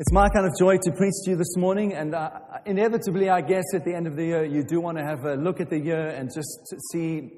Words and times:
It's 0.00 0.12
my 0.12 0.30
kind 0.30 0.46
of 0.46 0.52
joy 0.58 0.78
to 0.78 0.92
preach 0.92 1.12
to 1.24 1.32
you 1.32 1.36
this 1.36 1.58
morning, 1.58 1.92
and 1.92 2.14
uh, 2.14 2.30
inevitably, 2.64 3.28
I 3.28 3.42
guess, 3.42 3.64
at 3.74 3.84
the 3.84 3.94
end 3.94 4.06
of 4.06 4.16
the 4.16 4.24
year, 4.24 4.44
you 4.46 4.64
do 4.64 4.80
want 4.80 4.96
to 4.96 5.04
have 5.04 5.26
a 5.26 5.34
look 5.34 5.60
at 5.60 5.68
the 5.68 5.78
year 5.78 6.06
and 6.06 6.30
just 6.34 6.74
see 6.90 7.28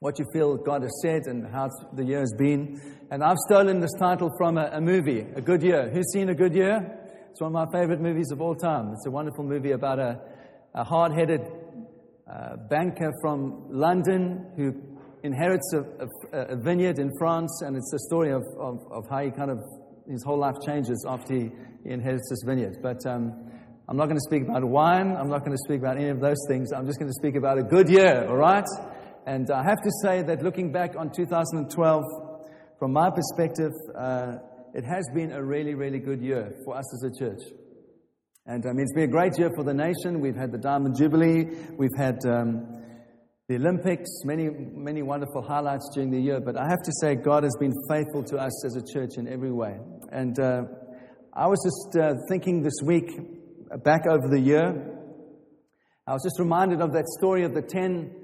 what 0.00 0.18
you 0.18 0.24
feel 0.32 0.56
God 0.56 0.80
has 0.80 0.98
said 1.02 1.24
and 1.26 1.46
how 1.52 1.68
the 1.92 2.06
year 2.06 2.20
has 2.20 2.32
been. 2.38 2.80
And 3.10 3.22
I've 3.22 3.36
stolen 3.50 3.80
this 3.80 3.92
title 3.98 4.30
from 4.38 4.56
a, 4.56 4.70
a 4.72 4.80
movie, 4.80 5.26
A 5.36 5.42
Good 5.42 5.62
Year. 5.62 5.90
Who's 5.92 6.10
seen 6.10 6.30
A 6.30 6.34
Good 6.34 6.54
Year? 6.54 6.80
It's 7.32 7.42
one 7.42 7.54
of 7.54 7.68
my 7.70 7.78
favorite 7.78 8.00
movies 8.00 8.30
of 8.32 8.40
all 8.40 8.54
time. 8.54 8.94
It's 8.94 9.06
a 9.06 9.10
wonderful 9.10 9.44
movie 9.44 9.72
about 9.72 9.98
a, 9.98 10.18
a 10.74 10.84
hard 10.84 11.12
headed 11.12 11.42
uh, 12.32 12.56
banker 12.70 13.12
from 13.20 13.66
London 13.68 14.52
who 14.56 14.72
inherits 15.22 15.74
a, 15.74 15.84
a, 16.32 16.56
vineyard 16.56 16.98
in 16.98 17.10
France, 17.18 17.60
and 17.60 17.76
it's 17.76 17.92
a 17.92 17.98
story 18.06 18.32
of, 18.32 18.42
of, 18.58 18.80
of 18.90 19.04
how 19.10 19.22
he 19.22 19.30
kind 19.30 19.50
of 19.50 19.58
his 20.10 20.22
whole 20.24 20.38
life 20.38 20.54
changes 20.64 21.04
after 21.08 21.34
he, 21.34 21.50
he 21.84 21.90
inherits 21.90 22.28
this 22.30 22.42
vineyard. 22.44 22.78
But 22.82 23.04
um, 23.06 23.50
I'm 23.88 23.96
not 23.96 24.06
going 24.06 24.16
to 24.16 24.26
speak 24.28 24.42
about 24.42 24.64
wine. 24.64 25.16
I'm 25.16 25.28
not 25.28 25.40
going 25.40 25.56
to 25.56 25.62
speak 25.64 25.80
about 25.80 25.96
any 25.96 26.08
of 26.08 26.20
those 26.20 26.38
things. 26.48 26.72
I'm 26.72 26.86
just 26.86 26.98
going 26.98 27.10
to 27.10 27.18
speak 27.18 27.36
about 27.36 27.58
a 27.58 27.62
good 27.62 27.88
year, 27.88 28.26
all 28.28 28.36
right? 28.36 28.66
And 29.26 29.50
I 29.50 29.62
have 29.62 29.82
to 29.82 29.90
say 30.02 30.22
that 30.22 30.42
looking 30.42 30.72
back 30.72 30.96
on 30.96 31.10
2012, 31.10 32.02
from 32.78 32.92
my 32.92 33.10
perspective, 33.10 33.72
uh, 33.98 34.36
it 34.74 34.84
has 34.84 35.08
been 35.14 35.32
a 35.32 35.42
really, 35.42 35.74
really 35.74 35.98
good 35.98 36.20
year 36.20 36.54
for 36.64 36.76
us 36.76 36.84
as 36.94 37.10
a 37.10 37.18
church. 37.18 37.42
And 38.46 38.64
I 38.64 38.72
mean, 38.72 38.80
it's 38.80 38.94
been 38.94 39.04
a 39.04 39.12
great 39.12 39.38
year 39.38 39.50
for 39.54 39.64
the 39.64 39.74
nation. 39.74 40.20
We've 40.20 40.36
had 40.36 40.52
the 40.52 40.58
Diamond 40.58 40.96
Jubilee. 40.96 41.44
We've 41.76 41.96
had 41.96 42.24
um, 42.24 42.77
the 43.48 43.56
Olympics, 43.56 44.10
many, 44.24 44.50
many 44.50 45.02
wonderful 45.02 45.40
highlights 45.40 45.88
during 45.94 46.10
the 46.10 46.20
year. 46.20 46.38
But 46.38 46.58
I 46.58 46.68
have 46.68 46.82
to 46.82 46.92
say, 47.00 47.14
God 47.14 47.44
has 47.44 47.56
been 47.58 47.72
faithful 47.88 48.22
to 48.24 48.36
us 48.36 48.64
as 48.66 48.76
a 48.76 48.82
church 48.92 49.16
in 49.16 49.26
every 49.26 49.50
way. 49.50 49.78
And 50.12 50.38
uh, 50.38 50.64
I 51.32 51.46
was 51.46 51.58
just 51.64 51.96
uh, 51.96 52.12
thinking 52.28 52.62
this 52.62 52.78
week, 52.84 53.08
back 53.82 54.06
over 54.06 54.28
the 54.28 54.38
year, 54.38 54.94
I 56.06 56.12
was 56.12 56.22
just 56.22 56.38
reminded 56.38 56.82
of 56.82 56.92
that 56.92 57.06
story 57.18 57.44
of 57.44 57.54
the 57.54 57.62
ten 57.62 58.14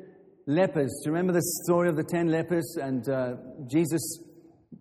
lepers. 0.47 0.93
Do 1.03 1.09
you 1.09 1.13
remember 1.15 1.33
the 1.33 1.63
story 1.65 1.89
of 1.89 1.97
the 1.97 2.05
ten 2.05 2.29
lepers? 2.29 2.77
And 2.79 3.09
uh, 3.09 3.37
Jesus 3.67 4.19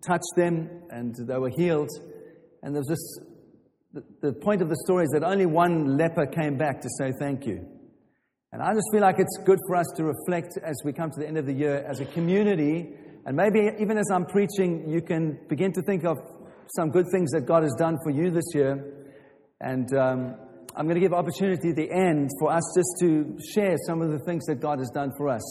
touched 0.06 0.34
them 0.36 0.68
and 0.90 1.14
they 1.26 1.38
were 1.38 1.52
healed. 1.56 1.88
And 2.62 2.74
there 2.74 2.80
was 2.80 2.88
this 2.88 3.18
the, 3.94 4.02
the 4.20 4.32
point 4.34 4.60
of 4.60 4.68
the 4.68 4.76
story 4.84 5.04
is 5.04 5.10
that 5.10 5.24
only 5.24 5.46
one 5.46 5.96
leper 5.96 6.26
came 6.26 6.58
back 6.58 6.82
to 6.82 6.88
say 6.98 7.12
thank 7.18 7.46
you. 7.46 7.73
And 8.54 8.62
I 8.62 8.72
just 8.72 8.86
feel 8.92 9.00
like 9.00 9.18
it's 9.18 9.36
good 9.44 9.58
for 9.66 9.74
us 9.74 9.86
to 9.96 10.04
reflect 10.04 10.58
as 10.62 10.76
we 10.84 10.92
come 10.92 11.10
to 11.10 11.18
the 11.18 11.26
end 11.26 11.38
of 11.38 11.44
the 11.44 11.52
year 11.52 11.84
as 11.90 11.98
a 11.98 12.04
community. 12.04 12.88
And 13.26 13.36
maybe 13.36 13.68
even 13.80 13.98
as 13.98 14.08
I'm 14.12 14.26
preaching, 14.26 14.88
you 14.88 15.02
can 15.02 15.40
begin 15.48 15.72
to 15.72 15.82
think 15.82 16.04
of 16.04 16.18
some 16.76 16.90
good 16.90 17.06
things 17.10 17.32
that 17.32 17.46
God 17.46 17.64
has 17.64 17.74
done 17.76 17.98
for 18.04 18.10
you 18.10 18.30
this 18.30 18.44
year. 18.54 19.08
And 19.60 19.92
um, 19.96 20.36
I'm 20.76 20.86
going 20.86 20.94
to 20.94 21.00
give 21.00 21.12
opportunity 21.12 21.70
at 21.70 21.74
the 21.74 21.90
end 21.90 22.30
for 22.38 22.52
us 22.52 22.62
just 22.76 22.94
to 23.00 23.36
share 23.52 23.74
some 23.88 24.00
of 24.00 24.12
the 24.12 24.20
things 24.20 24.44
that 24.44 24.60
God 24.60 24.78
has 24.78 24.90
done 24.94 25.10
for 25.16 25.30
us 25.30 25.42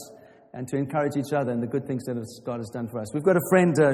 and 0.54 0.66
to 0.70 0.78
encourage 0.78 1.18
each 1.18 1.34
other 1.34 1.52
and 1.52 1.62
the 1.62 1.68
good 1.68 1.86
things 1.86 2.06
that 2.06 2.16
God 2.46 2.60
has 2.60 2.70
done 2.70 2.88
for 2.88 3.02
us. 3.02 3.14
We've 3.14 3.22
got 3.22 3.36
a 3.36 3.44
friend 3.50 3.76
uh, 3.82 3.92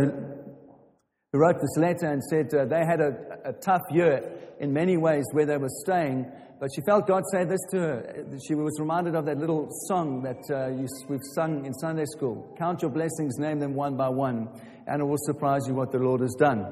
who 1.32 1.40
wrote 1.40 1.60
this 1.62 1.78
letter 1.78 2.08
and 2.08 2.24
said 2.24 2.54
uh, 2.54 2.66
they 2.66 2.86
had 2.86 3.00
a, 3.00 3.50
a 3.50 3.54
tough 3.54 3.84
year 3.92 4.32
in 4.60 4.74
many 4.74 4.98
ways 4.98 5.26
where 5.34 5.46
they 5.46 5.58
were 5.58 5.70
staying 5.84 6.26
but 6.60 6.70
she 6.76 6.82
felt 6.82 7.08
God 7.08 7.24
say 7.32 7.46
this 7.46 7.62
to 7.72 7.78
her. 7.80 8.26
She 8.46 8.54
was 8.54 8.78
reminded 8.82 9.16
of 9.16 9.26
that 9.26 9.38
little 9.38 9.70
song 9.88 10.22
that 10.24 10.44
uh, 10.54 10.76
you, 10.76 10.88
we've 11.08 11.22
sung 11.34 11.66
in 11.66 11.74
Sunday 11.74 12.04
school 12.06 12.54
Count 12.58 12.82
your 12.82 12.92
blessings, 12.92 13.38
name 13.38 13.60
them 13.60 13.74
one 13.74 13.96
by 13.96 14.10
one, 14.10 14.50
and 14.86 15.02
it 15.02 15.06
will 15.06 15.18
surprise 15.20 15.62
you 15.68 15.74
what 15.74 15.92
the 15.92 16.00
Lord 16.00 16.20
has 16.20 16.36
done. 16.38 16.66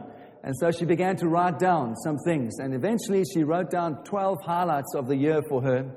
And 0.44 0.53
so 0.59 0.71
she 0.71 0.86
began 0.86 1.16
to 1.17 1.27
write 1.27 1.58
down 1.58 1.95
some 1.95 2.17
things. 2.25 2.59
And 2.59 2.73
eventually 2.73 3.23
she 3.33 3.44
wrote 3.44 3.71
down 3.71 4.03
12 4.03 4.38
highlights 4.45 4.94
of 4.94 5.08
the 5.08 5.16
year 5.16 5.42
for 5.49 5.61
her. 5.61 5.89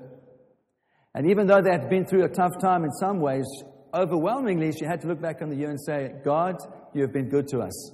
And 1.15 1.29
even 1.29 1.49
though 1.49 1.61
they 1.61 1.73
had 1.73 1.91
been 1.91 2.07
through 2.07 2.25
a 2.25 2.29
tough 2.29 2.53
time 2.61 2.85
in 2.85 2.93
some 2.93 3.21
ways, 3.21 3.47
overwhelmingly 3.93 4.73
she 4.73 4.85
had 4.85 5.01
to 5.01 5.09
look 5.09 5.21
back 5.21 5.43
on 5.43 5.51
the 5.51 5.57
year 5.57 5.71
and 5.71 5.81
say, 5.81 6.15
God, 6.25 6.55
you 6.95 7.03
have 7.03 7.13
been 7.13 7.29
good 7.29 7.49
to 7.49 7.59
us. 7.59 7.93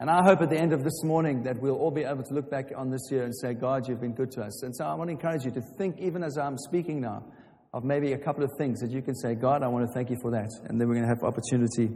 And 0.00 0.08
I 0.08 0.24
hope 0.24 0.40
at 0.40 0.48
the 0.48 0.58
end 0.58 0.72
of 0.72 0.82
this 0.82 1.04
morning 1.04 1.42
that 1.42 1.60
we'll 1.60 1.76
all 1.76 1.90
be 1.90 2.04
able 2.04 2.22
to 2.22 2.32
look 2.32 2.50
back 2.50 2.72
on 2.74 2.90
this 2.90 3.02
year 3.10 3.22
and 3.22 3.36
say, 3.36 3.52
God, 3.52 3.86
you've 3.86 4.00
been 4.00 4.14
good 4.14 4.30
to 4.32 4.40
us. 4.40 4.62
And 4.62 4.74
so 4.74 4.86
I 4.86 4.94
want 4.94 5.08
to 5.08 5.12
encourage 5.12 5.44
you 5.44 5.50
to 5.50 5.60
think, 5.76 5.98
even 5.98 6.24
as 6.24 6.38
I'm 6.38 6.56
speaking 6.56 7.02
now, 7.02 7.22
of 7.74 7.84
maybe 7.84 8.12
a 8.14 8.18
couple 8.18 8.42
of 8.42 8.50
things 8.56 8.80
that 8.80 8.90
you 8.90 9.02
can 9.02 9.14
say, 9.14 9.34
God, 9.34 9.62
I 9.62 9.68
want 9.68 9.86
to 9.86 9.92
thank 9.92 10.08
you 10.08 10.16
for 10.22 10.30
that. 10.30 10.48
And 10.64 10.80
then 10.80 10.88
we're 10.88 10.94
going 10.94 11.06
to 11.06 11.14
have 11.14 11.22
opportunity 11.22 11.90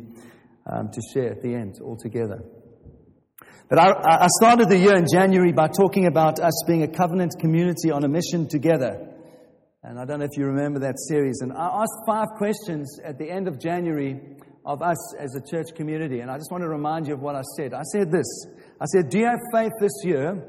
um, 0.71 0.91
to 0.93 1.01
share 1.15 1.31
at 1.31 1.41
the 1.41 1.55
end 1.55 1.81
all 1.83 1.97
together. 1.97 2.45
But 3.71 3.79
I, 3.79 3.93
I 4.25 4.27
started 4.39 4.69
the 4.69 4.77
year 4.77 4.97
in 4.97 5.07
January 5.11 5.53
by 5.53 5.69
talking 5.69 6.07
about 6.07 6.41
us 6.41 6.63
being 6.67 6.83
a 6.83 6.89
covenant 6.89 7.33
community 7.41 7.91
on 7.91 8.05
a 8.05 8.09
mission 8.09 8.47
together. 8.49 9.15
And 9.83 9.99
I 9.99 10.05
don't 10.05 10.19
know 10.19 10.27
if 10.27 10.37
you 10.37 10.45
remember 10.45 10.81
that 10.81 10.99
series. 10.99 11.41
And 11.41 11.55
I 11.55 11.81
asked 11.81 12.05
five 12.07 12.29
questions 12.37 13.01
at 13.03 13.19
the 13.19 13.31
end 13.31 13.49
of 13.49 13.59
January 13.59 14.21
of 14.65 14.83
us 14.83 15.15
as 15.17 15.35
a 15.35 15.41
church 15.41 15.75
community. 15.75 16.21
And 16.21 16.31
I 16.31 16.37
just 16.37 16.51
want 16.51 16.63
to 16.63 16.69
remind 16.69 17.07
you 17.07 17.15
of 17.15 17.21
what 17.21 17.35
I 17.35 17.43
said. 17.57 17.75
I 17.75 17.83
said 17.83 18.11
this 18.11 18.27
I 18.81 18.87
said, 18.87 19.11
Do 19.11 19.19
you 19.19 19.27
have 19.27 19.41
faith 19.53 19.73
this 19.81 19.93
year 20.05 20.43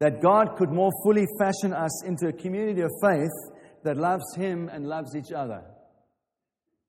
that 0.00 0.20
God 0.22 0.56
could 0.56 0.70
more 0.70 0.90
fully 1.04 1.26
fashion 1.38 1.72
us 1.72 2.04
into 2.04 2.28
a 2.28 2.32
community 2.32 2.82
of 2.82 2.90
faith 3.02 3.30
that 3.84 3.96
loves 3.96 4.24
Him 4.36 4.68
and 4.68 4.86
loves 4.86 5.16
each 5.16 5.32
other? 5.32 5.62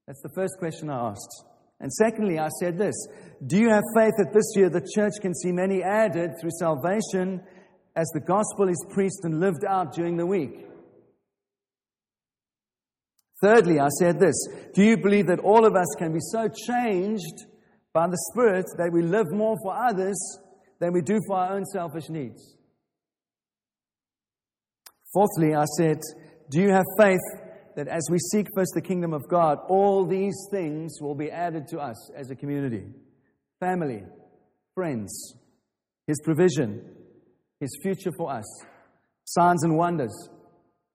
That's 0.07 0.21
the 0.21 0.31
first 0.35 0.57
question 0.59 0.89
I 0.89 1.09
asked. 1.09 1.45
And 1.79 1.91
secondly, 1.91 2.37
I 2.37 2.49
said 2.59 2.77
this 2.77 2.95
Do 3.45 3.57
you 3.57 3.69
have 3.69 3.83
faith 3.95 4.13
that 4.17 4.33
this 4.33 4.53
year 4.55 4.69
the 4.69 4.87
church 4.95 5.13
can 5.21 5.33
see 5.33 5.51
many 5.51 5.81
added 5.81 6.31
through 6.39 6.51
salvation 6.59 7.41
as 7.95 8.07
the 8.13 8.21
gospel 8.21 8.69
is 8.69 8.85
preached 8.89 9.23
and 9.23 9.39
lived 9.39 9.65
out 9.67 9.93
during 9.93 10.17
the 10.17 10.25
week? 10.25 10.67
Thirdly, 13.41 13.79
I 13.79 13.87
said 13.99 14.19
this 14.19 14.35
Do 14.73 14.83
you 14.83 14.97
believe 14.97 15.27
that 15.27 15.39
all 15.39 15.65
of 15.65 15.75
us 15.75 15.87
can 15.97 16.13
be 16.13 16.19
so 16.21 16.47
changed 16.67 17.45
by 17.93 18.07
the 18.07 18.17
Spirit 18.31 18.65
that 18.77 18.91
we 18.93 19.01
live 19.01 19.31
more 19.31 19.55
for 19.63 19.75
others 19.75 20.17
than 20.79 20.93
we 20.93 21.01
do 21.01 21.19
for 21.27 21.37
our 21.37 21.53
own 21.55 21.65
selfish 21.65 22.09
needs? 22.09 22.55
Fourthly, 25.13 25.55
I 25.55 25.65
said, 25.77 25.99
Do 26.51 26.61
you 26.61 26.71
have 26.71 26.85
faith 26.97 27.19
that 27.75 27.87
as 27.87 28.07
we 28.11 28.19
seek 28.19 28.47
first 28.55 28.71
the 28.75 28.81
kingdom 28.81 29.13
of 29.13 29.27
God, 29.27 29.57
all 29.67 30.05
these 30.05 30.35
things 30.51 30.97
will 31.01 31.15
be 31.15 31.31
added 31.31 31.67
to 31.69 31.79
us 31.79 32.11
as 32.15 32.29
a 32.29 32.35
community? 32.35 32.85
Family, 33.59 34.03
friends, 34.75 35.35
His 36.07 36.21
provision, 36.23 36.81
His 37.59 37.77
future 37.81 38.11
for 38.15 38.31
us, 38.31 38.45
signs 39.25 39.63
and 39.63 39.77
wonders, 39.77 40.29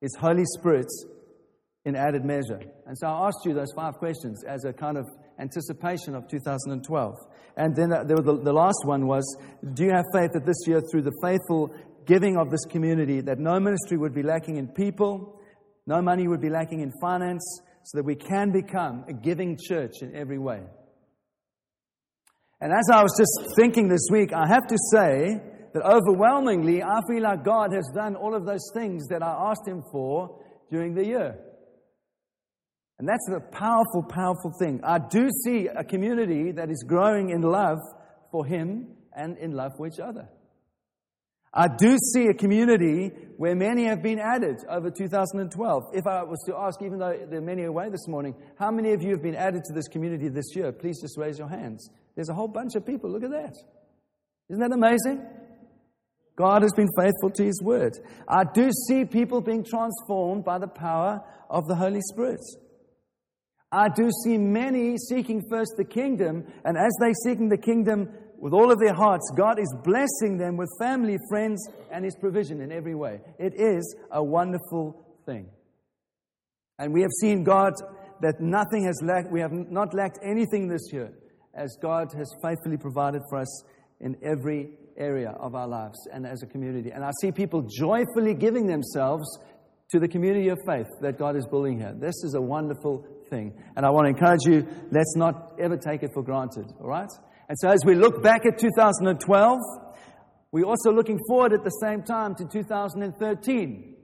His 0.00 0.14
Holy 0.18 0.44
Spirit 0.58 0.86
in 1.86 1.94
added 1.94 2.24
measure. 2.24 2.60
And 2.86 2.98
so 2.98 3.06
I 3.06 3.28
asked 3.28 3.47
you 3.47 3.54
those 3.54 3.72
five 3.74 3.94
questions 3.94 4.42
as 4.44 4.64
a 4.64 4.72
kind 4.72 4.98
of 4.98 5.06
anticipation 5.38 6.16
of 6.16 6.28
2012. 6.28 7.14
And 7.56 7.76
then 7.76 7.92
uh, 7.92 8.02
the, 8.02 8.16
the 8.16 8.52
last 8.52 8.82
one 8.84 9.06
was 9.06 9.24
Do 9.72 9.84
you 9.84 9.92
have 9.92 10.04
faith 10.12 10.32
that 10.34 10.44
this 10.44 10.66
year, 10.66 10.80
through 10.91 11.02
the 11.02 11.16
faithful 11.22 11.72
giving 12.04 12.36
of 12.36 12.50
this 12.50 12.64
community, 12.69 13.20
that 13.20 13.38
no 13.38 13.60
ministry 13.60 13.98
would 13.98 14.14
be 14.14 14.25
lacking 14.25 14.56
in 14.56 14.66
people, 14.66 15.41
no 15.86 16.02
money 16.02 16.26
would 16.26 16.41
be 16.41 16.50
lacking 16.50 16.80
in 16.80 16.91
finance, 17.00 17.60
so 17.84 17.98
that 17.98 18.04
we 18.04 18.16
can 18.16 18.50
become 18.50 19.04
a 19.08 19.12
giving 19.12 19.56
church 19.56 20.02
in 20.02 20.14
every 20.16 20.38
way? 20.38 20.62
And 22.60 22.72
as 22.72 22.91
I 22.92 23.00
was 23.00 23.14
just 23.16 23.54
thinking 23.54 23.88
this 23.88 24.08
week, 24.10 24.32
I 24.32 24.48
have 24.48 24.66
to 24.66 24.76
say 24.91 25.41
that 25.72 25.82
overwhelmingly, 25.84 26.82
I 26.82 27.00
feel 27.08 27.22
like 27.22 27.44
God 27.44 27.72
has 27.72 27.88
done 27.94 28.16
all 28.16 28.34
of 28.34 28.44
those 28.44 28.72
things 28.75 29.06
that 29.08 29.22
I 29.22 29.50
asked 29.50 29.69
Him 29.69 29.84
for 29.92 30.41
during 30.69 30.92
the 30.92 31.06
year. 31.06 31.38
And 32.98 33.08
that's 33.08 33.28
a 33.28 33.40
powerful, 33.40 34.02
powerful 34.02 34.52
thing. 34.58 34.80
I 34.82 34.98
do 34.98 35.28
see 35.44 35.66
a 35.66 35.84
community 35.84 36.52
that 36.52 36.70
is 36.70 36.82
growing 36.86 37.30
in 37.30 37.42
love 37.42 37.78
for 38.31 38.46
Him 38.46 38.88
and 39.14 39.37
in 39.38 39.52
love 39.52 39.72
for 39.76 39.87
each 39.87 40.00
other. 40.00 40.28
I 41.52 41.69
do 41.69 41.96
see 42.12 42.26
a 42.26 42.34
community 42.34 43.10
where 43.38 43.54
many 43.54 43.84
have 43.84 44.02
been 44.02 44.19
added 44.19 44.58
over 44.69 44.90
2012. 44.90 45.82
If 45.94 46.06
I 46.06 46.22
was 46.22 46.43
to 46.46 46.54
ask, 46.54 46.82
even 46.82 46.98
though 46.98 47.14
there 47.31 47.38
are 47.38 47.43
many 47.43 47.64
away 47.64 47.88
this 47.88 48.06
morning, 48.08 48.34
how 48.58 48.70
many 48.70 48.93
of 48.93 49.02
you 49.02 49.12
have 49.12 49.22
been 49.22 49.34
added 49.34 49.62
to 49.64 49.72
this 49.72 49.88
community 49.88 50.28
this 50.28 50.54
year? 50.54 50.70
Please 50.70 51.00
just 51.00 51.16
raise 51.16 51.38
your 51.38 51.49
hands. 51.49 51.88
There's 52.14 52.28
a 52.28 52.34
whole 52.34 52.49
bunch 52.49 52.75
of 52.75 52.84
people. 52.84 53.10
Look 53.10 53.25
at 53.25 53.31
that. 53.31 53.54
Isn't 54.50 54.60
that 54.60 54.72
amazing? 54.72 55.26
God 56.37 56.60
has 56.60 56.72
been 56.75 56.88
faithful 56.99 57.31
to 57.31 57.44
His 57.44 57.62
word. 57.62 57.94
I 58.28 58.44
do 58.52 58.70
see 58.88 59.06
people 59.06 59.40
being 59.40 59.64
transformed 59.64 60.44
by 60.44 60.58
the 60.58 60.69
power 60.69 61.22
of 61.49 61.66
the 61.66 61.75
Holy 61.75 62.02
Spirit. 62.02 62.40
I 63.76 63.90
do 63.90 64.11
see 64.25 64.38
many 64.38 64.96
seeking 64.96 65.43
first 65.50 65.73
the 65.76 65.84
kingdom, 65.84 66.46
and 66.64 66.78
as 66.78 66.96
they 66.99 67.12
seeking 67.25 67.50
the 67.50 67.58
kingdom 67.58 68.08
with 68.38 68.55
all 68.55 68.73
of 68.73 68.78
their 68.78 68.94
hearts, 68.94 69.31
God 69.37 69.58
is 69.58 69.75
blessing 69.84 70.38
them 70.38 70.56
with 70.56 70.70
family, 70.81 71.19
friends, 71.28 71.69
and 71.93 72.02
His 72.02 72.17
provision 72.17 72.62
in 72.62 72.73
every 72.73 72.94
way. 72.94 73.20
It 73.38 73.52
is 73.55 73.94
a 74.11 74.25
wonderful 74.25 75.05
thing. 75.26 75.50
And 76.78 76.94
we 76.94 77.02
have 77.02 77.11
seen 77.20 77.44
God 77.44 77.75
that 78.23 78.40
nothing 78.40 78.87
has 78.87 78.99
lacked, 79.02 79.31
we 79.31 79.40
have 79.40 79.52
not 79.52 79.93
lacked 79.93 80.20
anything 80.25 80.69
this 80.69 80.90
year, 80.90 81.12
as 81.55 81.76
God 81.82 82.14
has 82.17 82.32
faithfully 82.43 82.78
provided 82.78 83.20
for 83.28 83.40
us 83.40 83.64
in 84.00 84.17
every 84.23 84.70
area 84.96 85.32
of 85.38 85.55
our 85.55 85.69
lives 85.69 85.99
and 86.14 86.26
as 86.26 86.43
a 86.43 86.46
community. 86.46 86.93
And 86.93 87.05
I 87.05 87.11
see 87.20 87.31
people 87.31 87.61
joyfully 87.61 88.32
giving 88.32 88.67
themselves 88.67 89.38
to 89.90 90.00
the 90.00 90.08
community 90.08 90.49
of 90.49 90.58
faith 90.67 90.87
that 91.02 91.19
God 91.19 91.37
is 91.37 91.46
building 91.46 91.78
here. 91.78 91.94
This 91.94 92.25
is 92.25 92.34
a 92.34 92.40
wonderful 92.40 93.06
thing. 93.28 93.55
And 93.76 93.84
I 93.84 93.90
want 93.90 94.06
to 94.06 94.11
encourage 94.11 94.44
you, 94.46 94.67
let's 94.90 95.17
not 95.17 95.55
ever 95.58 95.76
take 95.76 96.02
it 96.02 96.12
for 96.12 96.23
granted, 96.23 96.73
all 96.81 96.88
right? 96.88 97.11
And 97.49 97.58
so 97.58 97.69
as 97.69 97.81
we 97.84 97.94
look 97.94 98.23
back 98.23 98.44
at 98.46 98.58
2012, 98.58 99.58
we're 100.52 100.64
also 100.64 100.93
looking 100.93 101.19
forward 101.28 101.52
at 101.52 101.64
the 101.64 101.70
same 101.70 102.02
time 102.02 102.34
to 102.37 102.44
2013. 102.44 103.96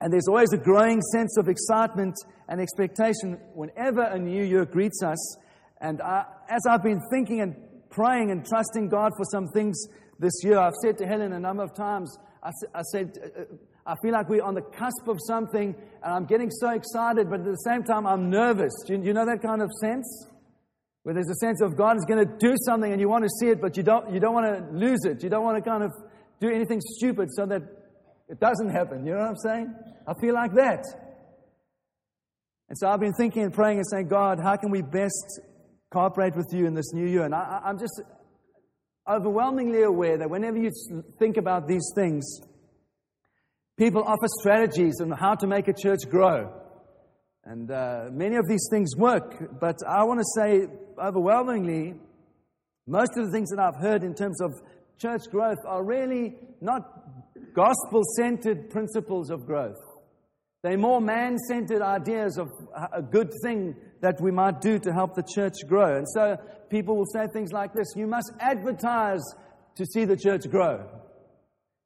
And 0.00 0.12
there's 0.12 0.28
always 0.28 0.52
a 0.52 0.56
growing 0.56 1.00
sense 1.12 1.36
of 1.36 1.48
excitement 1.48 2.14
and 2.48 2.60
expectation 2.60 3.38
whenever 3.54 4.02
a 4.02 4.18
new 4.18 4.42
year 4.42 4.64
greets 4.64 5.02
us. 5.02 5.36
And 5.80 6.00
I, 6.00 6.24
as 6.48 6.62
I've 6.68 6.82
been 6.82 7.00
thinking 7.10 7.40
and 7.40 7.54
praying 7.90 8.30
and 8.30 8.44
trusting 8.44 8.88
God 8.88 9.12
for 9.16 9.24
some 9.30 9.48
things 9.48 9.86
this 10.18 10.32
year, 10.42 10.58
I've 10.58 10.74
said 10.82 10.96
to 10.98 11.06
Helen 11.06 11.32
a 11.32 11.40
number 11.40 11.62
of 11.62 11.74
times, 11.74 12.16
I, 12.42 12.50
I 12.74 12.82
said, 12.92 13.18
uh, 13.22 13.40
uh, 13.42 13.44
I 13.90 13.96
feel 14.00 14.12
like 14.12 14.28
we're 14.28 14.44
on 14.44 14.54
the 14.54 14.62
cusp 14.62 15.08
of 15.08 15.18
something, 15.26 15.74
and 16.04 16.14
I'm 16.14 16.24
getting 16.24 16.48
so 16.48 16.70
excited, 16.70 17.28
but 17.28 17.40
at 17.40 17.46
the 17.46 17.56
same 17.56 17.82
time, 17.82 18.06
I'm 18.06 18.30
nervous. 18.30 18.72
Do 18.86 18.94
you, 18.94 19.02
you 19.02 19.12
know 19.12 19.26
that 19.26 19.42
kind 19.42 19.60
of 19.60 19.68
sense? 19.80 20.28
Where 21.02 21.12
there's 21.12 21.28
a 21.28 21.34
sense 21.34 21.60
of 21.60 21.76
God 21.76 21.96
is 21.96 22.04
going 22.06 22.24
to 22.24 22.36
do 22.38 22.54
something 22.66 22.92
and 22.92 23.00
you 23.00 23.08
want 23.08 23.24
to 23.24 23.30
see 23.40 23.48
it, 23.48 23.60
but 23.60 23.76
you 23.76 23.82
don't, 23.82 24.12
you 24.14 24.20
don't 24.20 24.32
want 24.32 24.46
to 24.46 24.76
lose 24.76 25.00
it. 25.04 25.24
You 25.24 25.28
don't 25.28 25.42
want 25.42 25.56
to 25.62 25.68
kind 25.68 25.82
of 25.82 25.90
do 26.40 26.48
anything 26.48 26.80
stupid 26.80 27.30
so 27.32 27.46
that 27.46 27.62
it 28.28 28.38
doesn't 28.38 28.70
happen. 28.70 29.04
You 29.04 29.14
know 29.14 29.18
what 29.18 29.30
I'm 29.30 29.36
saying? 29.36 29.74
I 30.06 30.12
feel 30.20 30.34
like 30.34 30.54
that. 30.54 30.84
And 32.68 32.78
so 32.78 32.86
I've 32.86 33.00
been 33.00 33.14
thinking 33.14 33.42
and 33.42 33.52
praying 33.52 33.78
and 33.78 33.86
saying, 33.88 34.06
God, 34.06 34.38
how 34.40 34.54
can 34.56 34.70
we 34.70 34.82
best 34.82 35.40
cooperate 35.90 36.36
with 36.36 36.46
you 36.52 36.66
in 36.66 36.74
this 36.74 36.92
new 36.92 37.08
year? 37.08 37.24
And 37.24 37.34
I, 37.34 37.60
I'm 37.64 37.78
just 37.78 38.00
overwhelmingly 39.08 39.82
aware 39.82 40.16
that 40.18 40.30
whenever 40.30 40.58
you 40.58 40.70
think 41.18 41.38
about 41.38 41.66
these 41.66 41.90
things, 41.96 42.40
people 43.80 44.02
offer 44.04 44.26
strategies 44.40 45.00
on 45.00 45.10
how 45.10 45.34
to 45.34 45.46
make 45.46 45.66
a 45.66 45.72
church 45.72 46.00
grow. 46.10 46.52
And 47.44 47.70
uh, 47.70 48.10
many 48.12 48.36
of 48.36 48.46
these 48.46 48.68
things 48.70 48.94
work, 48.94 49.58
but 49.58 49.76
I 49.88 50.04
want 50.04 50.20
to 50.20 50.26
say 50.36 50.66
overwhelmingly, 51.02 51.94
most 52.86 53.12
of 53.16 53.24
the 53.24 53.32
things 53.32 53.48
that 53.48 53.58
I've 53.58 53.80
heard 53.80 54.04
in 54.04 54.14
terms 54.14 54.38
of 54.42 54.52
church 54.98 55.22
growth 55.30 55.56
are 55.66 55.82
really 55.82 56.34
not 56.60 56.82
gospel 57.54 58.02
centered 58.18 58.68
principles 58.68 59.30
of 59.30 59.46
growth. 59.46 59.80
They're 60.62 60.76
more 60.76 61.00
man 61.00 61.38
centered 61.48 61.80
ideas 61.80 62.36
of 62.36 62.50
a 62.92 63.00
good 63.00 63.32
thing 63.42 63.74
that 64.02 64.20
we 64.20 64.30
might 64.30 64.60
do 64.60 64.78
to 64.78 64.92
help 64.92 65.14
the 65.14 65.24
church 65.34 65.54
grow. 65.66 65.96
And 65.96 66.06
so 66.06 66.36
people 66.68 66.98
will 66.98 67.10
say 67.14 67.28
things 67.32 67.50
like 67.50 67.72
this 67.72 67.86
You 67.96 68.06
must 68.06 68.30
advertise 68.40 69.22
to 69.76 69.86
see 69.86 70.04
the 70.04 70.18
church 70.18 70.42
grow. 70.50 70.86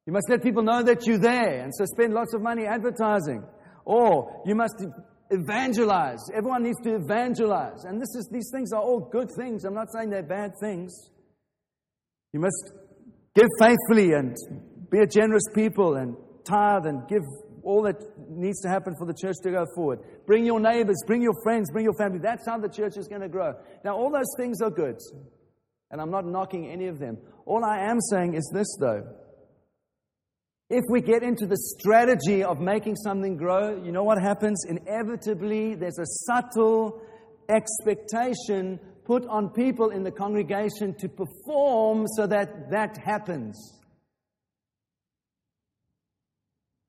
You 0.05 0.13
must 0.13 0.29
let 0.29 0.43
people 0.43 0.63
know 0.63 0.83
that 0.83 1.07
you're 1.07 1.17
there, 1.17 1.63
and 1.63 1.73
so 1.73 1.85
spend 1.85 2.13
lots 2.13 2.33
of 2.33 2.41
money 2.41 2.65
advertising. 2.65 3.43
Or 3.85 4.41
you 4.45 4.55
must 4.55 4.83
evangelize. 5.31 6.19
Everyone 6.33 6.63
needs 6.63 6.79
to 6.83 6.95
evangelize. 6.95 7.83
And 7.85 7.99
this 7.99 8.13
is, 8.15 8.29
these 8.31 8.49
things 8.53 8.71
are 8.71 8.81
all 8.81 8.99
good 8.99 9.29
things. 9.37 9.65
I'm 9.65 9.73
not 9.73 9.87
saying 9.91 10.09
they're 10.09 10.23
bad 10.23 10.51
things. 10.59 11.09
You 12.33 12.39
must 12.39 12.73
give 13.33 13.47
faithfully 13.59 14.13
and 14.13 14.35
be 14.91 14.99
a 14.99 15.07
generous 15.07 15.45
people 15.53 15.95
and 15.95 16.15
tithe 16.47 16.85
and 16.85 17.07
give 17.07 17.23
all 17.63 17.81
that 17.83 17.95
needs 18.29 18.61
to 18.61 18.69
happen 18.69 18.93
for 18.97 19.07
the 19.07 19.13
church 19.13 19.37
to 19.41 19.51
go 19.51 19.65
forward. 19.75 19.99
Bring 20.27 20.45
your 20.45 20.59
neighbors, 20.59 20.97
bring 21.07 21.21
your 21.21 21.33
friends, 21.43 21.71
bring 21.71 21.83
your 21.83 21.95
family. 21.97 22.19
That's 22.21 22.47
how 22.47 22.59
the 22.59 22.69
church 22.69 22.97
is 22.97 23.07
going 23.07 23.21
to 23.21 23.29
grow. 23.29 23.53
Now, 23.83 23.95
all 23.95 24.11
those 24.11 24.31
things 24.37 24.61
are 24.61 24.69
good. 24.69 24.97
And 25.89 25.99
I'm 25.99 26.11
not 26.11 26.25
knocking 26.25 26.69
any 26.69 26.87
of 26.87 26.99
them. 26.99 27.17
All 27.45 27.63
I 27.65 27.89
am 27.89 27.99
saying 27.99 28.35
is 28.35 28.49
this, 28.53 28.67
though. 28.79 29.03
If 30.69 30.83
we 30.89 31.01
get 31.01 31.21
into 31.21 31.45
the 31.45 31.57
strategy 31.57 32.43
of 32.43 32.59
making 32.59 32.95
something 32.95 33.37
grow, 33.37 33.83
you 33.83 33.91
know 33.91 34.03
what 34.03 34.19
happens? 34.19 34.65
Inevitably, 34.67 35.75
there's 35.75 35.99
a 35.99 36.05
subtle 36.25 37.01
expectation 37.49 38.79
put 39.05 39.27
on 39.27 39.49
people 39.49 39.91
in 39.91 40.03
the 40.03 40.11
congregation 40.11 40.95
to 40.95 41.07
perform 41.07 42.05
so 42.15 42.25
that 42.25 42.71
that 42.71 42.97
happens. 42.97 43.79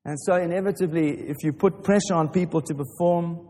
And 0.05 0.17
so, 0.21 0.35
inevitably, 0.35 1.29
if 1.29 1.37
you 1.43 1.53
put 1.53 1.83
pressure 1.83 2.15
on 2.15 2.29
people 2.29 2.61
to 2.61 2.73
perform, 2.73 3.47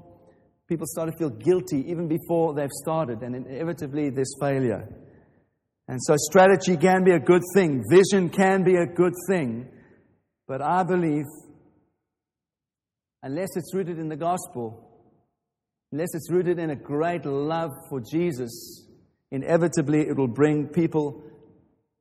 people 0.67 0.87
start 0.87 1.11
to 1.11 1.17
feel 1.17 1.29
guilty 1.29 1.85
even 1.87 2.07
before 2.09 2.53
they've 2.53 2.71
started, 2.71 3.21
and 3.21 3.35
inevitably, 3.35 4.09
there's 4.09 4.35
failure. 4.41 4.89
And 5.87 6.01
so, 6.01 6.15
strategy 6.17 6.75
can 6.75 7.05
be 7.05 7.11
a 7.11 7.19
good 7.19 7.43
thing, 7.53 7.83
vision 7.89 8.29
can 8.29 8.63
be 8.63 8.75
a 8.75 8.87
good 8.87 9.13
thing, 9.29 9.69
but 10.47 10.61
I 10.61 10.83
believe, 10.83 11.25
unless 13.21 13.49
it's 13.55 13.73
rooted 13.73 13.99
in 13.99 14.09
the 14.09 14.15
gospel, 14.15 14.89
unless 15.91 16.09
it's 16.13 16.31
rooted 16.31 16.59
in 16.59 16.69
a 16.69 16.75
great 16.75 17.25
love 17.25 17.71
for 17.89 18.01
Jesus, 18.01 18.87
inevitably 19.31 20.01
it 20.07 20.17
will 20.17 20.27
bring 20.27 20.67
people 20.67 21.23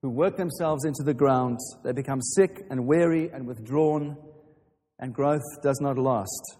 who 0.02 0.10
work 0.10 0.37
themselves 0.37 0.84
into 0.84 1.02
the 1.02 1.14
ground. 1.14 1.58
They 1.84 1.93
become 1.93 2.22
sick 2.22 2.64
and 2.70 2.87
weary 2.87 3.31
and 3.31 3.46
withdrawn 3.46 4.16
and 4.98 5.14
growth 5.14 5.43
does 5.62 5.78
not 5.81 5.98
last. 5.98 6.56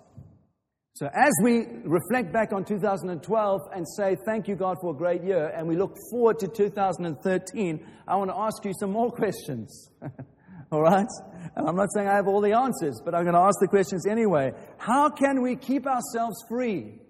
So, 0.95 1.07
as 1.07 1.33
we 1.43 1.67
reflect 1.85 2.33
back 2.33 2.53
on 2.53 2.65
2012 2.65 3.61
and 3.75 3.87
say, 3.97 4.17
Thank 4.25 4.49
you, 4.49 4.57
God, 4.57 4.77
for 4.81 4.95
a 4.95 4.97
great 4.97 5.23
year, 5.23 5.53
and 5.55 5.69
we 5.69 5.77
look 5.77 5.95
forward 6.11 6.39
to 6.39 6.49
2013, 6.49 7.87
I 8.09 8.17
want 8.17 8.31
to 8.31 8.37
ask 8.37 8.65
you 8.65 8.73
some 8.81 8.93
more 8.93 9.11
questions. 9.13 9.91
All 10.71 10.83
right? 10.83 11.07
And 11.55 11.69
I'm 11.69 11.77
not 11.77 11.89
saying 11.95 12.09
I 12.09 12.17
have 12.17 12.27
all 12.27 12.41
the 12.41 12.53
answers, 12.53 13.01
but 13.05 13.15
I'm 13.15 13.23
going 13.25 13.35
to 13.35 13.41
ask 13.41 13.59
the 13.61 13.69
questions 13.69 14.07
anyway. 14.07 14.53
How 14.79 15.11
can 15.11 15.43
we 15.43 15.57
keep 15.57 15.87
ourselves 15.87 16.37
free? 16.49 17.01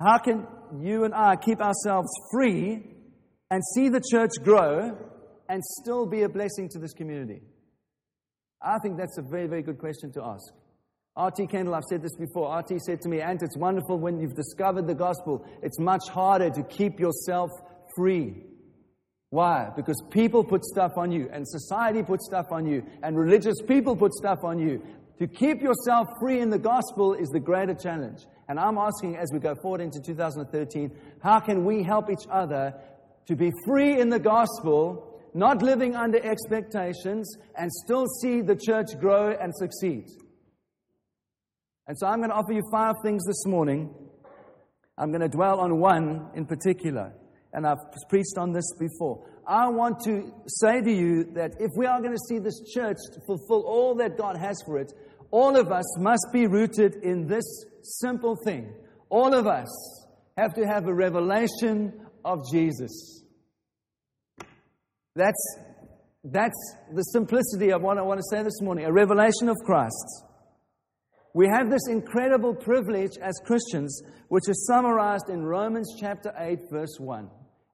How 0.00 0.18
can 0.18 0.46
you 0.80 1.04
and 1.04 1.14
I 1.14 1.36
keep 1.36 1.60
ourselves 1.60 2.08
free 2.32 2.82
and 3.50 3.62
see 3.74 3.88
the 3.88 4.02
church 4.10 4.32
grow 4.42 4.96
and 5.48 5.62
still 5.80 6.06
be 6.06 6.22
a 6.22 6.28
blessing 6.28 6.68
to 6.70 6.78
this 6.78 6.92
community? 6.92 7.42
I 8.60 8.78
think 8.82 8.96
that's 8.98 9.18
a 9.18 9.22
very, 9.22 9.46
very 9.46 9.62
good 9.62 9.78
question 9.78 10.12
to 10.12 10.24
ask. 10.24 10.52
R.T. 11.14 11.46
Kendall, 11.48 11.74
I've 11.74 11.84
said 11.84 12.02
this 12.02 12.16
before. 12.16 12.48
R.T. 12.48 12.78
said 12.86 13.00
to 13.02 13.08
me, 13.08 13.20
Ant, 13.20 13.42
it's 13.42 13.56
wonderful 13.56 13.98
when 13.98 14.18
you've 14.18 14.34
discovered 14.34 14.86
the 14.86 14.94
gospel. 14.94 15.44
It's 15.62 15.78
much 15.78 16.08
harder 16.10 16.48
to 16.50 16.62
keep 16.62 16.98
yourself 16.98 17.50
free. 17.94 18.44
Why? 19.32 19.70
Because 19.74 20.00
people 20.10 20.44
put 20.44 20.62
stuff 20.64 20.92
on 20.96 21.10
you, 21.10 21.28
and 21.32 21.48
society 21.48 22.02
puts 22.02 22.26
stuff 22.26 22.52
on 22.52 22.66
you, 22.66 22.84
and 23.02 23.18
religious 23.18 23.56
people 23.66 23.96
put 23.96 24.12
stuff 24.12 24.44
on 24.44 24.58
you. 24.58 24.82
To 25.18 25.26
keep 25.26 25.62
yourself 25.62 26.06
free 26.20 26.40
in 26.40 26.50
the 26.50 26.58
gospel 26.58 27.14
is 27.14 27.28
the 27.30 27.40
greater 27.40 27.74
challenge. 27.74 28.20
And 28.48 28.60
I'm 28.60 28.76
asking 28.76 29.16
as 29.16 29.30
we 29.32 29.38
go 29.38 29.54
forward 29.62 29.80
into 29.80 30.00
2013, 30.00 30.90
how 31.22 31.40
can 31.40 31.64
we 31.64 31.82
help 31.82 32.10
each 32.10 32.26
other 32.30 32.74
to 33.26 33.36
be 33.36 33.50
free 33.64 33.98
in 33.98 34.10
the 34.10 34.18
gospel 34.18 35.12
not 35.34 35.62
living 35.62 35.96
under 35.96 36.18
expectations, 36.18 37.36
and 37.56 37.70
still 37.84 38.06
see 38.20 38.42
the 38.42 38.56
church 38.56 38.98
grow 39.00 39.30
and 39.30 39.54
succeed. 39.54 40.06
And 41.86 41.98
so 41.98 42.06
I'm 42.06 42.18
going 42.18 42.30
to 42.30 42.36
offer 42.36 42.52
you 42.52 42.62
five 42.70 42.94
things 43.02 43.24
this 43.26 43.46
morning. 43.46 43.94
I'm 44.98 45.10
going 45.10 45.22
to 45.22 45.28
dwell 45.28 45.60
on 45.60 45.78
one 45.78 46.28
in 46.34 46.46
particular, 46.46 47.12
and 47.52 47.66
I've 47.66 47.78
preached 48.08 48.38
on 48.38 48.52
this 48.52 48.72
before. 48.78 49.24
I 49.46 49.68
want 49.68 50.00
to 50.04 50.32
say 50.46 50.80
to 50.80 50.90
you 50.90 51.24
that 51.34 51.52
if 51.58 51.70
we 51.76 51.86
are 51.86 52.00
going 52.00 52.12
to 52.12 52.24
see 52.28 52.38
this 52.38 52.60
church 52.72 52.96
fulfill 53.26 53.64
all 53.66 53.94
that 53.96 54.16
God 54.16 54.36
has 54.36 54.56
for 54.64 54.78
it, 54.78 54.92
all 55.30 55.56
of 55.56 55.72
us 55.72 55.98
must 55.98 56.26
be 56.32 56.46
rooted 56.46 56.96
in 57.02 57.26
this 57.26 57.44
simple 57.82 58.36
thing. 58.44 58.72
All 59.08 59.34
of 59.34 59.46
us 59.46 59.68
have 60.36 60.54
to 60.54 60.66
have 60.66 60.86
a 60.86 60.94
revelation 60.94 61.92
of 62.24 62.40
Jesus. 62.50 63.24
That's, 65.14 65.58
that's 66.24 66.76
the 66.94 67.02
simplicity 67.02 67.72
of 67.72 67.82
what 67.82 67.98
I 67.98 68.02
want 68.02 68.20
to 68.20 68.36
say 68.36 68.42
this 68.42 68.60
morning 68.60 68.86
a 68.86 68.92
revelation 68.92 69.48
of 69.48 69.56
Christ. 69.64 70.24
We 71.34 71.48
have 71.48 71.70
this 71.70 71.88
incredible 71.88 72.54
privilege 72.54 73.16
as 73.20 73.34
Christians, 73.46 74.02
which 74.28 74.48
is 74.48 74.66
summarized 74.66 75.30
in 75.30 75.42
Romans 75.42 75.94
chapter 75.98 76.32
8, 76.36 76.58
verse 76.70 76.96
1. 76.98 77.28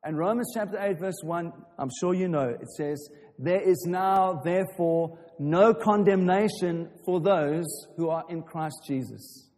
And 0.08 0.16
Romans 0.16 0.52
chapter 0.54 0.78
8, 0.80 0.98
verse 0.98 1.20
1, 1.22 1.52
I'm 1.78 1.90
sure 2.00 2.14
you 2.14 2.28
know, 2.28 2.48
it 2.48 2.70
says, 2.78 3.10
There 3.38 3.60
is 3.60 3.84
now, 3.86 4.40
therefore, 4.42 5.18
no 5.38 5.74
condemnation 5.74 6.88
for 7.04 7.20
those 7.20 7.66
who 7.98 8.08
are 8.08 8.24
in 8.30 8.42
Christ 8.42 8.78
Jesus. 8.86 9.50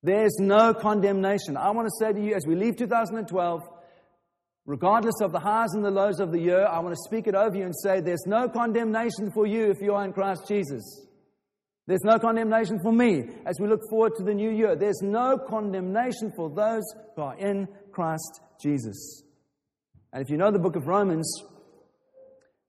There's 0.00 0.36
no 0.38 0.74
condemnation. 0.74 1.56
I 1.56 1.72
want 1.72 1.88
to 1.88 1.94
say 1.98 2.12
to 2.12 2.24
you, 2.24 2.36
as 2.36 2.46
we 2.46 2.54
leave 2.54 2.76
2012, 2.76 3.62
Regardless 4.64 5.20
of 5.20 5.32
the 5.32 5.40
highs 5.40 5.74
and 5.74 5.84
the 5.84 5.90
lows 5.90 6.20
of 6.20 6.30
the 6.30 6.40
year, 6.40 6.64
I 6.64 6.78
want 6.78 6.94
to 6.94 7.02
speak 7.04 7.26
it 7.26 7.34
over 7.34 7.54
you 7.54 7.64
and 7.64 7.74
say 7.82 8.00
there's 8.00 8.24
no 8.26 8.48
condemnation 8.48 9.30
for 9.34 9.46
you 9.46 9.70
if 9.70 9.82
you 9.82 9.92
are 9.92 10.04
in 10.04 10.12
Christ 10.12 10.48
Jesus. 10.48 11.04
There's 11.86 12.04
no 12.04 12.18
condemnation 12.18 12.78
for 12.82 12.92
me 12.92 13.24
as 13.44 13.60
we 13.60 13.68
look 13.68 13.82
forward 13.90 14.12
to 14.16 14.22
the 14.22 14.32
new 14.32 14.50
year. 14.50 14.74
There's 14.74 15.02
no 15.02 15.36
condemnation 15.36 16.32
for 16.34 16.48
those 16.48 16.84
who 17.14 17.22
are 17.22 17.36
in 17.36 17.68
Christ 17.92 18.40
Jesus. 18.58 19.24
And 20.14 20.22
if 20.22 20.30
you 20.30 20.36
know 20.36 20.52
the 20.52 20.60
book 20.60 20.76
of 20.76 20.86
Romans, 20.86 21.42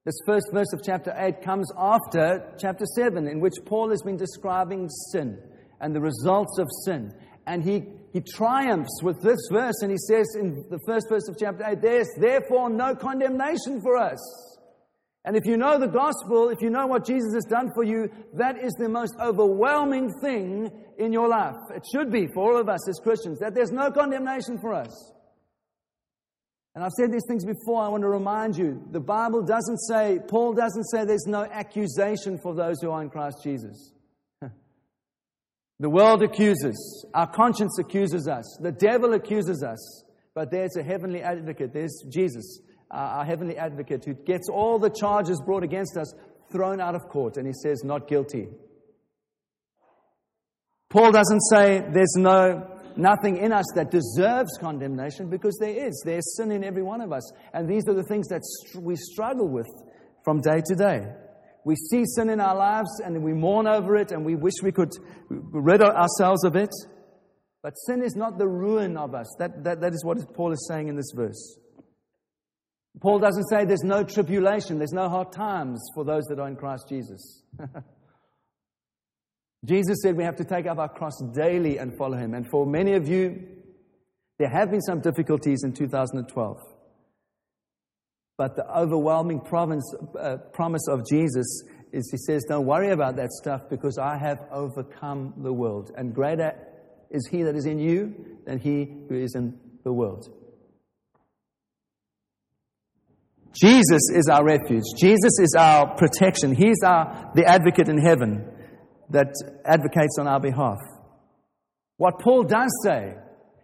this 0.04 0.18
first 0.26 0.48
verse 0.52 0.74
of 0.74 0.82
chapter 0.84 1.14
8 1.16 1.44
comes 1.44 1.72
after 1.78 2.56
chapter 2.60 2.86
7, 2.96 3.28
in 3.28 3.40
which 3.40 3.54
Paul 3.66 3.92
has 3.92 4.02
been 4.02 4.18
describing 4.18 4.90
sin 5.12 5.38
and 5.80 5.96
the 5.96 6.02
results 6.02 6.58
of 6.58 6.68
sin. 6.86 7.14
And 7.46 7.64
he, 7.64 7.84
he 8.14 8.22
triumphs 8.22 9.04
with 9.04 9.22
this 9.22 9.38
verse, 9.52 9.76
and 9.84 9.92
he 9.92 9.98
says 9.98 10.26
in 10.40 10.66
the 10.72 10.80
first 10.88 11.08
verse 11.08 11.30
of 11.30 11.38
chapter 11.40 11.64
8, 11.64 11.84
There's 11.84 12.10
therefore 12.20 12.72
no 12.72 12.96
condemnation 12.96 13.80
for 13.80 13.96
us. 13.96 14.20
And 15.24 15.38
if 15.38 15.46
you 15.46 15.56
know 15.56 15.78
the 15.78 15.88
gospel, 15.88 16.50
if 16.50 16.64
you 16.64 16.72
know 16.72 16.88
what 16.88 17.06
Jesus 17.06 17.36
has 17.36 17.46
done 17.46 17.70
for 17.76 17.84
you, 17.84 18.10
that 18.34 18.58
is 18.58 18.74
the 18.80 18.90
most 18.90 19.14
overwhelming 19.22 20.12
thing 20.20 20.72
in 20.98 21.14
your 21.14 21.28
life. 21.28 21.58
It 21.76 21.86
should 21.94 22.12
be 22.12 22.26
for 22.34 22.54
all 22.54 22.60
of 22.60 22.70
us 22.70 22.90
as 22.90 23.00
Christians, 23.04 23.38
that 23.38 23.54
there's 23.54 23.72
no 23.72 23.92
condemnation 23.92 24.58
for 24.60 24.74
us. 24.74 25.12
And 26.76 26.84
I've 26.84 26.92
said 26.92 27.12
these 27.12 27.26
things 27.28 27.46
before, 27.46 27.82
I 27.82 27.88
want 27.88 28.04
to 28.04 28.10
remind 28.10 28.58
you 28.58 28.86
the 28.92 29.00
Bible 29.00 29.42
doesn't 29.42 29.78
say, 29.78 30.20
Paul 30.28 30.54
doesn't 30.54 30.84
say 30.86 31.06
there's 31.06 31.26
no 31.26 31.44
accusation 31.44 32.38
for 32.38 32.54
those 32.54 32.82
who 32.82 32.92
are 32.92 33.02
in 33.02 33.10
Christ 33.10 33.38
Jesus. 33.42 33.94
the 35.80 35.90
world 35.90 36.22
accuses, 36.22 37.06
our 37.14 37.28
conscience 37.28 37.80
accuses 37.80 38.28
us, 38.28 38.58
the 38.62 38.74
devil 38.74 39.14
accuses 39.14 39.64
us, 39.64 40.04
but 40.34 40.52
there's 40.52 40.76
a 40.76 40.84
heavenly 40.84 41.22
advocate, 41.22 41.74
there's 41.74 42.04
Jesus 42.10 42.60
our 42.92 43.26
heavenly 43.26 43.58
advocate, 43.58 44.06
who 44.06 44.14
gets 44.14 44.48
all 44.50 44.80
the 44.80 44.90
charges 44.90 45.42
brought 45.46 45.64
against 45.64 45.98
us 45.98 46.14
thrown 46.52 46.80
out 46.80 46.96
of 46.96 47.08
court, 47.10 47.38
and 47.38 47.48
he 47.48 47.54
says, 47.54 47.84
Not 47.84 48.08
guilty. 48.08 48.48
Paul 50.90 51.12
doesn't 51.12 51.42
say 51.42 51.84
there's 51.92 52.16
no 52.16 52.75
nothing 52.98 53.38
in 53.38 53.52
us 53.52 53.66
that 53.76 53.92
deserves 53.92 54.58
condemnation 54.60 55.30
because 55.30 55.58
there 55.60 55.88
is. 55.88 56.02
There's 56.06 56.36
sin 56.36 56.52
in 56.52 56.64
every 56.64 56.84
one 56.84 57.02
of 57.02 57.12
us. 57.12 57.32
And 57.54 57.70
these 57.70 57.88
are 57.88 57.94
the 57.94 58.04
things 58.04 58.28
that 58.28 58.42
we 58.80 58.96
struggle 58.96 59.48
with 59.48 59.68
from 60.24 60.42
day 60.42 60.62
to 60.66 60.76
day. 60.76 61.02
We 61.66 61.76
see 61.76 62.04
sin 62.06 62.30
in 62.30 62.40
our 62.40 62.56
lives 62.56 63.02
and 63.04 63.24
we 63.24 63.34
mourn 63.34 63.68
over 63.68 63.96
it 63.96 64.12
and 64.12 64.24
we 64.26 64.36
wish 64.36 64.54
we 64.62 64.72
could 64.72 64.92
rid 65.30 65.82
ourselves 65.82 66.44
of 66.44 66.56
it. 66.56 66.70
But 67.64 67.74
sin 67.88 68.04
is 68.04 68.16
not 68.16 68.38
the 68.38 68.48
ruin 68.48 68.98
of 68.98 69.16
us. 69.16 69.36
That, 69.40 69.64
that, 69.64 69.82
that 69.82 69.94
is 69.94 70.06
what 70.06 70.18
Paul 70.36 70.52
is 70.52 70.68
saying 70.68 70.88
in 70.88 70.96
this 70.96 71.12
verse. 71.16 71.58
Paul 73.02 73.20
doesn't 73.20 73.48
say 73.50 73.66
there's 73.66 73.84
no 73.84 74.04
tribulation, 74.04 74.78
there's 74.78 74.94
no 74.94 75.10
hard 75.10 75.32
times 75.32 75.84
for 75.94 76.06
those 76.06 76.24
that 76.26 76.40
are 76.40 76.48
in 76.48 76.56
Christ 76.56 76.86
Jesus. 76.88 77.44
Jesus 79.66 79.98
said 80.04 80.16
we 80.16 80.24
have 80.24 80.36
to 80.38 80.44
take 80.44 80.68
up 80.68 80.78
our 80.78 80.90
cross 80.90 81.20
daily 81.34 81.78
and 81.78 81.98
follow 81.98 82.18
him. 82.18 82.34
And 82.34 82.48
for 82.50 82.66
many 82.66 82.94
of 82.94 83.08
you, 83.08 83.44
there 84.38 84.50
have 84.50 84.70
been 84.70 84.82
some 84.82 85.00
difficulties 85.00 85.64
in 85.64 85.74
2012. 85.74 86.58
But 88.38 88.56
the 88.56 88.70
overwhelming 88.78 89.42
uh, 89.42 90.38
promise 90.52 90.88
of 90.90 91.08
Jesus 91.10 91.64
is 91.94 92.10
He 92.12 92.18
says, 92.18 92.44
Don't 92.48 92.66
worry 92.66 92.92
about 92.92 93.16
that 93.16 93.32
stuff 93.32 93.62
because 93.70 93.98
I 93.98 94.18
have 94.18 94.40
overcome 94.52 95.34
the 95.38 95.54
world. 95.54 95.92
And 95.96 96.14
greater 96.14 96.54
is 97.10 97.28
He 97.28 97.44
that 97.44 97.56
is 97.56 97.66
in 97.66 97.80
you 97.80 98.14
than 98.46 98.60
He 98.60 98.94
who 99.08 99.16
is 99.16 99.36
in 99.36 99.58
the 99.84 99.94
world. 99.94 100.28
Jesus 103.54 104.02
is 104.14 104.28
our 104.30 104.44
refuge. 104.44 104.84
Jesus 105.00 105.40
is 105.40 105.56
our 105.58 105.96
protection. 105.96 106.54
He's 106.54 106.84
our, 106.84 107.32
the 107.36 107.46
advocate 107.46 107.88
in 107.88 107.98
heaven 107.98 108.52
that 109.10 109.34
advocates 109.66 110.18
on 110.20 110.28
our 110.28 110.40
behalf. 110.40 110.80
What 111.98 112.20
Paul 112.20 112.44
does 112.44 112.72
say, 112.84 113.16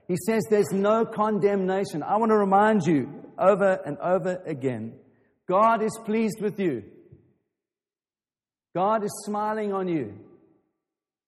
he 0.08 0.16
says 0.26 0.44
there's 0.50 0.72
no 0.72 1.06
condemnation. 1.06 2.04
I 2.04 2.18
want 2.18 2.32
to 2.32 2.38
remind 2.38 2.86
you 2.86 3.10
over 3.38 3.80
and 3.86 3.98
over 3.98 4.42
again 4.46 4.94
God 5.48 5.82
is 5.84 5.98
pleased 6.06 6.42
with 6.42 6.60
you, 6.60 6.84
God 8.74 9.04
is 9.04 9.12
smiling 9.26 9.74
on 9.74 9.88
you. 9.88 10.18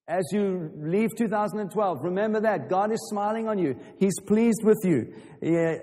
As 0.06 0.24
you 0.32 0.70
leave 0.76 1.08
2012, 1.16 1.98
remember 2.02 2.40
that. 2.42 2.68
God 2.68 2.92
is 2.92 3.00
smiling 3.08 3.48
on 3.48 3.58
you. 3.58 3.74
He's 3.98 4.20
pleased 4.26 4.60
with 4.62 4.78
you. 4.84 5.14
Yeah, 5.40 5.76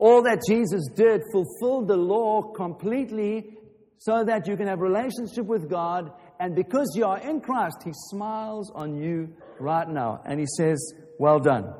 all 0.00 0.22
that 0.24 0.42
Jesus 0.48 0.88
did 0.96 1.20
fulfilled 1.32 1.86
the 1.86 1.96
law 1.96 2.42
completely 2.54 3.56
so 3.98 4.24
that 4.24 4.48
you 4.48 4.56
can 4.56 4.66
have 4.66 4.80
relationship 4.80 5.46
with 5.46 5.70
God. 5.70 6.10
And 6.42 6.56
because 6.56 6.92
you 6.96 7.04
are 7.04 7.18
in 7.18 7.40
Christ, 7.40 7.76
He 7.84 7.92
smiles 8.10 8.72
on 8.74 8.96
you 8.96 9.28
right 9.60 9.88
now. 9.88 10.20
And 10.26 10.40
He 10.40 10.46
says, 10.56 10.92
Well 11.16 11.38
done. 11.38 11.72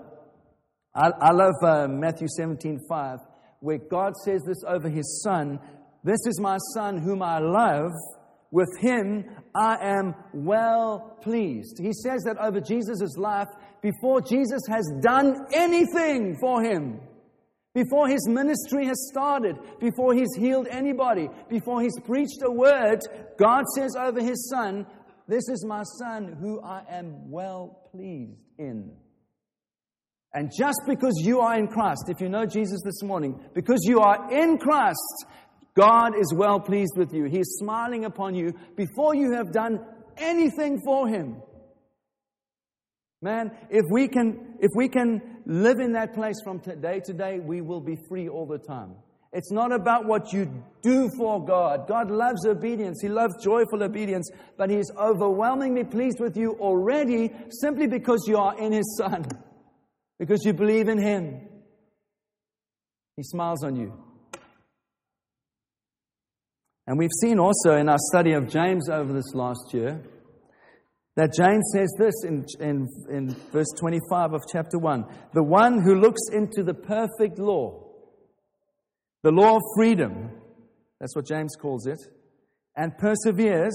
I, 0.95 1.11
I 1.21 1.33
love 1.33 1.54
uh, 1.64 1.88
Matthew 1.88 2.28
17 2.28 2.78
5, 2.88 3.19
where 3.59 3.78
God 3.78 4.12
says 4.25 4.40
this 4.47 4.62
over 4.64 4.88
His 4.88 5.21
Son 5.25 5.59
This 6.04 6.21
is 6.26 6.38
my 6.38 6.59
Son 6.75 6.97
whom 6.97 7.25
I 7.25 7.40
love 7.40 7.90
with 8.52 8.69
him 8.78 9.25
I 9.52 9.78
am 9.81 10.14
well 10.33 11.19
pleased. 11.23 11.81
He 11.81 11.92
says 11.92 12.23
that 12.25 12.37
over 12.38 12.61
Jesus' 12.61 13.16
life 13.16 13.49
before 13.81 14.21
Jesus 14.21 14.61
has 14.69 14.88
done 15.00 15.47
anything 15.52 16.37
for 16.38 16.62
him. 16.62 17.00
Before 17.75 18.07
his 18.07 18.29
ministry 18.29 18.87
has 18.87 19.09
started, 19.11 19.57
before 19.81 20.12
he's 20.12 20.35
healed 20.37 20.67
anybody, 20.71 21.29
before 21.49 21.81
he's 21.81 21.99
preached 22.05 22.43
a 22.45 22.50
word, 22.50 23.00
God 23.38 23.64
says 23.75 23.97
over 23.99 24.21
his 24.21 24.50
son, 24.50 24.87
This 25.26 25.49
is 25.49 25.64
my 25.67 25.83
son 25.99 26.37
who 26.38 26.61
I 26.62 26.83
am 26.91 27.31
well 27.31 27.88
pleased 27.91 28.38
in. 28.59 28.93
And 30.35 30.50
just 30.57 30.81
because 30.87 31.14
you 31.23 31.41
are 31.41 31.59
in 31.59 31.67
Christ, 31.69 32.05
if 32.09 32.21
you 32.21 32.29
know 32.29 32.47
Jesus 32.47 32.81
this 32.85 33.02
morning, 33.02 33.41
because 33.55 33.81
you 33.85 34.00
are 34.00 34.31
in 34.33 34.59
Christ, 34.59 35.26
God 35.75 36.19
is 36.19 36.35
well 36.35 36.61
pleased 36.61 36.97
with 36.97 37.12
you. 37.14 37.25
He 37.25 37.38
is 37.38 37.59
smiling 37.59 38.05
upon 38.05 38.35
you 38.35 38.52
before 38.76 39.14
you 39.14 39.33
have 39.33 39.52
done 39.52 39.81
anything 40.19 40.81
for 40.85 41.09
Him. 41.09 41.37
Man, 43.23 43.52
if 43.71 43.85
we 43.88 44.09
can, 44.09 44.57
if 44.59 44.71
we 44.75 44.88
can 44.88 45.23
live 45.47 45.79
in 45.79 45.93
that 45.93 46.12
place 46.12 46.35
from 46.43 46.59
day 46.59 47.00
to 47.05 47.12
day, 47.12 47.38
we 47.38 47.61
will 47.61 47.81
be 47.81 47.97
free 48.09 48.29
all 48.29 48.47
the 48.47 48.59
time. 48.59 48.97
It's 49.33 49.52
not 49.52 49.73
about 49.73 50.05
what 50.07 50.33
you 50.33 50.62
do 50.83 51.09
for 51.17 51.43
God. 51.43 51.87
God 51.87 52.11
loves 52.11 52.45
obedience. 52.45 53.00
He 53.00 53.09
loves 53.09 53.43
joyful 53.43 53.83
obedience, 53.83 54.29
but 54.59 54.69
He 54.69 54.76
is 54.76 54.93
overwhelmingly 54.99 55.85
pleased 55.85 56.19
with 56.21 56.37
you 56.37 56.57
already 56.61 57.31
simply 57.61 57.87
because 57.87 58.25
you 58.26 58.37
are 58.37 58.59
in 58.59 58.73
His 58.73 58.97
Son, 58.99 59.25
because 60.19 60.45
you 60.45 60.52
believe 60.52 60.88
in 60.88 61.00
Him. 61.00 61.49
He 63.17 63.23
smiles 63.23 63.62
on 63.62 63.76
you. 63.76 63.93
And 66.88 66.99
we've 66.99 67.11
seen 67.21 67.38
also 67.38 67.76
in 67.76 67.88
our 67.88 67.99
study 68.11 68.33
of 68.33 68.49
James 68.49 68.91
over 68.91 69.12
this 69.12 69.33
last 69.33 69.73
year 69.73 70.02
that 71.16 71.35
James 71.35 71.64
says 71.75 71.95
this 71.99 72.14
in, 72.25 72.45
in, 72.61 72.88
in 73.11 73.28
verse 73.52 73.69
25 73.78 74.33
of 74.33 74.40
chapter 74.50 74.78
1 74.78 75.04
The 75.35 75.42
one 75.42 75.83
who 75.83 75.95
looks 75.95 76.23
into 76.33 76.62
the 76.62 76.75
perfect 76.75 77.38
law, 77.38 77.85
the 79.23 79.31
law 79.31 79.57
of 79.57 79.62
freedom, 79.76 80.31
that's 81.00 81.14
what 81.14 81.26
James 81.26 81.54
calls 81.61 81.87
it, 81.87 81.99
and 82.76 82.97
perseveres, 82.97 83.75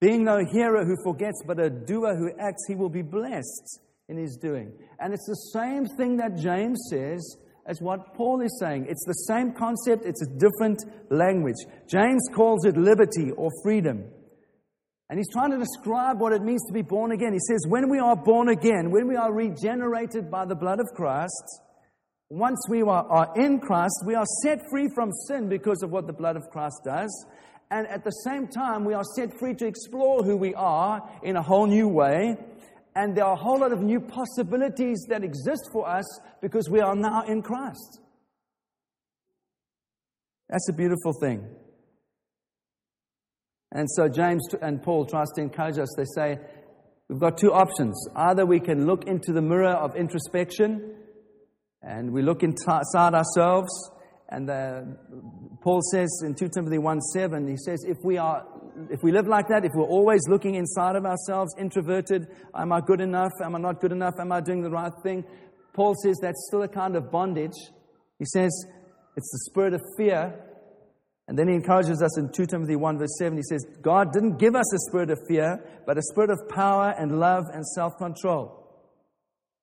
being 0.00 0.24
no 0.24 0.44
hearer 0.52 0.84
who 0.84 0.96
forgets, 1.02 1.42
but 1.46 1.58
a 1.58 1.70
doer 1.70 2.14
who 2.16 2.30
acts, 2.38 2.66
he 2.68 2.74
will 2.74 2.90
be 2.90 3.02
blessed 3.02 3.80
in 4.08 4.18
his 4.18 4.36
doing. 4.36 4.72
And 5.00 5.14
it's 5.14 5.26
the 5.26 5.58
same 5.58 5.86
thing 5.96 6.18
that 6.18 6.36
James 6.36 6.78
says 6.90 7.38
as 7.66 7.80
what 7.80 8.14
Paul 8.14 8.42
is 8.42 8.56
saying. 8.60 8.86
It's 8.88 9.04
the 9.06 9.24
same 9.26 9.52
concept, 9.52 10.04
it's 10.04 10.22
a 10.22 10.38
different 10.38 10.84
language. 11.10 11.56
James 11.90 12.28
calls 12.34 12.64
it 12.66 12.76
liberty 12.76 13.32
or 13.32 13.50
freedom. 13.64 14.04
And 15.08 15.18
he's 15.18 15.30
trying 15.32 15.52
to 15.52 15.58
describe 15.58 16.20
what 16.20 16.32
it 16.32 16.42
means 16.42 16.62
to 16.66 16.72
be 16.72 16.82
born 16.82 17.12
again. 17.12 17.32
He 17.32 17.38
says, 17.38 17.64
when 17.68 17.88
we 17.88 17.98
are 17.98 18.16
born 18.16 18.48
again, 18.48 18.90
when 18.90 19.06
we 19.06 19.16
are 19.16 19.32
regenerated 19.32 20.30
by 20.30 20.44
the 20.44 20.56
blood 20.56 20.80
of 20.80 20.86
Christ, 20.94 21.60
once 22.28 22.58
we 22.68 22.82
are, 22.82 23.06
are 23.08 23.32
in 23.36 23.60
Christ, 23.60 24.02
we 24.04 24.16
are 24.16 24.26
set 24.42 24.60
free 24.68 24.88
from 24.94 25.12
sin 25.28 25.48
because 25.48 25.82
of 25.82 25.90
what 25.90 26.08
the 26.08 26.12
blood 26.12 26.36
of 26.36 26.42
Christ 26.50 26.80
does. 26.84 27.26
And 27.70 27.86
at 27.86 28.04
the 28.04 28.10
same 28.10 28.48
time, 28.48 28.84
we 28.84 28.94
are 28.94 29.04
set 29.14 29.38
free 29.38 29.54
to 29.54 29.66
explore 29.66 30.24
who 30.24 30.36
we 30.36 30.54
are 30.54 31.08
in 31.22 31.36
a 31.36 31.42
whole 31.42 31.66
new 31.66 31.88
way 31.88 32.36
and 32.96 33.14
there 33.14 33.26
are 33.26 33.34
a 33.34 33.36
whole 33.36 33.60
lot 33.60 33.72
of 33.72 33.82
new 33.82 34.00
possibilities 34.00 35.04
that 35.10 35.22
exist 35.22 35.68
for 35.70 35.86
us 35.86 36.04
because 36.40 36.70
we 36.70 36.80
are 36.80 36.96
now 36.96 37.22
in 37.28 37.42
Christ. 37.42 38.00
That's 40.48 40.68
a 40.70 40.72
beautiful 40.72 41.12
thing. 41.20 41.46
And 43.76 43.90
so 43.90 44.08
James 44.08 44.42
and 44.62 44.82
Paul 44.82 45.04
tries 45.04 45.28
to 45.34 45.42
encourage 45.42 45.78
us. 45.78 45.94
They 45.98 46.06
say, 46.14 46.38
we've 47.10 47.20
got 47.20 47.36
two 47.36 47.52
options. 47.52 48.08
Either 48.16 48.46
we 48.46 48.58
can 48.58 48.86
look 48.86 49.06
into 49.06 49.34
the 49.34 49.42
mirror 49.42 49.74
of 49.74 49.94
introspection 49.94 50.94
and 51.82 52.10
we 52.10 52.22
look 52.22 52.42
inside 52.42 52.86
ourselves. 52.96 53.90
And 54.30 54.48
uh, 54.48 54.80
Paul 55.62 55.82
says 55.92 56.08
in 56.24 56.34
2 56.34 56.48
Timothy 56.54 56.78
1 56.78 57.02
7, 57.02 57.46
he 57.46 57.58
says, 57.58 57.84
if 57.86 57.98
we 58.02 58.16
are 58.16 58.46
if 58.90 59.02
we 59.02 59.12
live 59.12 59.26
like 59.26 59.48
that, 59.48 59.66
if 59.66 59.72
we're 59.74 59.84
always 59.84 60.22
looking 60.26 60.54
inside 60.54 60.96
of 60.96 61.04
ourselves, 61.04 61.54
introverted, 61.58 62.28
am 62.54 62.72
I 62.72 62.80
good 62.80 63.02
enough? 63.02 63.32
Am 63.44 63.56
I 63.56 63.58
not 63.58 63.82
good 63.82 63.92
enough? 63.92 64.14
Am 64.18 64.32
I 64.32 64.40
doing 64.40 64.62
the 64.62 64.70
right 64.70 64.92
thing? 65.02 65.22
Paul 65.74 65.94
says 66.02 66.16
that's 66.22 66.46
still 66.48 66.62
a 66.62 66.68
kind 66.68 66.96
of 66.96 67.10
bondage. 67.10 67.56
He 68.18 68.24
says 68.24 68.50
it's 69.16 69.30
the 69.32 69.50
spirit 69.50 69.74
of 69.74 69.82
fear. 69.98 70.45
And 71.28 71.36
then 71.36 71.48
he 71.48 71.54
encourages 71.54 72.02
us 72.02 72.18
in 72.18 72.30
2 72.30 72.46
Timothy 72.46 72.76
1, 72.76 72.98
verse 72.98 73.16
7. 73.18 73.36
He 73.36 73.42
says, 73.42 73.64
God 73.82 74.12
didn't 74.12 74.38
give 74.38 74.54
us 74.54 74.72
a 74.72 74.78
spirit 74.88 75.10
of 75.10 75.18
fear, 75.26 75.58
but 75.84 75.98
a 75.98 76.02
spirit 76.02 76.30
of 76.30 76.48
power 76.48 76.94
and 76.96 77.18
love 77.18 77.44
and 77.52 77.66
self 77.66 77.96
control. 77.98 78.62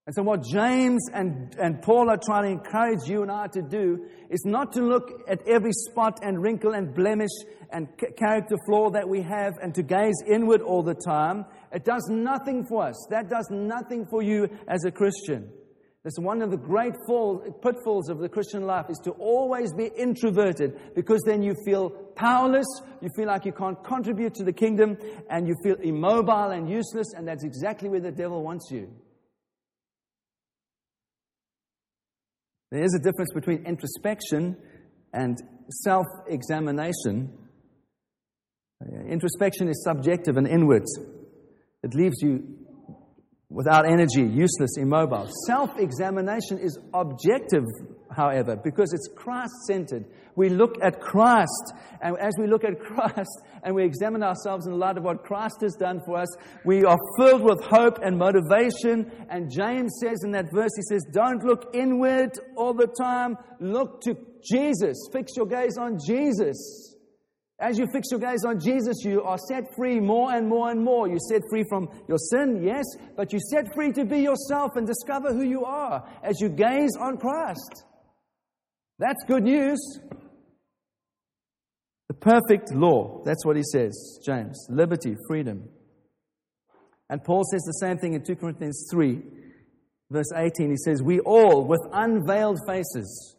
And 0.05 0.13
so, 0.13 0.21
what 0.23 0.43
James 0.43 1.07
and, 1.13 1.55
and 1.57 1.81
Paul 1.81 2.09
are 2.09 2.19
trying 2.21 2.43
to 2.43 2.61
encourage 2.61 3.07
you 3.07 3.21
and 3.21 3.31
I 3.31 3.47
to 3.47 3.61
do 3.61 4.05
is 4.29 4.43
not 4.43 4.73
to 4.73 4.81
look 4.81 5.23
at 5.29 5.47
every 5.47 5.71
spot 5.71 6.19
and 6.21 6.41
wrinkle 6.41 6.73
and 6.73 6.93
blemish 6.93 7.31
and 7.71 7.87
character 8.17 8.57
flaw 8.65 8.89
that 8.89 9.07
we 9.07 9.21
have 9.21 9.53
and 9.61 9.73
to 9.75 9.83
gaze 9.83 10.21
inward 10.27 10.61
all 10.61 10.83
the 10.83 10.93
time. 10.93 11.45
It 11.71 11.85
does 11.85 12.05
nothing 12.11 12.65
for 12.65 12.83
us. 12.83 13.07
That 13.09 13.29
does 13.29 13.47
nothing 13.49 14.05
for 14.05 14.21
you 14.21 14.49
as 14.67 14.83
a 14.83 14.91
Christian. 14.91 15.49
That's 16.03 16.19
one 16.19 16.41
of 16.41 16.51
the 16.51 16.57
great 16.57 16.95
fall, 17.07 17.39
pitfalls 17.39 18.09
of 18.09 18.19
the 18.19 18.27
Christian 18.27 18.63
life 18.63 18.87
is 18.89 18.99
to 19.05 19.11
always 19.11 19.73
be 19.73 19.89
introverted 19.97 20.93
because 20.95 21.21
then 21.25 21.41
you 21.41 21.55
feel 21.65 21.89
powerless, 21.89 22.65
you 23.01 23.07
feel 23.15 23.27
like 23.27 23.45
you 23.45 23.53
can't 23.53 23.81
contribute 23.85 24.33
to 24.35 24.43
the 24.43 24.51
kingdom, 24.51 24.97
and 25.29 25.47
you 25.47 25.55
feel 25.63 25.75
immobile 25.81 26.51
and 26.51 26.69
useless, 26.69 27.13
and 27.15 27.25
that's 27.25 27.45
exactly 27.45 27.87
where 27.87 28.01
the 28.01 28.11
devil 28.11 28.43
wants 28.43 28.69
you. 28.69 28.91
There 32.69 32.83
is 32.83 32.93
a 32.95 32.99
difference 32.99 33.31
between 33.33 33.65
introspection 33.65 34.57
and 35.13 35.37
self 35.83 36.07
examination. 36.27 37.37
Introspection 39.07 39.69
is 39.69 39.81
subjective 39.85 40.35
and 40.35 40.47
inward, 40.47 40.83
it 41.81 41.93
leaves 41.93 42.17
you 42.21 42.62
without 43.53 43.85
energy, 43.85 44.23
useless, 44.23 44.77
immobile. 44.77 45.29
Self 45.47 45.77
examination 45.77 46.57
is 46.57 46.77
objective, 46.93 47.63
however, 48.11 48.55
because 48.55 48.91
it's 48.93 49.07
Christ 49.15 49.53
centered. 49.67 50.05
We 50.35 50.49
look 50.49 50.77
at 50.81 50.99
Christ, 50.99 51.73
and 52.01 52.17
as 52.17 52.33
we 52.39 52.47
look 52.47 52.63
at 52.63 52.79
Christ 52.81 53.43
and 53.63 53.75
we 53.75 53.85
examine 53.85 54.23
ourselves 54.23 54.65
in 54.65 54.73
light 54.79 54.97
of 54.97 55.03
what 55.03 55.23
Christ 55.23 55.57
has 55.61 55.75
done 55.75 56.01
for 56.03 56.17
us, 56.17 56.35
we 56.65 56.83
are 56.83 56.97
filled 57.19 57.43
with 57.43 57.63
hope 57.63 57.99
and 58.03 58.17
motivation. 58.17 59.11
And 59.29 59.51
James 59.51 59.93
says 60.01 60.23
in 60.23 60.31
that 60.31 60.51
verse, 60.51 60.71
he 60.75 60.81
says, 60.89 61.05
Don't 61.11 61.43
look 61.43 61.69
inward 61.75 62.31
all 62.57 62.73
the 62.73 62.87
time, 62.87 63.37
look 63.59 64.01
to 64.01 64.15
Jesus. 64.43 64.97
Fix 65.13 65.33
your 65.37 65.45
gaze 65.45 65.77
on 65.77 65.99
Jesus. 66.03 66.92
As 67.59 67.77
you 67.77 67.85
fix 67.93 68.07
your 68.11 68.19
gaze 68.19 68.43
on 68.45 68.59
Jesus, 68.59 69.03
you 69.03 69.21
are 69.21 69.37
set 69.37 69.63
free 69.75 69.99
more 69.99 70.33
and 70.33 70.47
more 70.47 70.71
and 70.71 70.83
more. 70.83 71.07
You're 71.07 71.19
set 71.19 71.41
free 71.49 71.63
from 71.69 71.87
your 72.07 72.17
sin, 72.17 72.61
yes, 72.63 72.83
but 73.15 73.31
you're 73.31 73.41
set 73.51 73.73
free 73.73 73.91
to 73.93 74.05
be 74.05 74.19
yourself 74.19 74.71
and 74.75 74.87
discover 74.87 75.33
who 75.33 75.43
you 75.43 75.63
are 75.63 76.03
as 76.23 76.41
you 76.41 76.49
gaze 76.49 76.95
on 76.99 77.17
Christ. 77.17 77.85
That's 78.99 79.23
good 79.27 79.43
news. 79.43 79.79
The 82.07 82.13
perfect 82.15 82.73
law. 82.73 83.21
That's 83.23 83.45
what 83.45 83.55
he 83.55 83.63
says, 83.63 84.19
James. 84.25 84.67
Liberty, 84.69 85.15
freedom. 85.27 85.69
And 87.09 87.23
Paul 87.23 87.43
says 87.51 87.61
the 87.61 87.73
same 87.73 87.97
thing 87.97 88.13
in 88.13 88.23
2 88.23 88.35
Corinthians 88.35 88.87
3, 88.91 89.21
verse 90.09 90.31
18. 90.35 90.69
He 90.69 90.77
says, 90.77 91.01
We 91.01 91.19
all, 91.19 91.65
with 91.65 91.81
unveiled 91.91 92.59
faces, 92.67 93.35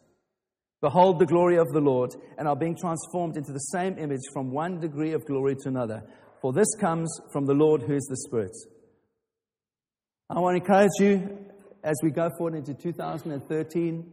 behold 0.81 1.19
the 1.19 1.25
glory 1.25 1.57
of 1.57 1.67
the 1.73 1.81
Lord, 1.81 2.11
and 2.37 2.47
are 2.47 2.55
being 2.55 2.75
transformed 2.75 3.37
into 3.37 3.51
the 3.51 3.59
same 3.59 3.97
image 3.97 4.21
from 4.33 4.51
one 4.51 4.79
degree 4.79 5.13
of 5.13 5.25
glory 5.25 5.55
to 5.55 5.69
another. 5.69 6.03
For 6.41 6.53
this 6.53 6.67
comes 6.79 7.09
from 7.31 7.45
the 7.45 7.53
Lord 7.53 7.81
who 7.81 7.95
is 7.95 8.05
the 8.05 8.17
Spirit. 8.27 8.55
I 10.29 10.39
want 10.39 10.57
to 10.57 10.61
encourage 10.63 10.91
you 10.99 11.37
as 11.83 11.95
we 12.03 12.11
go 12.11 12.29
forward 12.37 12.55
into 12.55 12.73
2013. 12.73 14.11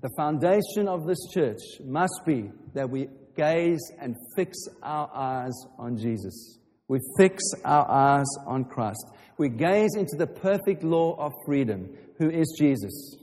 The 0.00 0.10
foundation 0.16 0.88
of 0.88 1.06
this 1.06 1.18
church 1.34 1.58
must 1.84 2.22
be 2.24 2.50
that 2.74 2.88
we 2.88 3.08
gaze 3.36 3.80
and 4.00 4.16
fix 4.36 4.56
our 4.82 5.10
eyes 5.14 5.52
on 5.78 5.96
Jesus. 5.98 6.58
We 6.88 7.00
fix 7.18 7.42
our 7.64 7.88
eyes 7.88 8.26
on 8.46 8.64
Christ. 8.64 9.04
We 9.38 9.48
gaze 9.48 9.94
into 9.96 10.16
the 10.16 10.26
perfect 10.26 10.82
law 10.82 11.16
of 11.18 11.32
freedom, 11.46 11.96
who 12.18 12.30
is 12.30 12.56
Jesus. 12.58 13.16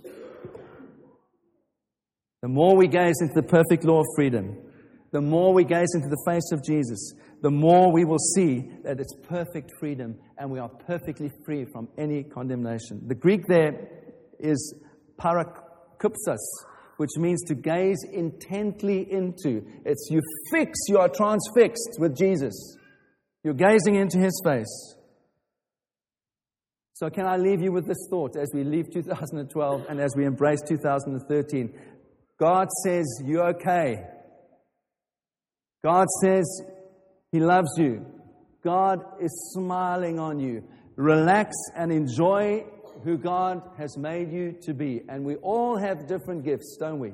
The 2.41 2.47
more 2.47 2.75
we 2.75 2.87
gaze 2.87 3.15
into 3.21 3.33
the 3.33 3.47
perfect 3.47 3.83
law 3.83 4.01
of 4.01 4.05
freedom, 4.15 4.55
the 5.11 5.21
more 5.21 5.53
we 5.53 5.63
gaze 5.63 5.87
into 5.95 6.09
the 6.09 6.23
face 6.27 6.51
of 6.51 6.63
Jesus, 6.63 7.13
the 7.41 7.49
more 7.49 7.91
we 7.91 8.05
will 8.05 8.19
see 8.35 8.69
that 8.83 8.99
it's 8.99 9.13
perfect 9.27 9.71
freedom 9.79 10.15
and 10.37 10.51
we 10.51 10.59
are 10.59 10.69
perfectly 10.69 11.31
free 11.45 11.65
from 11.71 11.87
any 11.97 12.23
condemnation. 12.23 13.01
The 13.07 13.15
Greek 13.15 13.47
there 13.47 13.87
is 14.39 14.75
parakupsos, 15.19 16.37
which 16.97 17.11
means 17.17 17.41
to 17.45 17.55
gaze 17.55 18.03
intently 18.11 19.07
into. 19.11 19.65
It's 19.85 20.07
you 20.11 20.21
fix, 20.51 20.77
you 20.87 20.99
are 20.99 21.09
transfixed 21.09 21.97
with 21.99 22.15
Jesus. 22.15 22.77
You're 23.43 23.53
gazing 23.53 23.95
into 23.95 24.19
his 24.19 24.39
face. 24.43 24.95
So, 26.93 27.11
can 27.11 27.27
I 27.27 27.37
leave 27.37 27.61
you 27.61 27.71
with 27.71 27.87
this 27.87 28.07
thought 28.09 28.35
as 28.35 28.49
we 28.55 28.63
leave 28.63 28.91
2012 28.91 29.85
and 29.87 30.01
as 30.01 30.15
we 30.17 30.25
embrace 30.25 30.61
2013? 30.67 31.71
God 32.39 32.67
says, 32.83 33.05
You're 33.23 33.49
okay. 33.49 34.03
God 35.83 36.07
says, 36.21 36.61
He 37.31 37.39
loves 37.39 37.69
you. 37.77 38.05
God 38.63 38.99
is 39.21 39.51
smiling 39.53 40.19
on 40.19 40.39
you. 40.39 40.63
Relax 40.95 41.55
and 41.75 41.91
enjoy 41.91 42.65
who 43.03 43.17
God 43.17 43.61
has 43.77 43.97
made 43.97 44.31
you 44.31 44.55
to 44.63 44.73
be. 44.73 45.01
And 45.07 45.23
we 45.23 45.35
all 45.35 45.77
have 45.77 46.07
different 46.07 46.43
gifts, 46.43 46.77
don't 46.79 46.99
we? 46.99 47.13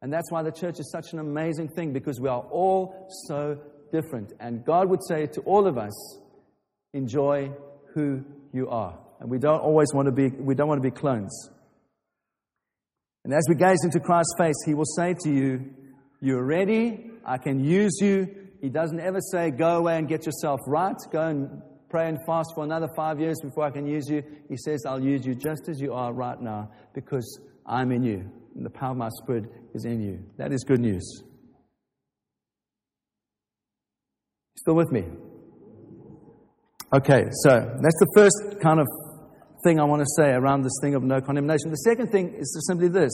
And 0.00 0.12
that's 0.12 0.30
why 0.30 0.42
the 0.42 0.52
church 0.52 0.78
is 0.78 0.90
such 0.90 1.12
an 1.12 1.18
amazing 1.18 1.68
thing 1.68 1.92
because 1.92 2.20
we 2.20 2.28
are 2.28 2.40
all 2.50 3.08
so 3.26 3.58
different. 3.92 4.32
And 4.40 4.64
God 4.64 4.88
would 4.88 5.04
say 5.06 5.26
to 5.26 5.40
all 5.42 5.66
of 5.66 5.76
us, 5.76 6.18
enjoy 6.94 7.50
who 7.94 8.24
you 8.52 8.68
are. 8.68 8.98
And 9.20 9.30
we 9.30 9.38
don't 9.38 9.60
always 9.60 9.92
want 9.92 10.06
to 10.06 10.12
be, 10.12 10.28
we 10.28 10.54
don't 10.54 10.68
want 10.68 10.82
to 10.82 10.88
be 10.88 10.94
clones. 10.94 11.50
And 13.28 13.36
as 13.36 13.44
we 13.46 13.56
gaze 13.56 13.84
into 13.84 14.00
Christ's 14.00 14.32
face, 14.38 14.54
He 14.64 14.72
will 14.72 14.86
say 14.86 15.14
to 15.24 15.30
you, 15.30 15.74
You're 16.18 16.46
ready, 16.46 17.10
I 17.26 17.36
can 17.36 17.62
use 17.62 17.98
you. 18.00 18.26
He 18.62 18.70
doesn't 18.70 18.98
ever 18.98 19.20
say, 19.20 19.50
Go 19.50 19.76
away 19.76 19.98
and 19.98 20.08
get 20.08 20.24
yourself 20.24 20.60
right, 20.66 20.96
go 21.12 21.26
and 21.26 21.60
pray 21.90 22.08
and 22.08 22.16
fast 22.24 22.52
for 22.54 22.64
another 22.64 22.88
five 22.96 23.20
years 23.20 23.36
before 23.42 23.64
I 23.64 23.70
can 23.70 23.86
use 23.86 24.08
you. 24.08 24.22
He 24.48 24.56
says, 24.56 24.86
I'll 24.86 25.04
use 25.04 25.26
you 25.26 25.34
just 25.34 25.68
as 25.68 25.78
you 25.78 25.92
are 25.92 26.10
right 26.14 26.40
now 26.40 26.70
because 26.94 27.38
I'm 27.66 27.92
in 27.92 28.02
you. 28.02 28.24
And 28.56 28.64
the 28.64 28.70
power 28.70 28.92
of 28.92 28.96
my 28.96 29.10
spirit 29.22 29.44
is 29.74 29.84
in 29.84 30.00
you. 30.00 30.24
That 30.38 30.50
is 30.50 30.64
good 30.64 30.80
news. 30.80 31.22
Still 34.56 34.74
with 34.74 34.90
me? 34.90 35.04
Okay, 36.94 37.24
so 37.42 37.50
that's 37.50 37.98
the 38.00 38.10
first 38.14 38.62
kind 38.62 38.80
of 38.80 38.86
thing 39.64 39.80
I 39.80 39.84
want 39.84 40.02
to 40.02 40.08
say 40.16 40.30
around 40.30 40.62
this 40.62 40.78
thing 40.80 40.94
of 40.94 41.02
no 41.02 41.20
condemnation. 41.20 41.70
The 41.70 41.76
second 41.76 42.10
thing 42.10 42.34
is 42.34 42.64
simply 42.66 42.88
this. 42.88 43.12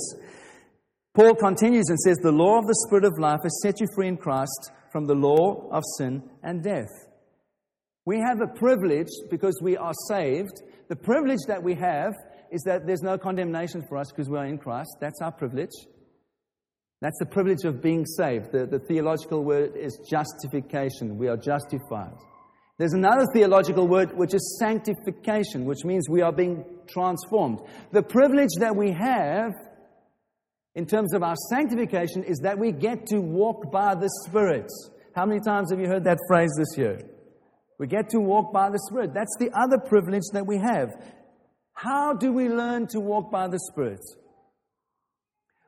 Paul 1.14 1.34
continues 1.34 1.88
and 1.88 1.98
says, 2.00 2.18
The 2.18 2.32
law 2.32 2.58
of 2.58 2.66
the 2.66 2.84
Spirit 2.86 3.04
of 3.04 3.18
life 3.18 3.40
has 3.44 3.60
set 3.62 3.80
you 3.80 3.86
free 3.94 4.08
in 4.08 4.16
Christ 4.16 4.72
from 4.90 5.06
the 5.06 5.14
law 5.14 5.68
of 5.70 5.82
sin 5.98 6.22
and 6.42 6.62
death. 6.62 6.90
We 8.04 8.18
have 8.18 8.40
a 8.40 8.58
privilege 8.58 9.08
because 9.30 9.58
we 9.62 9.76
are 9.76 9.94
saved. 10.08 10.62
The 10.88 10.96
privilege 10.96 11.40
that 11.46 11.62
we 11.62 11.74
have 11.74 12.14
is 12.50 12.62
that 12.62 12.86
there's 12.86 13.02
no 13.02 13.16
condemnation 13.16 13.84
for 13.88 13.96
us 13.96 14.10
because 14.10 14.28
we 14.28 14.38
are 14.38 14.46
in 14.46 14.58
Christ. 14.58 14.90
That's 15.00 15.20
our 15.22 15.32
privilege. 15.32 15.72
That's 17.00 17.18
the 17.18 17.26
privilege 17.26 17.64
of 17.64 17.82
being 17.82 18.04
saved. 18.06 18.52
The, 18.52 18.66
the 18.66 18.78
theological 18.78 19.44
word 19.44 19.76
is 19.76 19.98
justification. 20.08 21.16
We 21.16 21.28
are 21.28 21.36
justified. 21.36 22.16
There's 22.76 22.92
another 22.92 23.24
theological 23.32 23.86
word 23.86 24.16
which 24.16 24.34
is 24.34 24.56
sanctification, 24.58 25.64
which 25.64 25.84
means 25.84 26.08
we 26.08 26.22
are 26.22 26.32
being 26.32 26.64
transformed. 26.88 27.60
The 27.92 28.02
privilege 28.02 28.50
that 28.58 28.74
we 28.74 28.90
have 28.90 29.52
in 30.74 30.86
terms 30.86 31.14
of 31.14 31.22
our 31.22 31.36
sanctification 31.50 32.24
is 32.24 32.38
that 32.42 32.58
we 32.58 32.72
get 32.72 33.06
to 33.06 33.20
walk 33.20 33.70
by 33.70 33.94
the 33.94 34.10
Spirit. 34.26 34.70
How 35.14 35.24
many 35.24 35.40
times 35.40 35.70
have 35.70 35.78
you 35.78 35.86
heard 35.86 36.04
that 36.04 36.18
phrase 36.26 36.50
this 36.58 36.76
year? 36.76 36.98
We 37.78 37.86
get 37.86 38.08
to 38.10 38.18
walk 38.18 38.52
by 38.52 38.70
the 38.70 38.80
Spirit. 38.90 39.14
That's 39.14 39.36
the 39.38 39.50
other 39.56 39.78
privilege 39.78 40.24
that 40.32 40.46
we 40.46 40.58
have. 40.58 40.90
How 41.74 42.12
do 42.12 42.32
we 42.32 42.48
learn 42.48 42.88
to 42.88 43.00
walk 43.00 43.30
by 43.30 43.46
the 43.46 43.60
Spirit? 43.70 44.00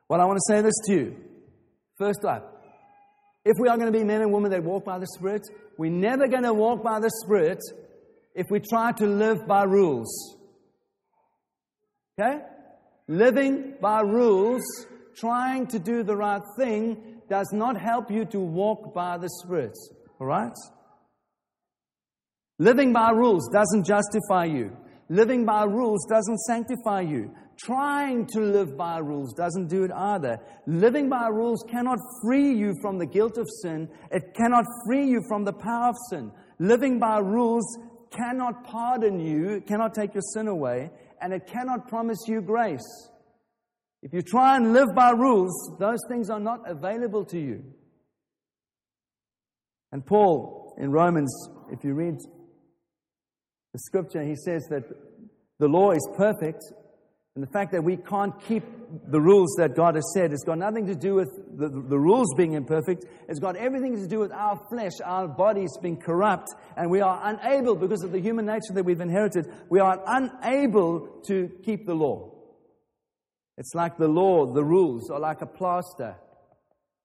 Well, 0.09 0.19
I 0.19 0.25
want 0.25 0.37
to 0.37 0.53
say 0.53 0.61
this 0.61 0.75
to 0.87 0.93
you. 0.93 1.15
First 1.97 2.25
up, 2.25 2.56
if 3.47 3.55
we 3.57 3.69
are 3.69 3.77
going 3.77 3.91
to 3.91 3.97
be 3.97 4.03
men 4.03 4.19
and 4.19 4.33
women 4.33 4.51
that 4.51 4.61
walk 4.61 4.83
by 4.83 4.99
the 4.99 5.07
Spirit, 5.07 5.41
we're 5.77 5.89
never 5.89 6.27
going 6.27 6.43
to 6.43 6.53
walk 6.53 6.83
by 6.83 6.99
the 6.99 7.09
Spirit 7.23 7.59
if 8.35 8.45
we 8.51 8.59
try 8.59 8.91
to 8.91 9.07
live 9.07 9.47
by 9.47 9.63
rules. 9.63 10.35
Okay? 12.19 12.41
Living 13.07 13.75
by 13.79 14.01
rules, 14.01 14.63
trying 15.15 15.65
to 15.67 15.79
do 15.79 16.03
the 16.03 16.13
right 16.15 16.41
thing, 16.59 17.21
does 17.29 17.47
not 17.53 17.79
help 17.79 18.11
you 18.11 18.25
to 18.25 18.39
walk 18.41 18.93
by 18.93 19.17
the 19.17 19.29
Spirit. 19.29 19.77
All 20.19 20.27
right? 20.27 20.51
Living 22.59 22.91
by 22.91 23.11
rules 23.11 23.47
doesn't 23.53 23.85
justify 23.85 24.43
you. 24.43 24.75
Living 25.07 25.45
by 25.45 25.63
rules 25.63 26.05
doesn't 26.09 26.39
sanctify 26.39 26.99
you. 26.99 27.33
Trying 27.59 28.27
to 28.27 28.39
live 28.39 28.77
by 28.77 28.99
rules 28.99 29.33
doesn't 29.33 29.67
do 29.67 29.83
it 29.83 29.91
either. 29.91 30.37
Living 30.67 31.09
by 31.09 31.27
rules 31.27 31.63
cannot 31.69 31.97
free 32.23 32.53
you 32.53 32.75
from 32.81 32.99
the 32.99 33.05
guilt 33.05 33.37
of 33.37 33.47
sin. 33.63 33.89
It 34.11 34.35
cannot 34.35 34.65
free 34.85 35.07
you 35.07 35.21
from 35.27 35.43
the 35.43 35.53
power 35.53 35.89
of 35.89 35.95
sin. 36.09 36.31
Living 36.59 36.99
by 36.99 37.17
rules 37.17 37.65
cannot 38.11 38.63
pardon 38.63 39.19
you, 39.19 39.61
cannot 39.67 39.93
take 39.95 40.13
your 40.13 40.21
sin 40.33 40.47
away, 40.47 40.91
and 41.21 41.33
it 41.33 41.47
cannot 41.47 41.87
promise 41.87 42.19
you 42.27 42.41
grace. 42.41 43.09
If 44.03 44.13
you 44.13 44.21
try 44.21 44.55
and 44.55 44.73
live 44.73 44.93
by 44.95 45.11
rules, 45.11 45.77
those 45.79 45.99
things 46.07 46.29
are 46.29 46.39
not 46.39 46.69
available 46.69 47.25
to 47.25 47.39
you. 47.39 47.63
And 49.91 50.05
Paul 50.05 50.75
in 50.77 50.91
Romans, 50.91 51.33
if 51.71 51.83
you 51.83 51.95
read 51.95 52.17
the 53.73 53.79
scripture, 53.79 54.21
he 54.21 54.35
says 54.35 54.67
that 54.69 54.83
the 55.59 55.67
law 55.67 55.91
is 55.91 56.07
perfect, 56.15 56.63
and 57.37 57.43
the 57.43 57.51
fact 57.51 57.71
that 57.73 57.83
we 57.83 57.97
can't 57.97 58.33
keep 58.47 58.63
the 59.11 59.21
rules 59.21 59.53
that 59.59 59.75
God 59.75 59.93
has 59.93 60.11
said 60.15 60.31
has 60.31 60.41
got 60.43 60.57
nothing 60.57 60.87
to 60.87 60.95
do 60.95 61.13
with 61.13 61.29
the, 61.55 61.69
the 61.69 61.99
rules 61.99 62.33
being 62.35 62.53
imperfect. 62.53 63.05
It's 63.29 63.39
got 63.39 63.55
everything 63.55 63.95
to 63.97 64.07
do 64.07 64.17
with 64.17 64.31
our 64.31 64.59
flesh, 64.71 64.93
our 65.05 65.27
bodies 65.27 65.69
being 65.79 65.97
corrupt, 65.97 66.47
and 66.75 66.89
we 66.89 66.99
are 67.01 67.21
unable, 67.23 67.75
because 67.75 68.03
of 68.03 68.11
the 68.11 68.19
human 68.19 68.47
nature 68.47 68.73
that 68.73 68.83
we've 68.83 68.99
inherited, 68.99 69.45
we 69.69 69.79
are 69.79 70.01
unable 70.07 71.21
to 71.27 71.47
keep 71.63 71.85
the 71.85 71.93
law. 71.93 72.31
It's 73.59 73.75
like 73.75 73.99
the 73.99 74.07
law, 74.07 74.51
the 74.51 74.63
rules 74.63 75.11
are 75.11 75.19
like 75.19 75.43
a 75.43 75.45
plaster. 75.45 76.15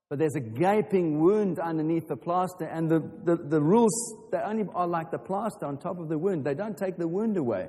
But 0.08 0.18
there's 0.18 0.34
a 0.34 0.40
gaping 0.40 1.20
wound 1.20 1.58
underneath 1.58 2.08
the 2.08 2.16
plaster, 2.16 2.64
and 2.64 2.90
the, 2.90 3.00
the, 3.24 3.36
the 3.36 3.60
rules, 3.60 3.92
they 4.30 4.38
only 4.38 4.64
are 4.74 4.86
like 4.86 5.10
the 5.10 5.18
plaster 5.18 5.66
on 5.66 5.76
top 5.76 5.98
of 5.98 6.08
the 6.08 6.16
wound. 6.16 6.42
They 6.42 6.54
don't 6.54 6.78
take 6.78 6.96
the 6.96 7.06
wound 7.06 7.36
away. 7.36 7.68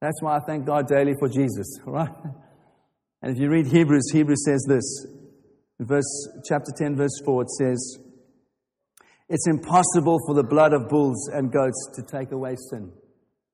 That's 0.00 0.22
why 0.22 0.36
I 0.36 0.40
thank 0.40 0.64
God 0.64 0.86
daily 0.88 1.14
for 1.18 1.28
Jesus, 1.28 1.78
right? 1.84 2.08
And 3.22 3.32
if 3.32 3.38
you 3.38 3.50
read 3.50 3.66
Hebrews, 3.66 4.10
Hebrews 4.12 4.44
says 4.44 4.64
this. 4.68 5.06
Verse, 5.80 6.28
chapter 6.48 6.70
10, 6.76 6.96
verse 6.96 7.20
4, 7.24 7.42
it 7.42 7.50
says, 7.50 7.98
It's 9.28 9.46
impossible 9.48 10.18
for 10.26 10.34
the 10.34 10.44
blood 10.44 10.72
of 10.72 10.88
bulls 10.88 11.28
and 11.32 11.52
goats 11.52 11.90
to 11.96 12.02
take 12.02 12.32
away 12.32 12.56
sin. 12.70 12.92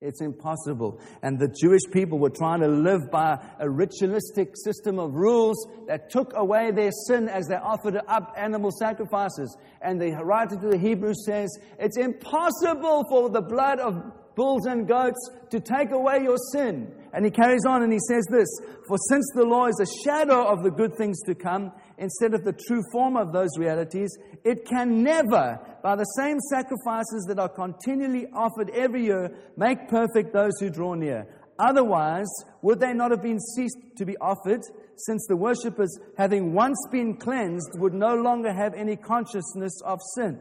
It's 0.04 0.20
impossible. 0.20 1.00
And 1.22 1.38
the 1.38 1.54
Jewish 1.62 1.80
people 1.90 2.18
were 2.18 2.28
trying 2.28 2.60
to 2.60 2.68
live 2.68 3.10
by 3.10 3.38
a 3.58 3.70
ritualistic 3.70 4.54
system 4.54 4.98
of 4.98 5.14
rules 5.14 5.56
that 5.86 6.10
took 6.10 6.32
away 6.34 6.72
their 6.72 6.90
sin 7.06 7.26
as 7.26 7.46
they 7.46 7.54
offered 7.54 7.98
up 8.06 8.34
animal 8.36 8.70
sacrifices. 8.70 9.56
And 9.80 9.98
the 9.98 10.12
writer 10.22 10.56
to 10.56 10.68
the 10.68 10.78
Hebrews 10.78 11.24
says, 11.24 11.48
It's 11.78 11.96
impossible 11.96 13.04
for 13.08 13.30
the 13.30 13.40
blood 13.40 13.80
of 13.80 13.94
bulls 14.34 14.66
and 14.66 14.86
goats 14.86 15.30
to 15.50 15.60
take 15.60 15.90
away 15.90 16.22
your 16.22 16.36
sin. 16.52 16.92
And 17.12 17.24
he 17.24 17.30
carries 17.30 17.64
on 17.66 17.82
and 17.82 17.92
he 17.92 18.00
says 18.08 18.26
this 18.30 18.48
For 18.88 18.96
since 19.08 19.24
the 19.34 19.44
law 19.44 19.66
is 19.66 19.80
a 19.80 20.08
shadow 20.08 20.46
of 20.46 20.62
the 20.62 20.70
good 20.70 20.94
things 20.96 21.20
to 21.26 21.34
come, 21.34 21.72
instead 21.98 22.34
of 22.34 22.44
the 22.44 22.52
true 22.52 22.82
form 22.92 23.16
of 23.16 23.32
those 23.32 23.56
realities, 23.58 24.16
it 24.44 24.66
can 24.66 25.02
never, 25.02 25.58
by 25.82 25.96
the 25.96 26.04
same 26.16 26.38
sacrifices 26.50 27.24
that 27.28 27.38
are 27.38 27.48
continually 27.48 28.26
offered 28.34 28.70
every 28.70 29.04
year, 29.04 29.30
make 29.56 29.88
perfect 29.88 30.32
those 30.32 30.52
who 30.60 30.70
draw 30.70 30.94
near. 30.94 31.26
Otherwise, 31.58 32.28
would 32.62 32.80
they 32.80 32.92
not 32.92 33.12
have 33.12 33.22
been 33.22 33.38
ceased 33.38 33.78
to 33.96 34.04
be 34.04 34.16
offered, 34.16 34.60
since 34.96 35.24
the 35.28 35.36
worshippers, 35.36 35.98
having 36.18 36.52
once 36.52 36.78
been 36.90 37.16
cleansed, 37.16 37.78
would 37.78 37.94
no 37.94 38.14
longer 38.14 38.52
have 38.52 38.74
any 38.74 38.96
consciousness 38.96 39.80
of 39.84 40.00
sin? 40.16 40.40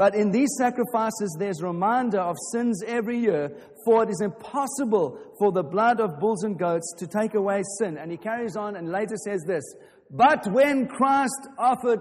But 0.00 0.14
in 0.14 0.30
these 0.30 0.48
sacrifices, 0.56 1.36
there's 1.38 1.62
reminder 1.62 2.20
of 2.20 2.34
sins 2.52 2.82
every 2.86 3.18
year, 3.18 3.52
for 3.84 4.02
it 4.02 4.08
is 4.08 4.22
impossible 4.22 5.20
for 5.38 5.52
the 5.52 5.62
blood 5.62 6.00
of 6.00 6.18
bulls 6.18 6.42
and 6.42 6.58
goats 6.58 6.94
to 7.00 7.06
take 7.06 7.34
away 7.34 7.62
sin. 7.76 7.98
And 7.98 8.10
he 8.10 8.16
carries 8.16 8.56
on 8.56 8.76
and 8.76 8.90
later 8.90 9.16
says 9.26 9.44
this 9.46 9.62
But 10.10 10.50
when 10.52 10.88
Christ 10.88 11.48
offered 11.58 12.00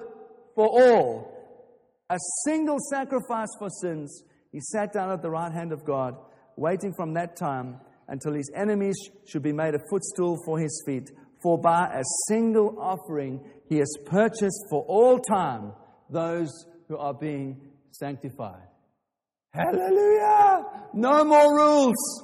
for 0.56 0.66
all 0.66 1.30
a 2.10 2.16
single 2.46 2.78
sacrifice 2.90 3.50
for 3.60 3.68
sins, 3.82 4.24
he 4.54 4.62
sat 4.62 4.94
down 4.94 5.12
at 5.12 5.22
the 5.22 5.30
right 5.30 5.52
hand 5.52 5.74
of 5.74 5.84
God, 5.84 6.16
waiting 6.56 6.94
from 6.94 7.16
that 7.16 7.36
time 7.36 7.82
until 8.08 8.32
his 8.32 8.50
enemies 8.56 8.96
should 9.28 9.44
be 9.44 9.52
made 9.52 9.76
a 9.76 9.80
footstool 9.90 10.38
for 10.46 10.58
his 10.58 10.82
feet. 10.86 11.12
For 11.44 11.58
by 11.58 11.88
a 11.94 12.04
single 12.30 12.80
offering, 12.80 13.42
he 13.68 13.76
has 13.80 13.94
purchased 14.06 14.68
for 14.70 14.86
all 14.86 15.20
time 15.20 15.74
those 16.10 16.66
who 16.88 16.96
are 16.96 17.14
being 17.14 17.69
sanctified. 18.00 18.68
Hallelujah! 19.52 20.66
No 20.94 21.24
more 21.24 21.56
rules. 21.56 22.24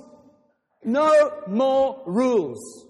No 0.83 1.31
more 1.47 2.03
rules. 2.05 2.87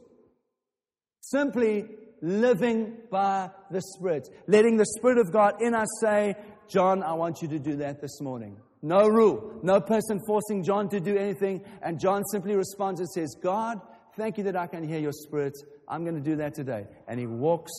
Simply 1.21 1.85
living 2.21 2.97
by 3.09 3.49
the 3.71 3.81
Spirit. 3.81 4.27
Letting 4.47 4.77
the 4.77 4.85
Spirit 4.97 5.17
of 5.17 5.31
God 5.31 5.61
in 5.61 5.73
us 5.73 5.87
say, 6.01 6.35
John, 6.67 7.03
I 7.03 7.13
want 7.13 7.41
you 7.41 7.47
to 7.49 7.59
do 7.59 7.77
that 7.77 8.01
this 8.01 8.19
morning. 8.21 8.57
No 8.81 9.07
rule. 9.07 9.59
No 9.63 9.79
person 9.79 10.19
forcing 10.27 10.63
John 10.63 10.89
to 10.89 10.99
do 10.99 11.17
anything. 11.17 11.63
And 11.81 11.99
John 11.99 12.23
simply 12.31 12.55
responds 12.55 12.99
and 12.99 13.09
says, 13.09 13.35
God, 13.41 13.79
thank 14.17 14.37
you 14.37 14.43
that 14.45 14.55
I 14.55 14.67
can 14.67 14.87
hear 14.87 14.99
your 14.99 15.13
Spirit. 15.13 15.53
I'm 15.87 16.03
going 16.03 16.15
to 16.15 16.21
do 16.21 16.35
that 16.37 16.53
today. 16.53 16.85
And 17.07 17.19
he 17.19 17.25
walks 17.25 17.71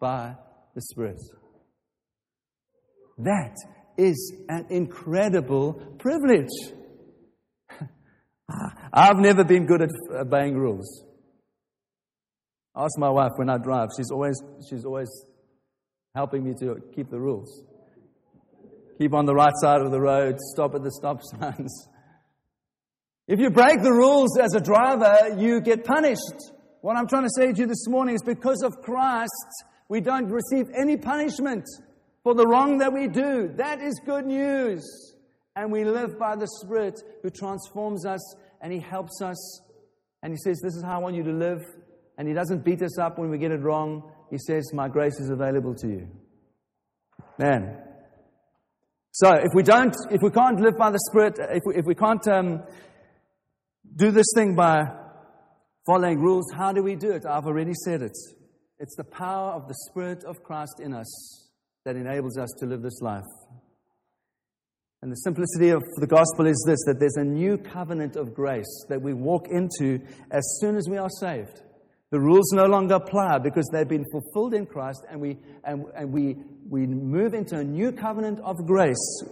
by 0.00 0.36
the 0.74 0.80
Spirit. 0.80 1.20
That 3.18 3.56
is 3.96 4.34
an 4.48 4.66
incredible 4.70 5.74
privilege. 5.98 6.48
I've 8.92 9.18
never 9.18 9.44
been 9.44 9.66
good 9.66 9.82
at 9.82 9.90
uh, 10.10 10.20
obeying 10.20 10.56
rules. 10.56 11.04
Ask 12.76 12.98
my 12.98 13.10
wife 13.10 13.32
when 13.36 13.48
I 13.48 13.58
drive. 13.58 13.90
She's 13.96 14.10
always, 14.10 14.40
she's 14.68 14.84
always 14.84 15.08
helping 16.14 16.44
me 16.44 16.54
to 16.60 16.76
keep 16.94 17.10
the 17.10 17.20
rules. 17.20 17.62
Keep 18.98 19.14
on 19.14 19.26
the 19.26 19.34
right 19.34 19.52
side 19.56 19.80
of 19.80 19.90
the 19.90 20.00
road, 20.00 20.36
stop 20.38 20.74
at 20.74 20.82
the 20.82 20.90
stop 20.90 21.20
signs. 21.22 21.88
If 23.26 23.40
you 23.40 23.50
break 23.50 23.82
the 23.82 23.92
rules 23.92 24.38
as 24.38 24.54
a 24.54 24.60
driver, 24.60 25.36
you 25.38 25.60
get 25.60 25.84
punished. 25.84 26.52
What 26.82 26.96
I'm 26.96 27.08
trying 27.08 27.22
to 27.22 27.30
say 27.34 27.52
to 27.52 27.60
you 27.60 27.66
this 27.66 27.88
morning 27.88 28.14
is 28.14 28.22
because 28.22 28.62
of 28.62 28.82
Christ, 28.82 29.64
we 29.88 30.00
don't 30.00 30.30
receive 30.30 30.66
any 30.76 30.96
punishment 30.96 31.64
for 32.24 32.34
the 32.34 32.46
wrong 32.46 32.78
that 32.78 32.92
we 32.92 33.06
do. 33.06 33.52
That 33.56 33.80
is 33.80 34.00
good 34.04 34.26
news. 34.26 35.14
And 35.54 35.70
we 35.70 35.84
live 35.84 36.18
by 36.18 36.34
the 36.34 36.48
Spirit 36.48 37.00
who 37.22 37.30
transforms 37.30 38.04
us 38.04 38.34
and 38.60 38.72
He 38.72 38.80
helps 38.80 39.22
us. 39.22 39.60
And 40.22 40.32
He 40.32 40.38
says, 40.38 40.60
This 40.60 40.74
is 40.74 40.82
how 40.82 40.96
I 40.96 40.98
want 40.98 41.14
you 41.14 41.22
to 41.22 41.32
live. 41.32 41.62
And 42.18 42.26
He 42.26 42.34
doesn't 42.34 42.64
beat 42.64 42.82
us 42.82 42.98
up 42.98 43.18
when 43.18 43.30
we 43.30 43.38
get 43.38 43.52
it 43.52 43.60
wrong. 43.60 44.10
He 44.30 44.38
says, 44.38 44.72
My 44.72 44.88
grace 44.88 45.20
is 45.20 45.30
available 45.30 45.74
to 45.76 45.86
you. 45.86 46.08
Man. 47.38 47.78
So 49.12 49.30
if 49.32 49.52
we 49.54 49.62
don't, 49.62 49.94
if 50.10 50.22
we 50.22 50.30
can't 50.30 50.58
live 50.58 50.76
by 50.76 50.90
the 50.90 50.98
Spirit, 51.10 51.38
if 51.38 51.62
we, 51.64 51.76
if 51.76 51.84
we 51.84 51.94
can't 51.94 52.26
um, 52.26 52.62
do 53.94 54.10
this 54.10 54.26
thing 54.34 54.56
by 54.56 54.82
following 55.86 56.18
rules, 56.18 56.46
how 56.56 56.72
do 56.72 56.82
we 56.82 56.96
do 56.96 57.12
it? 57.12 57.24
I've 57.24 57.46
already 57.46 57.74
said 57.84 58.02
it. 58.02 58.16
It's 58.80 58.96
the 58.96 59.04
power 59.04 59.52
of 59.52 59.68
the 59.68 59.74
Spirit 59.88 60.24
of 60.24 60.42
Christ 60.42 60.80
in 60.80 60.94
us 60.94 61.43
that 61.84 61.96
enables 61.96 62.38
us 62.38 62.50
to 62.58 62.66
live 62.66 62.82
this 62.82 63.00
life. 63.00 63.22
And 65.02 65.12
the 65.12 65.16
simplicity 65.16 65.68
of 65.68 65.82
the 65.96 66.06
gospel 66.06 66.46
is 66.46 66.64
this 66.66 66.82
that 66.86 66.98
there's 66.98 67.16
a 67.16 67.24
new 67.24 67.58
covenant 67.58 68.16
of 68.16 68.32
grace 68.34 68.86
that 68.88 69.02
we 69.02 69.12
walk 69.12 69.48
into 69.50 70.00
as 70.30 70.42
soon 70.60 70.76
as 70.76 70.88
we 70.88 70.96
are 70.96 71.10
saved. 71.20 71.60
The 72.10 72.20
rules 72.20 72.50
no 72.52 72.64
longer 72.64 72.94
apply 72.94 73.38
because 73.40 73.68
they've 73.70 73.86
been 73.86 74.06
fulfilled 74.10 74.54
in 74.54 74.64
Christ, 74.64 75.04
and 75.10 75.20
we, 75.20 75.36
and, 75.64 75.84
and 75.94 76.10
we, 76.10 76.36
we 76.70 76.86
move 76.86 77.34
into 77.34 77.58
a 77.58 77.64
new 77.64 77.92
covenant 77.92 78.40
of 78.40 78.56
grace, 78.66 79.22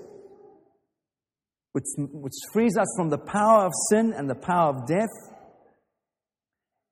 which, 1.72 1.84
which 1.96 2.34
frees 2.52 2.76
us 2.76 2.88
from 2.96 3.08
the 3.08 3.18
power 3.18 3.64
of 3.64 3.72
sin 3.88 4.12
and 4.14 4.28
the 4.28 4.34
power 4.34 4.74
of 4.74 4.86
death. 4.86 5.08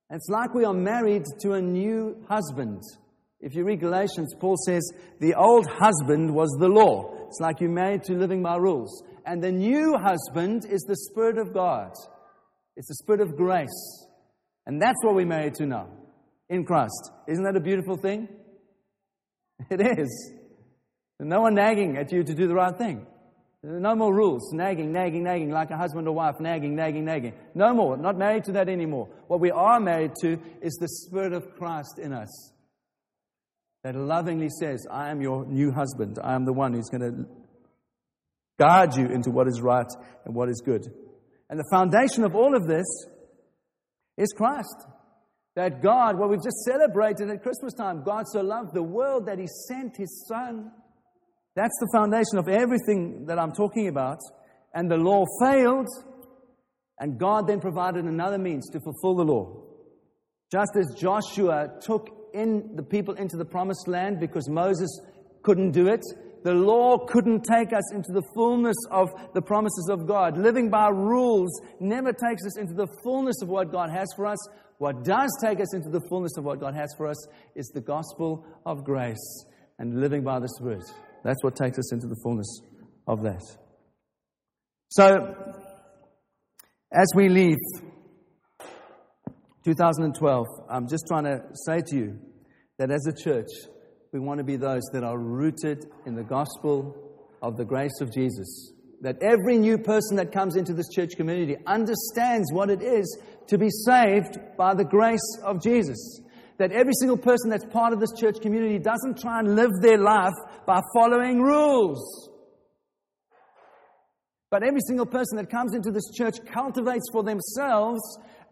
And 0.09 0.17
it's 0.17 0.29
like 0.29 0.55
we 0.55 0.65
are 0.65 0.73
married 0.73 1.25
to 1.41 1.53
a 1.53 1.61
new 1.61 2.25
husband. 2.27 2.81
If 3.41 3.55
you 3.55 3.63
read 3.63 3.79
Galatians, 3.79 4.35
Paul 4.39 4.55
says, 4.65 4.87
the 5.19 5.33
old 5.33 5.65
husband 5.67 6.33
was 6.33 6.49
the 6.59 6.67
law. 6.67 7.27
It's 7.27 7.39
like 7.39 7.59
you're 7.59 7.71
married 7.71 8.03
to 8.03 8.13
living 8.13 8.43
by 8.43 8.57
rules. 8.57 9.03
And 9.25 9.43
the 9.43 9.51
new 9.51 9.97
husband 9.97 10.65
is 10.69 10.81
the 10.81 10.95
Spirit 10.95 11.39
of 11.39 11.53
God. 11.53 11.91
It's 12.77 12.87
the 12.87 12.95
Spirit 12.95 13.21
of 13.21 13.35
grace. 13.35 14.05
And 14.67 14.79
that's 14.79 15.03
what 15.03 15.15
we're 15.15 15.25
married 15.25 15.55
to 15.55 15.65
now, 15.65 15.87
in 16.49 16.65
Christ. 16.65 17.11
Isn't 17.27 17.43
that 17.45 17.55
a 17.55 17.61
beautiful 17.61 17.97
thing? 17.97 18.27
It 19.69 19.99
is. 19.99 20.33
no 21.19 21.41
one 21.41 21.53
nagging 21.53 21.95
at 21.95 22.11
you 22.11 22.23
to 22.23 22.33
do 22.33 22.47
the 22.47 22.55
right 22.55 22.75
thing. 22.75 23.05
No 23.63 23.93
more 23.93 24.11
rules, 24.11 24.51
nagging, 24.53 24.91
nagging, 24.91 25.23
nagging, 25.23 25.51
like 25.51 25.69
a 25.69 25.77
husband 25.77 26.07
or 26.07 26.15
wife, 26.15 26.39
nagging, 26.39 26.75
nagging, 26.75 27.05
nagging. 27.05 27.33
No 27.53 27.75
more. 27.75 27.95
Not 27.95 28.17
married 28.17 28.43
to 28.45 28.53
that 28.53 28.69
anymore. 28.69 29.07
What 29.27 29.39
we 29.39 29.51
are 29.51 29.79
married 29.79 30.13
to 30.21 30.39
is 30.63 30.73
the 30.81 30.87
Spirit 30.87 31.33
of 31.33 31.55
Christ 31.55 31.99
in 31.99 32.11
us 32.11 32.51
that 33.83 33.95
lovingly 33.95 34.49
says, 34.59 34.85
I 34.91 35.09
am 35.09 35.21
your 35.21 35.45
new 35.45 35.71
husband. 35.71 36.19
I 36.23 36.35
am 36.35 36.45
the 36.45 36.53
one 36.53 36.73
who's 36.73 36.89
going 36.89 37.01
to 37.01 37.25
guide 38.59 38.95
you 38.95 39.07
into 39.07 39.31
what 39.31 39.47
is 39.47 39.59
right 39.61 39.87
and 40.25 40.35
what 40.35 40.49
is 40.49 40.61
good. 40.63 40.85
And 41.49 41.59
the 41.59 41.67
foundation 41.71 42.23
of 42.23 42.35
all 42.35 42.55
of 42.55 42.67
this 42.67 42.85
is 44.17 44.33
Christ. 44.37 44.85
That 45.55 45.81
God, 45.81 46.17
what 46.17 46.29
we've 46.29 46.43
just 46.43 46.63
celebrated 46.63 47.29
at 47.29 47.43
Christmas 47.43 47.73
time, 47.73 48.03
God 48.03 48.25
so 48.27 48.41
loved 48.41 48.73
the 48.73 48.83
world 48.83 49.25
that 49.25 49.37
He 49.37 49.47
sent 49.67 49.97
His 49.97 50.25
Son. 50.27 50.71
That's 51.55 51.77
the 51.81 51.89
foundation 51.93 52.37
of 52.37 52.47
everything 52.47 53.25
that 53.25 53.37
I'm 53.37 53.51
talking 53.51 53.89
about. 53.89 54.19
And 54.73 54.89
the 54.89 54.95
law 54.95 55.25
failed, 55.41 55.87
and 56.99 57.19
God 57.19 57.47
then 57.47 57.59
provided 57.59 58.05
another 58.05 58.37
means 58.37 58.69
to 58.69 58.79
fulfill 58.79 59.15
the 59.15 59.29
law. 59.29 59.63
Just 60.51 60.71
as 60.77 60.95
Joshua 60.97 61.79
took 61.81 62.20
in 62.33 62.75
the 62.75 62.83
people 62.83 63.15
into 63.15 63.37
the 63.37 63.45
promised 63.45 63.87
land 63.87 64.19
because 64.19 64.49
Moses 64.49 64.89
couldn't 65.43 65.71
do 65.71 65.87
it, 65.87 66.01
the 66.43 66.53
law 66.53 66.97
couldn't 66.97 67.43
take 67.43 67.71
us 67.71 67.93
into 67.93 68.11
the 68.11 68.23
fullness 68.33 68.75
of 68.89 69.09
the 69.33 69.41
promises 69.41 69.89
of 69.91 70.07
God. 70.07 70.37
Living 70.37 70.69
by 70.69 70.89
rules 70.89 71.61
never 71.79 72.11
takes 72.11 72.45
us 72.45 72.57
into 72.57 72.73
the 72.73 72.87
fullness 73.03 73.41
of 73.41 73.49
what 73.49 73.71
God 73.71 73.89
has 73.91 74.07
for 74.15 74.25
us. 74.25 74.37
What 74.79 75.03
does 75.03 75.29
take 75.43 75.59
us 75.59 75.75
into 75.75 75.89
the 75.89 76.01
fullness 76.09 76.37
of 76.37 76.43
what 76.43 76.59
God 76.59 76.73
has 76.73 76.93
for 76.97 77.07
us 77.07 77.27
is 77.55 77.67
the 77.67 77.81
gospel 77.81 78.43
of 78.65 78.83
grace 78.83 79.45
and 79.77 79.99
living 79.99 80.23
by 80.23 80.39
the 80.39 80.47
Spirit. 80.47 80.83
That's 81.23 81.43
what 81.43 81.55
takes 81.55 81.77
us 81.77 81.93
into 81.93 82.07
the 82.07 82.15
fullness 82.23 82.61
of 83.07 83.21
that. 83.21 83.43
So, 84.89 85.35
as 86.91 87.07
we 87.15 87.29
leave 87.29 87.57
2012, 89.63 90.47
I'm 90.69 90.87
just 90.87 91.05
trying 91.07 91.25
to 91.25 91.41
say 91.53 91.81
to 91.87 91.95
you 91.95 92.19
that 92.79 92.89
as 92.89 93.05
a 93.05 93.13
church, 93.13 93.49
we 94.11 94.19
want 94.19 94.39
to 94.39 94.43
be 94.43 94.55
those 94.55 94.81
that 94.91 95.03
are 95.03 95.17
rooted 95.17 95.85
in 96.05 96.15
the 96.15 96.23
gospel 96.23 96.95
of 97.41 97.57
the 97.57 97.65
grace 97.65 98.01
of 98.01 98.11
Jesus. 98.11 98.73
That 99.01 99.21
every 99.21 99.57
new 99.57 99.77
person 99.77 100.17
that 100.17 100.31
comes 100.31 100.55
into 100.55 100.73
this 100.73 100.89
church 100.89 101.11
community 101.15 101.57
understands 101.65 102.51
what 102.51 102.69
it 102.69 102.81
is 102.81 103.19
to 103.47 103.57
be 103.57 103.69
saved 103.69 104.37
by 104.57 104.73
the 104.73 104.83
grace 104.83 105.37
of 105.43 105.61
Jesus. 105.61 106.21
That 106.57 106.71
every 106.71 106.93
single 106.99 107.17
person 107.17 107.49
that's 107.49 107.65
part 107.65 107.93
of 107.93 107.99
this 107.99 108.13
church 108.19 108.41
community 108.41 108.79
doesn't 108.79 109.19
try 109.19 109.39
and 109.39 109.55
live 109.55 109.71
their 109.81 109.97
life 109.97 110.33
by 110.65 110.81
following 110.93 111.41
rules. 111.41 112.29
But 114.51 114.63
every 114.63 114.81
single 114.87 115.05
person 115.05 115.37
that 115.37 115.49
comes 115.49 115.73
into 115.73 115.91
this 115.91 116.11
church 116.13 116.35
cultivates 116.45 117.09
for 117.11 117.23
themselves 117.23 118.01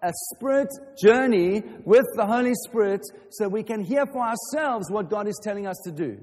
a 0.01 0.11
spirit 0.33 0.69
journey 1.01 1.63
with 1.85 2.05
the 2.15 2.25
Holy 2.25 2.53
Spirit 2.67 3.01
so 3.29 3.47
we 3.47 3.63
can 3.63 3.81
hear 3.83 4.05
for 4.05 4.21
ourselves 4.21 4.89
what 4.89 5.09
God 5.09 5.27
is 5.27 5.39
telling 5.43 5.67
us 5.67 5.77
to 5.83 5.91
do. 5.91 6.19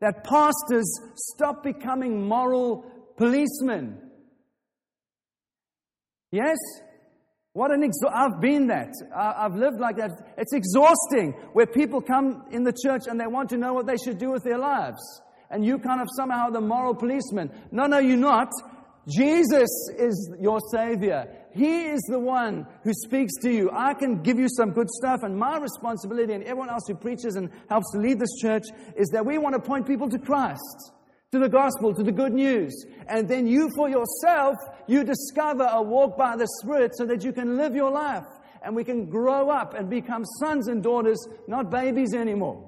That 0.00 0.24
pastors 0.24 0.88
stop 1.14 1.62
becoming 1.62 2.26
moral 2.26 2.84
policemen. 3.16 4.00
Yes? 6.30 6.56
What 7.52 7.72
an 7.72 7.82
ex- 7.82 7.96
I've 8.14 8.40
been 8.40 8.68
that. 8.68 8.92
I've 9.16 9.56
lived 9.56 9.80
like 9.80 9.96
that. 9.96 10.10
It's 10.36 10.52
exhausting 10.52 11.32
where 11.52 11.66
people 11.66 12.00
come 12.00 12.44
in 12.52 12.62
the 12.62 12.72
church 12.72 13.02
and 13.08 13.18
they 13.18 13.26
want 13.26 13.48
to 13.50 13.56
know 13.56 13.72
what 13.72 13.86
they 13.86 13.96
should 13.96 14.18
do 14.18 14.30
with 14.30 14.44
their 14.44 14.58
lives. 14.58 15.00
And 15.50 15.64
you 15.64 15.78
kind 15.78 16.00
of 16.00 16.08
somehow 16.16 16.50
the 16.50 16.60
moral 16.60 16.94
policeman. 16.94 17.50
No, 17.72 17.86
no, 17.86 17.98
you're 17.98 18.16
not. 18.16 18.50
Jesus 19.08 19.70
is 19.98 20.30
your 20.38 20.60
Savior. 20.70 21.26
He 21.58 21.86
is 21.86 22.00
the 22.08 22.20
one 22.20 22.66
who 22.84 22.92
speaks 22.94 23.32
to 23.42 23.52
you. 23.52 23.68
I 23.72 23.92
can 23.92 24.22
give 24.22 24.38
you 24.38 24.46
some 24.48 24.70
good 24.70 24.88
stuff, 24.88 25.24
and 25.24 25.36
my 25.36 25.58
responsibility, 25.58 26.32
and 26.32 26.44
everyone 26.44 26.70
else 26.70 26.84
who 26.86 26.94
preaches 26.94 27.34
and 27.34 27.50
helps 27.68 27.90
to 27.92 27.98
lead 27.98 28.20
this 28.20 28.36
church, 28.40 28.62
is 28.96 29.08
that 29.08 29.26
we 29.26 29.38
want 29.38 29.56
to 29.56 29.60
point 29.60 29.84
people 29.84 30.08
to 30.08 30.20
Christ, 30.20 30.92
to 31.32 31.40
the 31.40 31.48
gospel, 31.48 31.92
to 31.94 32.04
the 32.04 32.12
good 32.12 32.32
news. 32.32 32.86
And 33.08 33.28
then 33.28 33.48
you, 33.48 33.70
for 33.74 33.88
yourself, 33.88 34.54
you 34.86 35.02
discover 35.02 35.68
a 35.68 35.82
walk 35.82 36.16
by 36.16 36.36
the 36.36 36.46
Spirit 36.62 36.92
so 36.94 37.04
that 37.06 37.24
you 37.24 37.32
can 37.32 37.56
live 37.56 37.74
your 37.74 37.90
life 37.90 38.26
and 38.62 38.76
we 38.76 38.84
can 38.84 39.06
grow 39.06 39.50
up 39.50 39.74
and 39.74 39.90
become 39.90 40.24
sons 40.40 40.68
and 40.68 40.80
daughters, 40.80 41.18
not 41.48 41.70
babies 41.70 42.14
anymore. 42.14 42.64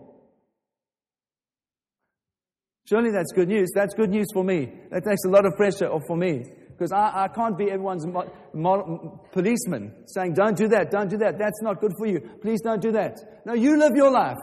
Surely 2.86 3.12
that's 3.12 3.32
good 3.32 3.48
news. 3.48 3.70
That's 3.72 3.94
good 3.94 4.10
news 4.10 4.26
for 4.32 4.42
me. 4.42 4.72
That 4.90 5.04
takes 5.04 5.24
a 5.24 5.28
lot 5.28 5.46
of 5.46 5.54
pressure 5.56 5.86
off 5.86 6.02
for 6.08 6.16
me. 6.16 6.44
Because 6.80 6.92
I, 6.92 7.24
I 7.24 7.28
can't 7.28 7.58
be 7.58 7.70
everyone's 7.70 8.06
mo- 8.06 8.32
mo- 8.54 9.20
policeman 9.32 9.92
saying, 10.06 10.32
don't 10.32 10.56
do 10.56 10.66
that, 10.68 10.90
don't 10.90 11.10
do 11.10 11.18
that. 11.18 11.38
That's 11.38 11.60
not 11.60 11.78
good 11.78 11.92
for 11.98 12.06
you. 12.06 12.20
Please 12.40 12.62
don't 12.62 12.80
do 12.80 12.92
that. 12.92 13.18
No, 13.44 13.52
you 13.52 13.76
live 13.76 13.92
your 13.94 14.10
life 14.10 14.38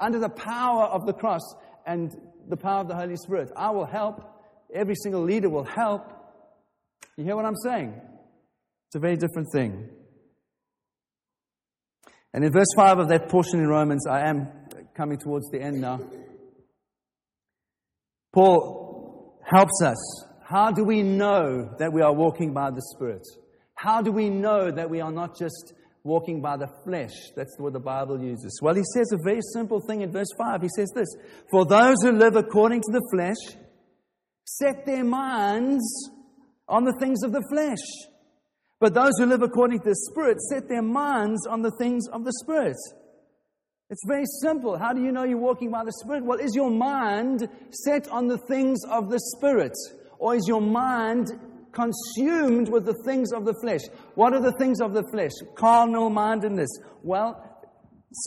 under 0.00 0.20
the 0.20 0.28
power 0.28 0.84
of 0.84 1.06
the 1.06 1.12
cross 1.12 1.40
and 1.84 2.14
the 2.48 2.56
power 2.56 2.82
of 2.82 2.86
the 2.86 2.94
Holy 2.94 3.16
Spirit. 3.16 3.50
I 3.56 3.70
will 3.70 3.84
help. 3.84 4.22
Every 4.72 4.94
single 4.94 5.24
leader 5.24 5.50
will 5.50 5.64
help. 5.64 6.12
You 7.16 7.24
hear 7.24 7.34
what 7.34 7.46
I'm 7.46 7.56
saying? 7.56 8.00
It's 8.86 8.94
a 8.94 9.00
very 9.00 9.16
different 9.16 9.48
thing. 9.52 9.88
And 12.32 12.44
in 12.44 12.52
verse 12.52 12.72
5 12.76 13.00
of 13.00 13.08
that 13.08 13.28
portion 13.28 13.58
in 13.58 13.66
Romans, 13.66 14.06
I 14.06 14.28
am 14.28 14.46
coming 14.94 15.18
towards 15.18 15.50
the 15.50 15.60
end 15.60 15.80
now. 15.80 15.98
Paul 18.32 19.36
helps 19.44 19.82
us. 19.82 20.29
How 20.50 20.72
do 20.72 20.82
we 20.82 21.04
know 21.04 21.70
that 21.78 21.92
we 21.92 22.02
are 22.02 22.12
walking 22.12 22.52
by 22.52 22.72
the 22.72 22.82
Spirit? 22.92 23.22
How 23.76 24.02
do 24.02 24.10
we 24.10 24.28
know 24.28 24.72
that 24.72 24.90
we 24.90 25.00
are 25.00 25.12
not 25.12 25.38
just 25.38 25.74
walking 26.02 26.42
by 26.42 26.56
the 26.56 26.66
flesh? 26.84 27.12
That's 27.36 27.56
what 27.58 27.72
the 27.72 27.78
Bible 27.78 28.20
uses. 28.20 28.58
Well, 28.60 28.74
he 28.74 28.82
says 28.92 29.12
a 29.12 29.18
very 29.22 29.42
simple 29.52 29.80
thing 29.86 30.00
in 30.00 30.10
verse 30.10 30.26
5. 30.36 30.60
He 30.60 30.68
says 30.74 30.90
this 30.92 31.06
For 31.52 31.64
those 31.64 32.02
who 32.02 32.10
live 32.10 32.34
according 32.34 32.80
to 32.80 32.90
the 32.90 33.08
flesh 33.12 33.60
set 34.44 34.84
their 34.86 35.04
minds 35.04 36.10
on 36.66 36.82
the 36.82 36.96
things 36.98 37.22
of 37.22 37.30
the 37.30 37.44
flesh. 37.48 38.10
But 38.80 38.92
those 38.92 39.12
who 39.18 39.26
live 39.26 39.42
according 39.42 39.78
to 39.82 39.90
the 39.90 40.08
Spirit 40.10 40.40
set 40.40 40.68
their 40.68 40.82
minds 40.82 41.46
on 41.46 41.62
the 41.62 41.70
things 41.78 42.08
of 42.12 42.24
the 42.24 42.32
Spirit. 42.42 42.76
It's 43.88 44.02
very 44.08 44.24
simple. 44.42 44.76
How 44.76 44.94
do 44.94 45.00
you 45.00 45.12
know 45.12 45.22
you're 45.22 45.38
walking 45.38 45.70
by 45.70 45.84
the 45.84 45.92
Spirit? 45.92 46.24
Well, 46.24 46.40
is 46.40 46.56
your 46.56 46.70
mind 46.70 47.46
set 47.70 48.08
on 48.08 48.26
the 48.26 48.38
things 48.48 48.80
of 48.90 49.10
the 49.10 49.20
Spirit? 49.36 49.76
Or 50.20 50.34
is 50.34 50.46
your 50.46 50.60
mind 50.60 51.28
consumed 51.72 52.68
with 52.68 52.84
the 52.84 52.94
things 53.04 53.32
of 53.32 53.46
the 53.46 53.54
flesh? 53.62 53.80
What 54.14 54.34
are 54.34 54.40
the 54.40 54.52
things 54.52 54.80
of 54.82 54.92
the 54.92 55.02
flesh? 55.10 55.32
Carnal 55.56 56.10
mindedness. 56.10 56.68
Well, 57.02 57.42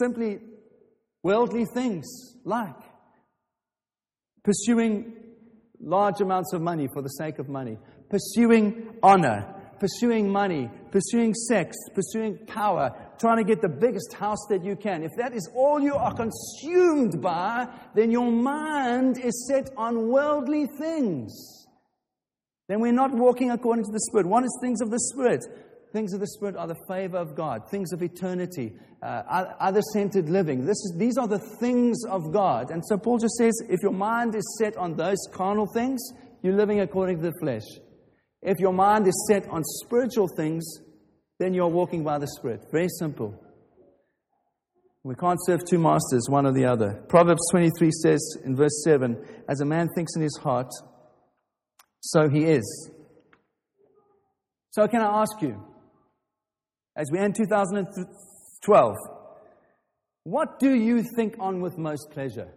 simply 0.00 0.40
worldly 1.22 1.66
things 1.72 2.04
like 2.44 2.74
pursuing 4.42 5.14
large 5.80 6.20
amounts 6.20 6.52
of 6.52 6.62
money 6.62 6.88
for 6.92 7.00
the 7.00 7.08
sake 7.08 7.38
of 7.38 7.48
money, 7.48 7.78
pursuing 8.10 8.96
honor, 9.00 9.54
pursuing 9.78 10.28
money, 10.28 10.68
pursuing 10.90 11.32
sex, 11.32 11.76
pursuing 11.94 12.38
power, 12.46 12.90
trying 13.20 13.36
to 13.36 13.44
get 13.44 13.62
the 13.62 13.68
biggest 13.68 14.14
house 14.14 14.44
that 14.48 14.64
you 14.64 14.74
can. 14.74 15.04
If 15.04 15.12
that 15.16 15.32
is 15.32 15.48
all 15.54 15.80
you 15.80 15.94
are 15.94 16.12
consumed 16.12 17.22
by, 17.22 17.68
then 17.94 18.10
your 18.10 18.32
mind 18.32 19.18
is 19.18 19.46
set 19.48 19.70
on 19.76 20.08
worldly 20.08 20.66
things. 20.66 21.64
Then 22.68 22.80
we're 22.80 22.92
not 22.92 23.12
walking 23.12 23.50
according 23.50 23.84
to 23.84 23.92
the 23.92 24.00
Spirit. 24.00 24.26
One 24.26 24.44
is 24.44 24.58
things 24.62 24.80
of 24.80 24.90
the 24.90 25.00
Spirit? 25.12 25.44
Things 25.92 26.12
of 26.12 26.20
the 26.20 26.26
Spirit 26.26 26.56
are 26.56 26.66
the 26.66 26.78
favor 26.88 27.18
of 27.18 27.36
God, 27.36 27.70
things 27.70 27.92
of 27.92 28.02
eternity, 28.02 28.72
uh, 29.02 29.22
other 29.60 29.82
centered 29.92 30.28
living. 30.28 30.64
This 30.64 30.70
is, 30.70 30.94
these 30.96 31.18
are 31.18 31.28
the 31.28 31.38
things 31.60 32.02
of 32.10 32.32
God. 32.32 32.70
And 32.70 32.82
so 32.86 32.96
Paul 32.96 33.18
just 33.18 33.36
says 33.36 33.52
if 33.68 33.82
your 33.82 33.92
mind 33.92 34.34
is 34.34 34.56
set 34.58 34.76
on 34.76 34.96
those 34.96 35.18
carnal 35.32 35.68
things, 35.72 36.00
you're 36.42 36.56
living 36.56 36.80
according 36.80 37.18
to 37.18 37.22
the 37.24 37.34
flesh. 37.40 37.62
If 38.42 38.58
your 38.58 38.72
mind 38.72 39.06
is 39.06 39.26
set 39.28 39.48
on 39.48 39.62
spiritual 39.64 40.28
things, 40.36 40.64
then 41.38 41.54
you're 41.54 41.68
walking 41.68 42.02
by 42.02 42.18
the 42.18 42.26
Spirit. 42.26 42.62
Very 42.72 42.88
simple. 42.88 43.40
We 45.02 45.14
can't 45.14 45.38
serve 45.44 45.60
two 45.68 45.78
masters, 45.78 46.28
one 46.28 46.46
or 46.46 46.52
the 46.52 46.64
other. 46.64 47.04
Proverbs 47.08 47.42
23 47.50 47.90
says 48.02 48.38
in 48.44 48.56
verse 48.56 48.82
7 48.84 49.16
As 49.48 49.60
a 49.60 49.64
man 49.64 49.88
thinks 49.94 50.16
in 50.16 50.22
his 50.22 50.38
heart, 50.42 50.70
so 52.04 52.28
he 52.28 52.44
is. 52.44 52.90
So, 54.70 54.86
can 54.88 55.00
I 55.00 55.22
ask 55.22 55.40
you, 55.40 55.62
as 56.96 57.10
we 57.10 57.18
end 57.18 57.34
2012, 57.36 58.96
what 60.24 60.58
do 60.58 60.74
you 60.74 61.02
think 61.16 61.36
on 61.38 61.60
with 61.60 61.78
most 61.78 62.10
pleasure? 62.10 62.48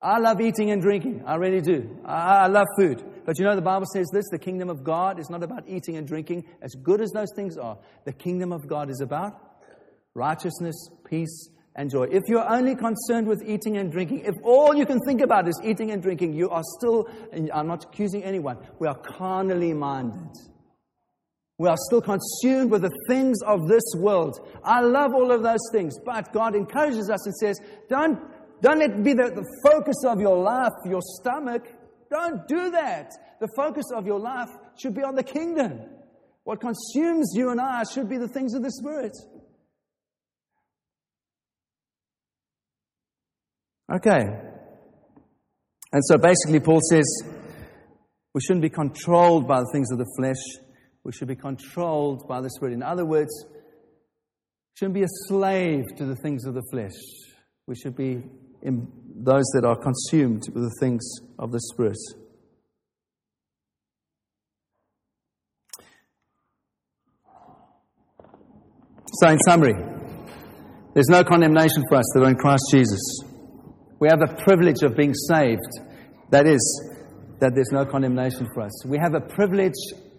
I 0.00 0.18
love 0.18 0.40
eating 0.40 0.70
and 0.70 0.80
drinking. 0.80 1.24
I 1.26 1.34
really 1.34 1.60
do. 1.60 1.98
I, 2.04 2.46
love 2.46 2.66
food. 2.78 3.02
But 3.26 3.36
you 3.38 3.44
know, 3.44 3.56
the 3.56 3.62
Bible 3.62 3.86
says 3.92 4.06
this 4.12 4.26
the 4.30 4.38
kingdom 4.38 4.70
of 4.70 4.84
God 4.84 5.18
is 5.18 5.28
not 5.28 5.42
about 5.42 5.64
eating 5.66 5.96
and 5.96 6.06
drinking, 6.06 6.44
as 6.62 6.72
good 6.74 7.00
as 7.00 7.10
those 7.10 7.32
things 7.34 7.58
are. 7.58 7.76
The 8.04 8.12
kingdom 8.12 8.52
of 8.52 8.68
God 8.68 8.90
is 8.90 9.00
about 9.00 9.32
righteousness, 10.14 10.76
peace, 11.04 11.48
and 11.78 11.88
joy. 11.88 12.08
If 12.10 12.24
you're 12.26 12.46
only 12.46 12.74
concerned 12.74 13.28
with 13.28 13.42
eating 13.46 13.76
and 13.76 13.90
drinking, 13.90 14.24
if 14.26 14.34
all 14.42 14.74
you 14.74 14.84
can 14.84 14.98
think 15.06 15.20
about 15.20 15.48
is 15.48 15.58
eating 15.64 15.92
and 15.92 16.02
drinking, 16.02 16.34
you 16.34 16.50
are 16.50 16.64
still, 16.76 17.08
and 17.32 17.50
I'm 17.52 17.68
not 17.68 17.84
accusing 17.84 18.24
anyone, 18.24 18.58
we 18.80 18.88
are 18.88 18.98
carnally 18.98 19.72
minded. 19.72 20.34
We 21.56 21.68
are 21.68 21.76
still 21.86 22.02
consumed 22.02 22.72
with 22.72 22.82
the 22.82 22.90
things 23.08 23.38
of 23.46 23.68
this 23.68 23.84
world. 23.96 24.38
I 24.64 24.80
love 24.80 25.12
all 25.14 25.30
of 25.30 25.44
those 25.44 25.60
things, 25.72 25.94
but 26.04 26.32
God 26.32 26.56
encourages 26.56 27.08
us 27.10 27.24
and 27.24 27.34
says, 27.36 27.60
don't 27.88 28.20
don't 28.60 28.80
let 28.80 29.04
be 29.04 29.12
the, 29.12 29.30
the 29.30 29.46
focus 29.62 29.96
of 30.04 30.20
your 30.20 30.36
life, 30.36 30.72
your 30.84 31.00
stomach. 31.00 31.62
Don't 32.10 32.46
do 32.48 32.72
that. 32.72 33.12
The 33.38 33.48
focus 33.54 33.84
of 33.94 34.04
your 34.04 34.18
life 34.18 34.48
should 34.76 34.94
be 34.94 35.04
on 35.04 35.14
the 35.14 35.22
kingdom. 35.22 35.78
What 36.42 36.60
consumes 36.60 37.30
you 37.36 37.50
and 37.50 37.60
I 37.60 37.84
should 37.84 38.08
be 38.08 38.18
the 38.18 38.26
things 38.26 38.54
of 38.54 38.64
the 38.64 38.72
Spirit. 38.72 39.12
Okay. 43.90 44.26
And 45.92 46.04
so 46.04 46.18
basically, 46.18 46.60
Paul 46.60 46.80
says 46.90 47.04
we 48.34 48.40
shouldn't 48.42 48.62
be 48.62 48.70
controlled 48.70 49.48
by 49.48 49.60
the 49.60 49.70
things 49.72 49.90
of 49.90 49.98
the 49.98 50.06
flesh. 50.18 50.36
We 51.04 51.12
should 51.12 51.28
be 51.28 51.36
controlled 51.36 52.28
by 52.28 52.40
the 52.40 52.50
Spirit. 52.50 52.74
In 52.74 52.82
other 52.82 53.06
words, 53.06 53.30
shouldn't 54.74 54.94
be 54.94 55.02
a 55.02 55.08
slave 55.26 55.86
to 55.96 56.04
the 56.04 56.16
things 56.16 56.44
of 56.44 56.54
the 56.54 56.62
flesh. 56.70 56.92
We 57.66 57.74
should 57.74 57.96
be 57.96 58.22
those 58.62 59.44
that 59.54 59.64
are 59.64 59.76
consumed 59.76 60.44
with 60.52 60.64
the 60.64 60.76
things 60.80 61.02
of 61.38 61.50
the 61.50 61.60
Spirit. 61.72 61.96
So, 69.20 69.28
in 69.30 69.38
summary, 69.40 69.74
there's 70.92 71.08
no 71.08 71.24
condemnation 71.24 71.84
for 71.88 71.96
us 71.96 72.04
that 72.14 72.22
are 72.22 72.28
in 72.28 72.36
Christ 72.36 72.62
Jesus. 72.70 73.00
We 74.00 74.08
have 74.08 74.20
the 74.20 74.42
privilege 74.44 74.82
of 74.82 74.96
being 74.96 75.14
saved. 75.14 75.80
That 76.30 76.46
is, 76.46 76.60
that 77.40 77.52
there's 77.54 77.72
no 77.72 77.84
condemnation 77.84 78.46
for 78.54 78.62
us. 78.62 78.86
We 78.86 78.98
have 78.98 79.14
a 79.14 79.20
privilege 79.20 79.72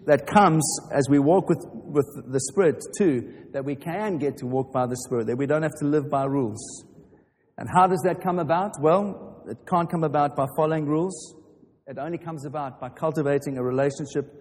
that 0.06 0.26
comes 0.26 0.62
as 0.92 1.08
we 1.08 1.18
walk 1.18 1.48
with, 1.48 1.64
with 1.72 2.06
the 2.30 2.40
Spirit, 2.40 2.82
too, 2.98 3.32
that 3.52 3.64
we 3.64 3.76
can 3.76 4.18
get 4.18 4.36
to 4.38 4.46
walk 4.46 4.72
by 4.72 4.86
the 4.86 4.96
Spirit, 4.96 5.26
that 5.28 5.36
we 5.36 5.46
don't 5.46 5.62
have 5.62 5.78
to 5.80 5.86
live 5.86 6.10
by 6.10 6.24
rules. 6.24 6.84
And 7.56 7.68
how 7.74 7.86
does 7.86 8.00
that 8.04 8.22
come 8.22 8.38
about? 8.38 8.72
Well, 8.80 9.44
it 9.48 9.58
can't 9.68 9.90
come 9.90 10.04
about 10.04 10.36
by 10.36 10.46
following 10.56 10.86
rules. 10.86 11.34
It 11.86 11.98
only 11.98 12.18
comes 12.18 12.44
about 12.44 12.80
by 12.80 12.88
cultivating 12.88 13.58
a 13.58 13.62
relationship 13.62 14.32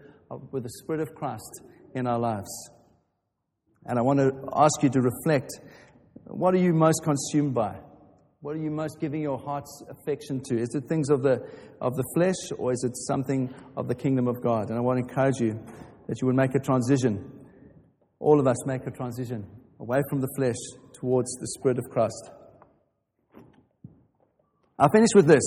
with 0.51 0.63
the 0.63 0.69
Spirit 0.69 1.01
of 1.01 1.15
Christ 1.15 1.61
in 1.95 2.07
our 2.07 2.19
lives. 2.19 2.69
And 3.85 3.97
I 3.97 4.01
want 4.01 4.19
to 4.19 4.31
ask 4.55 4.83
you 4.83 4.89
to 4.89 5.01
reflect 5.01 5.51
what 6.25 6.53
are 6.53 6.59
you 6.59 6.73
most 6.73 7.03
consumed 7.03 7.53
by? 7.53 7.79
What 8.41 8.55
are 8.55 8.59
you 8.59 8.71
most 8.71 9.01
giving 9.01 9.21
your 9.21 9.37
heart's 9.37 9.83
affection 9.89 10.41
to? 10.45 10.57
Is 10.57 10.73
it 10.73 10.85
things 10.87 11.09
of 11.09 11.23
the, 11.23 11.45
of 11.81 11.95
the 11.95 12.03
flesh 12.15 12.57
or 12.57 12.71
is 12.71 12.83
it 12.85 12.95
something 12.95 13.53
of 13.75 13.87
the 13.89 13.95
kingdom 13.95 14.27
of 14.27 14.41
God? 14.41 14.69
And 14.69 14.77
I 14.77 14.81
want 14.81 14.97
to 14.97 15.07
encourage 15.07 15.39
you 15.41 15.59
that 16.07 16.21
you 16.21 16.27
would 16.27 16.37
make 16.37 16.55
a 16.55 16.59
transition. 16.59 17.31
All 18.19 18.39
of 18.39 18.47
us 18.47 18.65
make 18.65 18.87
a 18.87 18.91
transition 18.91 19.45
away 19.79 19.99
from 20.09 20.21
the 20.21 20.29
flesh 20.37 20.55
towards 20.93 21.29
the 21.35 21.47
Spirit 21.47 21.79
of 21.79 21.85
Christ. 21.89 22.31
I'll 24.77 24.89
finish 24.89 25.09
with 25.13 25.27
this. 25.27 25.43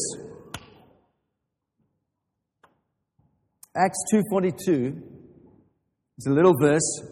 Acts 3.75 3.99
2.42 4.13 5.03
is 6.19 6.27
a 6.27 6.31
little 6.31 6.53
verse 6.61 7.03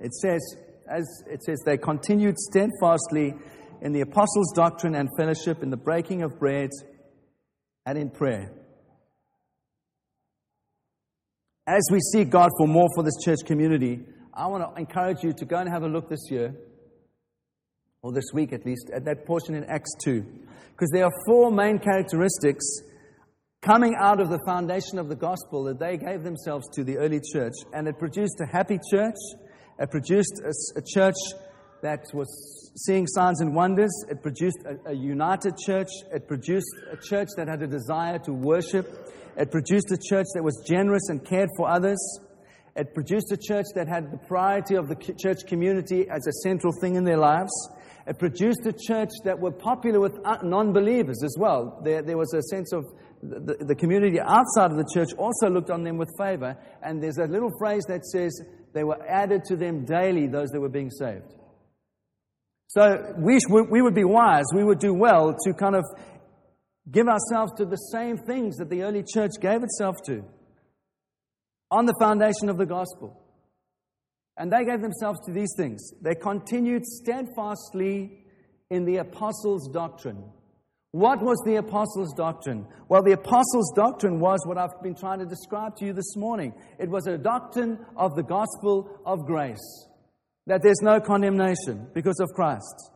it 0.00 0.14
says, 0.14 0.56
as 0.88 1.06
it 1.30 1.42
says, 1.42 1.60
they 1.64 1.76
continued 1.76 2.38
steadfastly 2.38 3.34
in 3.82 3.92
the 3.92 4.00
apostles' 4.00 4.52
doctrine 4.54 4.94
and 4.94 5.08
fellowship, 5.18 5.62
in 5.62 5.70
the 5.70 5.76
breaking 5.76 6.22
of 6.22 6.38
bread, 6.38 6.70
and 7.86 7.98
in 7.98 8.10
prayer. 8.10 8.52
As 11.66 11.82
we 11.90 12.00
seek 12.12 12.30
God 12.30 12.50
for 12.58 12.66
more 12.66 12.88
for 12.94 13.02
this 13.02 13.16
church 13.24 13.38
community, 13.46 14.00
I 14.34 14.46
want 14.46 14.64
to 14.64 14.80
encourage 14.80 15.22
you 15.22 15.32
to 15.32 15.44
go 15.44 15.56
and 15.56 15.68
have 15.68 15.82
a 15.82 15.88
look 15.88 16.08
this 16.08 16.26
year, 16.30 16.54
or 18.02 18.12
this 18.12 18.30
week 18.32 18.52
at 18.52 18.64
least, 18.66 18.90
at 18.94 19.04
that 19.04 19.26
portion 19.26 19.54
in 19.54 19.64
Acts 19.64 19.92
2. 20.04 20.22
Because 20.72 20.90
there 20.92 21.04
are 21.04 21.12
four 21.26 21.50
main 21.50 21.78
characteristics 21.78 22.64
coming 23.62 23.94
out 23.98 24.20
of 24.20 24.30
the 24.30 24.40
foundation 24.46 24.98
of 24.98 25.08
the 25.08 25.16
gospel 25.16 25.64
that 25.64 25.78
they 25.78 25.96
gave 25.96 26.22
themselves 26.22 26.66
to 26.74 26.82
the 26.84 26.96
early 26.96 27.20
church, 27.32 27.54
and 27.72 27.86
it 27.86 27.98
produced 27.98 28.40
a 28.40 28.46
happy 28.50 28.78
church 28.90 29.16
it 29.80 29.90
produced 29.90 30.42
a, 30.44 30.78
a 30.78 30.82
church 30.82 31.14
that 31.82 32.06
was 32.12 32.72
seeing 32.76 33.06
signs 33.06 33.40
and 33.40 33.54
wonders. 33.54 33.90
It 34.08 34.22
produced 34.22 34.58
a, 34.64 34.90
a, 34.90 34.94
united 34.94 35.54
church. 35.58 35.88
It 36.12 36.28
produced 36.28 36.68
a 36.90 36.96
church 36.96 37.28
that 37.36 37.48
had 37.48 37.62
a 37.62 37.66
desire 37.66 38.18
to 38.20 38.32
worship. 38.32 39.08
It 39.36 39.50
produced 39.50 39.90
a 39.90 39.98
church 39.98 40.26
that 40.34 40.42
was 40.42 40.62
generous 40.66 41.08
and 41.08 41.24
cared 41.24 41.48
for 41.56 41.68
others. 41.68 41.98
It 42.76 42.94
produced 42.94 43.32
a 43.32 43.36
church 43.36 43.66
that 43.74 43.88
had 43.88 44.12
the 44.12 44.18
priority 44.18 44.76
of 44.76 44.88
the 44.88 44.96
church 45.18 45.46
community 45.46 46.08
as 46.08 46.26
a 46.26 46.32
central 46.44 46.72
thing 46.80 46.94
in 46.94 47.04
their 47.04 47.16
lives. 47.16 47.50
It 48.06 48.18
produced 48.18 48.64
a 48.66 48.72
church 48.72 49.10
that 49.24 49.38
were 49.38 49.50
popular 49.50 50.00
with 50.00 50.18
uh, 50.24 50.38
non 50.42 50.72
believers 50.72 51.22
as 51.24 51.36
well. 51.38 51.80
There, 51.84 52.02
there 52.02 52.16
was 52.16 52.32
a 52.34 52.42
sense 52.42 52.72
of 52.72 52.84
the, 53.22 53.56
the 53.60 53.74
community 53.74 54.18
outside 54.20 54.70
of 54.70 54.76
the 54.76 54.88
church 54.94 55.10
also 55.18 55.50
looked 55.50 55.70
on 55.70 55.82
them 55.82 55.98
with 55.98 56.10
favor. 56.18 56.56
And 56.82 57.02
there's 57.02 57.18
a 57.18 57.26
little 57.26 57.50
phrase 57.58 57.84
that 57.88 58.04
says, 58.06 58.40
they 58.72 58.84
were 58.84 58.98
added 59.06 59.44
to 59.46 59.56
them 59.56 59.84
daily, 59.84 60.26
those 60.26 60.48
that 60.50 60.60
were 60.60 60.68
being 60.68 60.90
saved. 60.90 61.34
So 62.70 63.14
we, 63.18 63.40
we 63.68 63.82
would 63.82 63.96
be 63.96 64.04
wise, 64.04 64.44
we 64.54 64.62
would 64.62 64.78
do 64.78 64.94
well 64.94 65.34
to 65.44 65.52
kind 65.52 65.74
of 65.74 65.84
give 66.88 67.08
ourselves 67.08 67.52
to 67.56 67.64
the 67.64 67.74
same 67.74 68.16
things 68.16 68.58
that 68.58 68.70
the 68.70 68.82
early 68.82 69.02
church 69.02 69.32
gave 69.40 69.64
itself 69.64 69.96
to 70.06 70.22
on 71.72 71.86
the 71.86 71.94
foundation 71.98 72.48
of 72.48 72.58
the 72.58 72.66
gospel. 72.66 73.20
And 74.36 74.52
they 74.52 74.64
gave 74.64 74.82
themselves 74.82 75.18
to 75.26 75.32
these 75.32 75.52
things. 75.56 75.92
They 76.00 76.14
continued 76.14 76.84
steadfastly 76.86 78.24
in 78.70 78.84
the 78.84 78.98
apostles' 78.98 79.68
doctrine. 79.72 80.22
What 80.92 81.20
was 81.20 81.42
the 81.44 81.56
apostles' 81.56 82.14
doctrine? 82.14 82.68
Well, 82.88 83.02
the 83.02 83.12
apostles' 83.12 83.72
doctrine 83.74 84.20
was 84.20 84.46
what 84.46 84.58
I've 84.58 84.80
been 84.80 84.94
trying 84.94 85.18
to 85.18 85.26
describe 85.26 85.74
to 85.78 85.86
you 85.86 85.92
this 85.92 86.16
morning. 86.16 86.54
It 86.78 86.88
was 86.88 87.08
a 87.08 87.18
doctrine 87.18 87.84
of 87.96 88.14
the 88.14 88.22
gospel 88.22 89.00
of 89.04 89.26
grace, 89.26 89.88
that 90.50 90.62
there's 90.62 90.82
no 90.82 91.00
condemnation 91.00 91.86
because 91.94 92.18
of 92.18 92.28
Christ. 92.34 92.90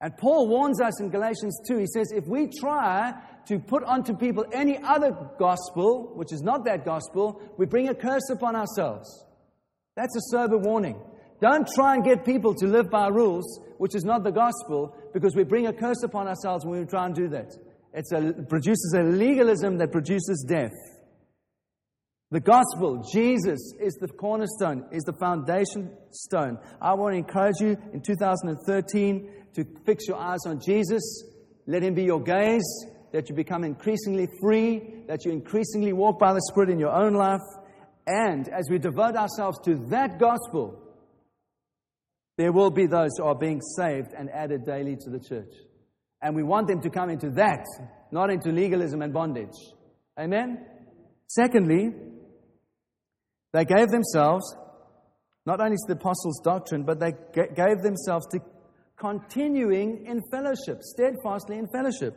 And 0.00 0.16
Paul 0.16 0.46
warns 0.46 0.80
us 0.80 1.00
in 1.00 1.10
Galatians 1.10 1.58
2, 1.66 1.76
he 1.76 1.86
says, 1.92 2.12
if 2.12 2.24
we 2.28 2.48
try 2.60 3.14
to 3.48 3.58
put 3.58 3.82
onto 3.82 4.14
people 4.14 4.44
any 4.52 4.78
other 4.84 5.10
gospel, 5.40 6.12
which 6.14 6.32
is 6.32 6.40
not 6.40 6.64
that 6.66 6.84
gospel, 6.84 7.42
we 7.58 7.66
bring 7.66 7.88
a 7.88 7.94
curse 7.96 8.30
upon 8.30 8.54
ourselves. 8.54 9.24
That's 9.96 10.14
a 10.14 10.20
sober 10.30 10.56
warning. 10.56 11.02
Don't 11.40 11.66
try 11.74 11.96
and 11.96 12.04
get 12.04 12.24
people 12.24 12.54
to 12.54 12.66
live 12.68 12.88
by 12.90 13.08
rules, 13.08 13.58
which 13.78 13.96
is 13.96 14.04
not 14.04 14.22
the 14.22 14.30
gospel, 14.30 14.96
because 15.12 15.34
we 15.34 15.42
bring 15.42 15.66
a 15.66 15.72
curse 15.72 16.04
upon 16.04 16.28
ourselves 16.28 16.64
when 16.64 16.78
we 16.78 16.86
try 16.86 17.06
and 17.06 17.14
do 17.14 17.26
that. 17.30 17.56
It 17.92 18.48
produces 18.48 18.94
a 18.96 19.02
legalism 19.02 19.78
that 19.78 19.90
produces 19.90 20.46
death. 20.48 20.76
The 22.30 22.40
gospel, 22.40 23.02
Jesus, 23.10 23.72
is 23.80 23.94
the 23.94 24.08
cornerstone, 24.08 24.84
is 24.92 25.02
the 25.04 25.14
foundation 25.14 25.96
stone. 26.10 26.58
I 26.80 26.92
want 26.92 27.14
to 27.14 27.18
encourage 27.18 27.56
you 27.60 27.78
in 27.94 28.02
2013 28.02 29.30
to 29.54 29.64
fix 29.86 30.06
your 30.06 30.18
eyes 30.18 30.40
on 30.44 30.60
Jesus. 30.60 31.24
Let 31.66 31.82
him 31.82 31.94
be 31.94 32.04
your 32.04 32.20
gaze, 32.20 32.86
that 33.12 33.30
you 33.30 33.34
become 33.34 33.64
increasingly 33.64 34.28
free, 34.42 35.04
that 35.06 35.24
you 35.24 35.32
increasingly 35.32 35.94
walk 35.94 36.18
by 36.18 36.34
the 36.34 36.42
Spirit 36.50 36.68
in 36.68 36.78
your 36.78 36.92
own 36.92 37.14
life. 37.14 37.40
And 38.06 38.46
as 38.48 38.68
we 38.70 38.78
devote 38.78 39.16
ourselves 39.16 39.58
to 39.64 39.76
that 39.88 40.18
gospel, 40.18 40.82
there 42.36 42.52
will 42.52 42.70
be 42.70 42.86
those 42.86 43.10
who 43.16 43.24
are 43.24 43.34
being 43.34 43.62
saved 43.62 44.12
and 44.16 44.28
added 44.30 44.66
daily 44.66 44.96
to 44.96 45.10
the 45.10 45.18
church. 45.18 45.52
And 46.20 46.36
we 46.36 46.42
want 46.42 46.68
them 46.68 46.82
to 46.82 46.90
come 46.90 47.08
into 47.08 47.30
that, 47.30 47.64
not 48.12 48.30
into 48.30 48.50
legalism 48.50 49.00
and 49.00 49.14
bondage. 49.14 49.56
Amen? 50.18 50.66
Secondly, 51.26 51.92
they 53.52 53.64
gave 53.64 53.88
themselves 53.88 54.54
not 55.46 55.60
only 55.60 55.76
to 55.76 55.84
the 55.88 55.94
apostles' 55.94 56.40
doctrine, 56.44 56.84
but 56.84 57.00
they 57.00 57.12
gave 57.32 57.82
themselves 57.82 58.26
to 58.26 58.38
continuing 58.98 60.04
in 60.06 60.20
fellowship, 60.30 60.82
steadfastly 60.82 61.56
in 61.56 61.66
fellowship. 61.68 62.14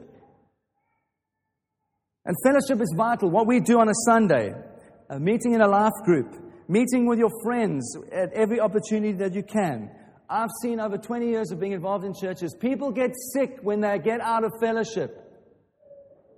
And 2.26 2.36
fellowship 2.44 2.82
is 2.82 2.94
vital. 2.98 3.30
What 3.30 3.48
we 3.48 3.60
do 3.60 3.80
on 3.80 3.88
a 3.88 3.94
Sunday, 4.06 4.54
a 5.10 5.20
meeting 5.20 5.54
in 5.54 5.62
a 5.62 5.68
life 5.68 5.94
group, 6.04 6.36
meeting 6.68 7.08
with 7.08 7.20
your 7.20 7.32
friends 7.44 7.96
at 8.12 8.34
every 8.34 8.60
opportunity 8.60 9.14
that 9.14 9.34
you 9.34 9.44
can, 9.44 9.90
I've 10.30 10.52
seen 10.62 10.80
over 10.80 10.98
20 10.98 11.28
years 11.28 11.52
of 11.52 11.60
being 11.60 11.74
involved 11.74 12.06
in 12.06 12.14
churches, 12.14 12.56
people 12.60 12.92
get 12.92 13.12
sick 13.34 13.60
when 13.62 13.82
they 13.82 13.98
get 14.00 14.22
out 14.22 14.44
of 14.44 14.52
fellowship. 14.62 15.31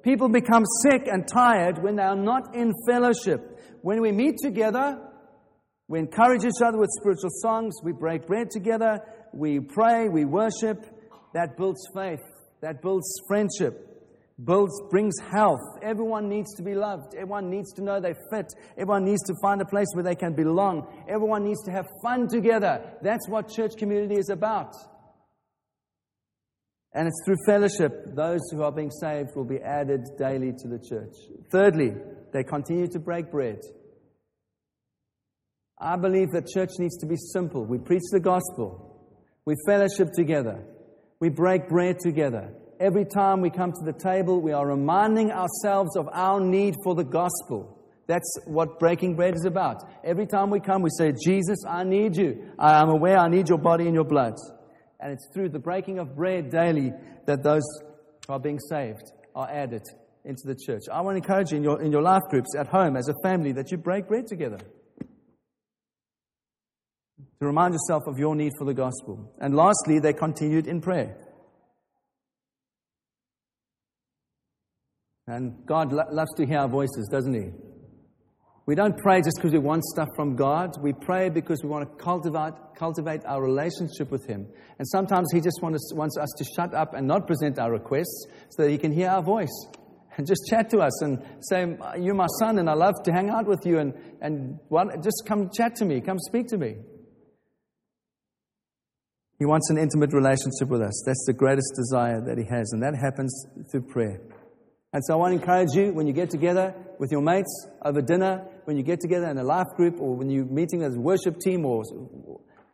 People 0.03 0.29
become 0.29 0.63
sick 0.83 1.07
and 1.07 1.27
tired 1.27 1.81
when 1.81 1.95
they 1.95 2.03
are 2.03 2.15
not 2.15 2.55
in 2.55 2.73
fellowship. 2.87 3.59
When 3.81 4.01
we 4.01 4.11
meet 4.11 4.37
together, 4.37 4.99
we 5.87 5.99
encourage 5.99 6.43
each 6.43 6.61
other 6.63 6.77
with 6.77 6.89
spiritual 6.99 7.29
songs, 7.41 7.73
we 7.83 7.93
break 7.93 8.27
bread 8.27 8.49
together, 8.51 8.99
we 9.33 9.59
pray, 9.59 10.09
we 10.09 10.25
worship. 10.25 10.85
That 11.33 11.57
builds 11.57 11.81
faith, 11.95 12.21
that 12.61 12.81
builds 12.81 13.07
friendship 13.27 13.93
builds, 14.43 14.73
brings 14.89 15.13
health. 15.31 15.61
Everyone 15.81 16.27
needs 16.27 16.53
to 16.55 16.63
be 16.63 16.73
loved. 16.73 17.13
Everyone 17.15 17.49
needs 17.49 17.71
to 17.73 17.83
know 17.83 17.99
they 17.99 18.15
fit. 18.31 18.47
Everyone 18.77 19.05
needs 19.05 19.21
to 19.23 19.33
find 19.41 19.61
a 19.61 19.65
place 19.65 19.87
where 19.93 20.03
they 20.03 20.15
can 20.15 20.33
belong. 20.33 20.87
Everyone 21.07 21.43
needs 21.43 21.63
to 21.63 21.71
have 21.71 21.85
fun 22.01 22.27
together. 22.27 22.81
That's 23.01 23.27
what 23.29 23.49
church 23.49 23.73
community 23.77 24.15
is 24.15 24.29
about. 24.29 24.73
And 26.95 27.07
it's 27.07 27.21
through 27.25 27.37
fellowship, 27.47 28.15
those 28.15 28.41
who 28.51 28.61
are 28.61 28.71
being 28.71 28.91
saved 28.91 29.31
will 29.35 29.45
be 29.45 29.59
added 29.59 30.01
daily 30.17 30.51
to 30.51 30.67
the 30.67 30.77
church. 30.77 31.15
Thirdly, 31.51 31.95
they 32.31 32.43
continue 32.43 32.87
to 32.87 32.99
break 32.99 33.31
bread. 33.31 33.59
I 35.79 35.95
believe 35.95 36.31
that 36.31 36.47
church 36.47 36.69
needs 36.77 36.97
to 36.99 37.07
be 37.07 37.15
simple. 37.15 37.65
We 37.65 37.79
preach 37.79 38.03
the 38.11 38.19
gospel, 38.19 39.17
we 39.45 39.55
fellowship 39.67 40.09
together, 40.13 40.63
we 41.19 41.29
break 41.29 41.67
bread 41.67 41.97
together. 41.99 42.53
Every 42.79 43.05
time 43.05 43.41
we 43.41 43.49
come 43.49 43.71
to 43.71 43.85
the 43.85 43.97
table, 43.97 44.41
we 44.41 44.51
are 44.51 44.67
reminding 44.67 45.31
ourselves 45.31 45.95
of 45.95 46.09
our 46.11 46.39
need 46.39 46.75
for 46.83 46.95
the 46.95 47.03
gospel. 47.03 47.79
That's 48.07 48.39
what 48.45 48.79
breaking 48.79 49.15
bread 49.15 49.35
is 49.35 49.45
about. 49.45 49.77
Every 50.03 50.25
time 50.25 50.49
we 50.49 50.59
come, 50.59 50.81
we 50.81 50.89
say, 50.97 51.13
Jesus, 51.13 51.59
I 51.67 51.83
need 51.83 52.17
you. 52.17 52.51
I 52.59 52.81
am 52.81 52.89
aware 52.89 53.17
I 53.17 53.29
need 53.29 53.47
your 53.47 53.57
body 53.57 53.85
and 53.85 53.93
your 53.93 54.03
blood. 54.03 54.33
And 55.03 55.11
it's 55.11 55.27
through 55.33 55.49
the 55.49 55.59
breaking 55.59 55.99
of 55.99 56.15
bread 56.15 56.49
daily 56.49 56.93
that 57.25 57.43
those 57.43 57.63
who 58.25 58.31
are 58.31 58.39
being 58.39 58.57
saved 58.57 59.11
are 59.35 59.49
added 59.49 59.81
into 60.23 60.43
the 60.45 60.55
church. 60.55 60.83
I 60.89 61.01
want 61.01 61.15
to 61.15 61.17
encourage 61.17 61.51
you 61.51 61.57
in 61.57 61.63
your, 61.63 61.81
in 61.81 61.91
your 61.91 62.01
life 62.01 62.21
groups, 62.29 62.55
at 62.57 62.67
home, 62.67 62.95
as 62.95 63.09
a 63.09 63.13
family, 63.21 63.51
that 63.51 63.69
you 63.69 63.77
break 63.77 64.07
bread 64.07 64.27
together. 64.27 64.59
To 67.39 67.45
remind 67.45 67.73
yourself 67.73 68.03
of 68.07 68.17
your 68.17 68.33
need 68.33 68.53
for 68.57 68.63
the 68.63 68.73
gospel. 68.73 69.35
And 69.41 69.53
lastly, 69.53 69.99
they 69.99 70.13
continued 70.13 70.67
in 70.67 70.79
prayer. 70.79 71.17
And 75.27 75.65
God 75.65 75.91
lo- 75.91 76.05
loves 76.11 76.31
to 76.37 76.45
hear 76.45 76.59
our 76.59 76.69
voices, 76.69 77.09
doesn't 77.11 77.33
He? 77.33 77.51
We 78.65 78.75
don't 78.75 78.97
pray 78.97 79.17
just 79.17 79.35
because 79.35 79.51
we 79.51 79.59
want 79.59 79.83
stuff 79.83 80.07
from 80.15 80.35
God. 80.35 80.71
We 80.81 80.93
pray 80.93 81.29
because 81.29 81.61
we 81.63 81.69
want 81.69 81.89
to 81.89 82.03
cultivate, 82.03 82.53
cultivate 82.77 83.25
our 83.25 83.41
relationship 83.41 84.09
with 84.09 84.25
Him. 84.25 84.47
And 84.79 84.87
sometimes 84.87 85.31
He 85.33 85.41
just 85.41 85.61
wants, 85.61 85.91
wants 85.93 86.17
us 86.17 86.29
to 86.37 86.45
shut 86.55 86.73
up 86.73 86.93
and 86.93 87.05
not 87.05 87.27
present 87.27 87.59
our 87.59 87.71
requests 87.71 88.25
so 88.51 88.63
that 88.63 88.69
He 88.69 88.77
can 88.77 88.93
hear 88.93 89.09
our 89.09 89.21
voice 89.21 89.67
and 90.17 90.27
just 90.27 90.47
chat 90.49 90.69
to 90.69 90.79
us 90.79 91.01
and 91.01 91.21
say, 91.41 91.65
You're 91.99 92.15
my 92.15 92.27
son 92.39 92.59
and 92.59 92.69
I 92.69 92.73
love 92.73 92.95
to 93.03 93.11
hang 93.11 93.29
out 93.29 93.47
with 93.47 93.65
you 93.65 93.79
and, 93.79 93.93
and 94.21 94.59
just 95.03 95.23
come 95.27 95.49
chat 95.55 95.75
to 95.77 95.85
me, 95.85 96.01
come 96.01 96.19
speak 96.19 96.47
to 96.47 96.57
me. 96.57 96.75
He 99.39 99.45
wants 99.45 99.69
an 99.69 99.77
intimate 99.77 100.13
relationship 100.13 100.69
with 100.69 100.81
us. 100.81 101.03
That's 101.05 101.25
the 101.25 101.33
greatest 101.33 101.73
desire 101.75 102.21
that 102.21 102.37
He 102.37 102.45
has, 102.45 102.71
and 102.71 102.81
that 102.83 102.95
happens 102.95 103.45
through 103.71 103.81
prayer. 103.81 104.21
And 104.93 105.03
so 105.03 105.15
I 105.15 105.17
want 105.17 105.33
to 105.33 105.39
encourage 105.39 105.73
you 105.73 105.91
when 105.91 106.05
you 106.05 106.13
get 106.13 106.29
together 106.29 106.73
with 106.99 107.11
your 107.11 107.21
mates 107.21 107.67
over 107.83 108.01
dinner, 108.01 108.45
when 108.65 108.77
you 108.77 108.83
get 108.83 108.99
together 108.99 109.27
in 109.27 109.37
a 109.37 109.43
life 109.43 109.67
group, 109.75 109.99
or 109.99 110.15
when 110.15 110.29
you're 110.29 110.45
meeting 110.45 110.83
as 110.83 110.95
a 110.95 110.99
worship 110.99 111.39
team 111.39 111.65
or 111.65 111.83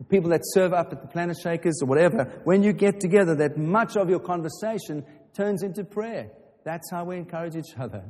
people 0.09 0.29
that 0.29 0.41
serve 0.43 0.73
up 0.73 0.91
at 0.91 1.01
the 1.01 1.07
Planet 1.07 1.37
Shakers 1.41 1.79
or 1.81 1.87
whatever, 1.87 2.41
when 2.43 2.63
you 2.63 2.73
get 2.73 2.99
together, 2.99 3.35
that 3.35 3.57
much 3.57 3.97
of 3.97 4.09
your 4.09 4.19
conversation 4.19 5.03
turns 5.33 5.63
into 5.63 5.83
prayer. 5.83 6.31
That's 6.63 6.89
how 6.91 7.05
we 7.05 7.17
encourage 7.17 7.55
each 7.55 7.77
other. 7.77 8.03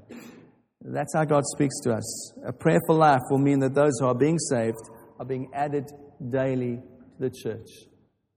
That's 0.82 1.14
how 1.14 1.26
God 1.26 1.44
speaks 1.46 1.80
to 1.84 1.94
us. 1.94 2.34
A 2.46 2.54
prayerful 2.54 2.96
life 2.96 3.22
will 3.30 3.40
mean 3.40 3.60
that 3.60 3.74
those 3.74 4.00
who 4.00 4.08
are 4.08 4.16
being 4.16 4.40
saved 4.40 4.78
are 5.20 5.26
being 5.26 5.50
added 5.54 5.90
daily 6.30 6.78
to 6.78 7.20
the 7.20 7.30
church. 7.30 7.68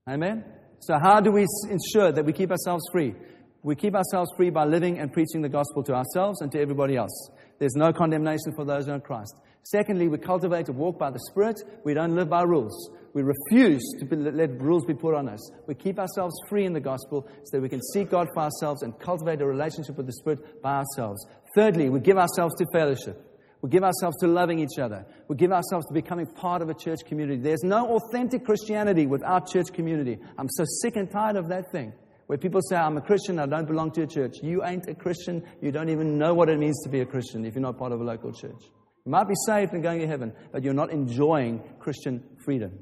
Amen? 0.09 0.43
So, 0.79 0.95
how 1.01 1.21
do 1.21 1.31
we 1.31 1.45
ensure 1.69 2.11
that 2.11 2.25
we 2.25 2.33
keep 2.33 2.51
ourselves 2.51 2.83
free? 2.91 3.15
We 3.63 3.75
keep 3.75 3.95
ourselves 3.95 4.29
free 4.35 4.49
by 4.49 4.65
living 4.65 4.99
and 4.99 5.13
preaching 5.13 5.41
the 5.41 5.47
gospel 5.47 5.83
to 5.83 5.93
ourselves 5.93 6.41
and 6.41 6.51
to 6.51 6.59
everybody 6.59 6.97
else. 6.97 7.31
There's 7.59 7.75
no 7.75 7.93
condemnation 7.93 8.53
for 8.55 8.65
those 8.65 8.85
who 8.85 8.91
are 8.91 8.95
in 8.95 9.01
Christ. 9.01 9.35
Secondly, 9.63 10.09
we 10.09 10.17
cultivate 10.17 10.67
a 10.67 10.73
walk 10.73 10.99
by 10.99 11.09
the 11.09 11.19
Spirit. 11.31 11.61
We 11.85 11.93
don't 11.93 12.15
live 12.15 12.29
by 12.29 12.43
rules. 12.43 12.91
We 13.13 13.21
refuse 13.21 13.81
to 13.99 14.05
be, 14.05 14.15
let 14.15 14.59
rules 14.59 14.85
be 14.85 14.93
put 14.93 15.13
on 15.13 15.29
us. 15.29 15.39
We 15.67 15.75
keep 15.75 15.99
ourselves 15.99 16.35
free 16.49 16.65
in 16.65 16.73
the 16.73 16.79
gospel 16.79 17.27
so 17.45 17.57
that 17.57 17.61
we 17.61 17.69
can 17.69 17.81
seek 17.93 18.09
God 18.09 18.27
for 18.33 18.41
ourselves 18.41 18.81
and 18.81 18.97
cultivate 18.99 19.39
a 19.41 19.45
relationship 19.45 19.95
with 19.95 20.07
the 20.07 20.13
Spirit 20.13 20.61
by 20.61 20.81
ourselves. 20.81 21.25
Thirdly, 21.55 21.89
we 21.89 21.99
give 21.99 22.17
ourselves 22.17 22.55
to 22.55 22.65
fellowship. 22.73 23.29
We 23.61 23.69
give 23.69 23.83
ourselves 23.83 24.17
to 24.19 24.27
loving 24.27 24.59
each 24.59 24.77
other. 24.77 25.05
We 25.29 25.37
give 25.37 25.53
ourselves 25.53 25.85
to 25.87 25.93
becoming 25.93 26.25
part 26.25 26.61
of 26.61 26.69
a 26.69 26.73
church 26.73 26.99
community. 27.05 27.41
There's 27.41 27.63
no 27.63 27.95
authentic 27.95 28.43
Christianity 28.43 29.05
without 29.05 29.49
church 29.49 29.67
community. 29.71 30.19
I'm 30.37 30.49
so 30.49 30.65
sick 30.81 30.97
and 30.97 31.09
tired 31.09 31.37
of 31.37 31.47
that 31.47 31.71
thing. 31.71 31.93
Where 32.33 32.39
people 32.39 32.61
say, 32.67 32.77
I'm 32.77 32.97
a 32.97 33.01
Christian, 33.01 33.37
I 33.37 33.45
don't 33.45 33.67
belong 33.67 33.91
to 33.91 34.01
a 34.01 34.07
church. 34.07 34.37
You 34.41 34.65
ain't 34.65 34.89
a 34.89 34.95
Christian. 34.95 35.43
You 35.61 35.71
don't 35.71 35.89
even 35.89 36.17
know 36.17 36.33
what 36.33 36.49
it 36.49 36.57
means 36.57 36.81
to 36.81 36.89
be 36.89 37.01
a 37.01 37.05
Christian 37.05 37.45
if 37.45 37.53
you're 37.53 37.61
not 37.61 37.77
part 37.77 37.91
of 37.91 38.01
a 38.01 38.03
local 38.03 38.33
church. 38.33 38.59
You 39.05 39.11
might 39.11 39.27
be 39.27 39.35
saved 39.45 39.73
and 39.73 39.83
going 39.83 39.99
to 39.99 40.07
heaven, 40.07 40.33
but 40.51 40.63
you're 40.63 40.73
not 40.73 40.89
enjoying 40.89 41.61
Christian 41.77 42.23
freedom. 42.43 42.79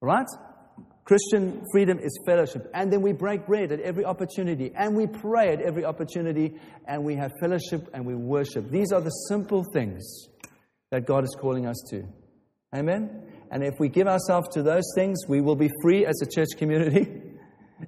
Right? 0.00 0.24
Christian 1.04 1.66
freedom 1.70 1.98
is 1.98 2.18
fellowship. 2.24 2.70
And 2.72 2.90
then 2.90 3.02
we 3.02 3.12
break 3.12 3.44
bread 3.44 3.72
at 3.72 3.80
every 3.80 4.06
opportunity, 4.06 4.72
and 4.74 4.96
we 4.96 5.06
pray 5.06 5.52
at 5.52 5.60
every 5.60 5.84
opportunity, 5.84 6.54
and 6.88 7.04
we 7.04 7.14
have 7.16 7.32
fellowship 7.38 7.90
and 7.92 8.06
we 8.06 8.14
worship. 8.14 8.70
These 8.70 8.90
are 8.90 9.02
the 9.02 9.10
simple 9.10 9.66
things 9.74 10.28
that 10.90 11.04
God 11.04 11.24
is 11.24 11.36
calling 11.38 11.66
us 11.66 11.76
to. 11.90 12.04
Amen? 12.74 13.22
And 13.50 13.62
if 13.62 13.74
we 13.78 13.90
give 13.90 14.06
ourselves 14.06 14.48
to 14.54 14.62
those 14.62 14.90
things, 14.94 15.28
we 15.28 15.42
will 15.42 15.56
be 15.56 15.70
free 15.82 16.06
as 16.06 16.18
a 16.22 16.26
church 16.26 16.56
community. 16.56 17.20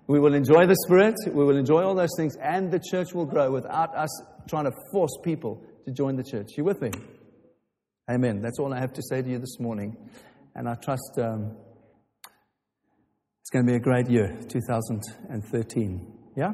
We 0.06 0.20
will 0.20 0.34
enjoy 0.34 0.66
the 0.66 0.76
Spirit, 0.86 1.14
we 1.26 1.44
will 1.44 1.56
enjoy 1.56 1.82
all 1.82 1.94
those 1.94 2.14
things, 2.16 2.36
and 2.36 2.70
the 2.70 2.80
church 2.90 3.14
will 3.14 3.24
grow 3.24 3.50
without 3.50 3.96
us 3.96 4.10
trying 4.48 4.64
to 4.64 4.72
force 4.92 5.16
people 5.22 5.62
to 5.84 5.92
join 5.92 6.16
the 6.16 6.24
church. 6.24 6.48
You 6.56 6.64
with 6.64 6.80
me? 6.82 6.90
Amen. 8.10 8.40
That's 8.40 8.58
all 8.58 8.72
I 8.72 8.80
have 8.80 8.92
to 8.94 9.02
say 9.02 9.22
to 9.22 9.28
you 9.28 9.38
this 9.38 9.58
morning. 9.58 9.96
And 10.54 10.68
I 10.68 10.74
trust 10.74 11.18
um, 11.18 11.56
it's 13.40 13.50
going 13.50 13.66
to 13.66 13.72
be 13.72 13.76
a 13.76 13.80
great 13.80 14.10
year, 14.10 14.38
2013. 14.48 16.12
Yeah? 16.36 16.52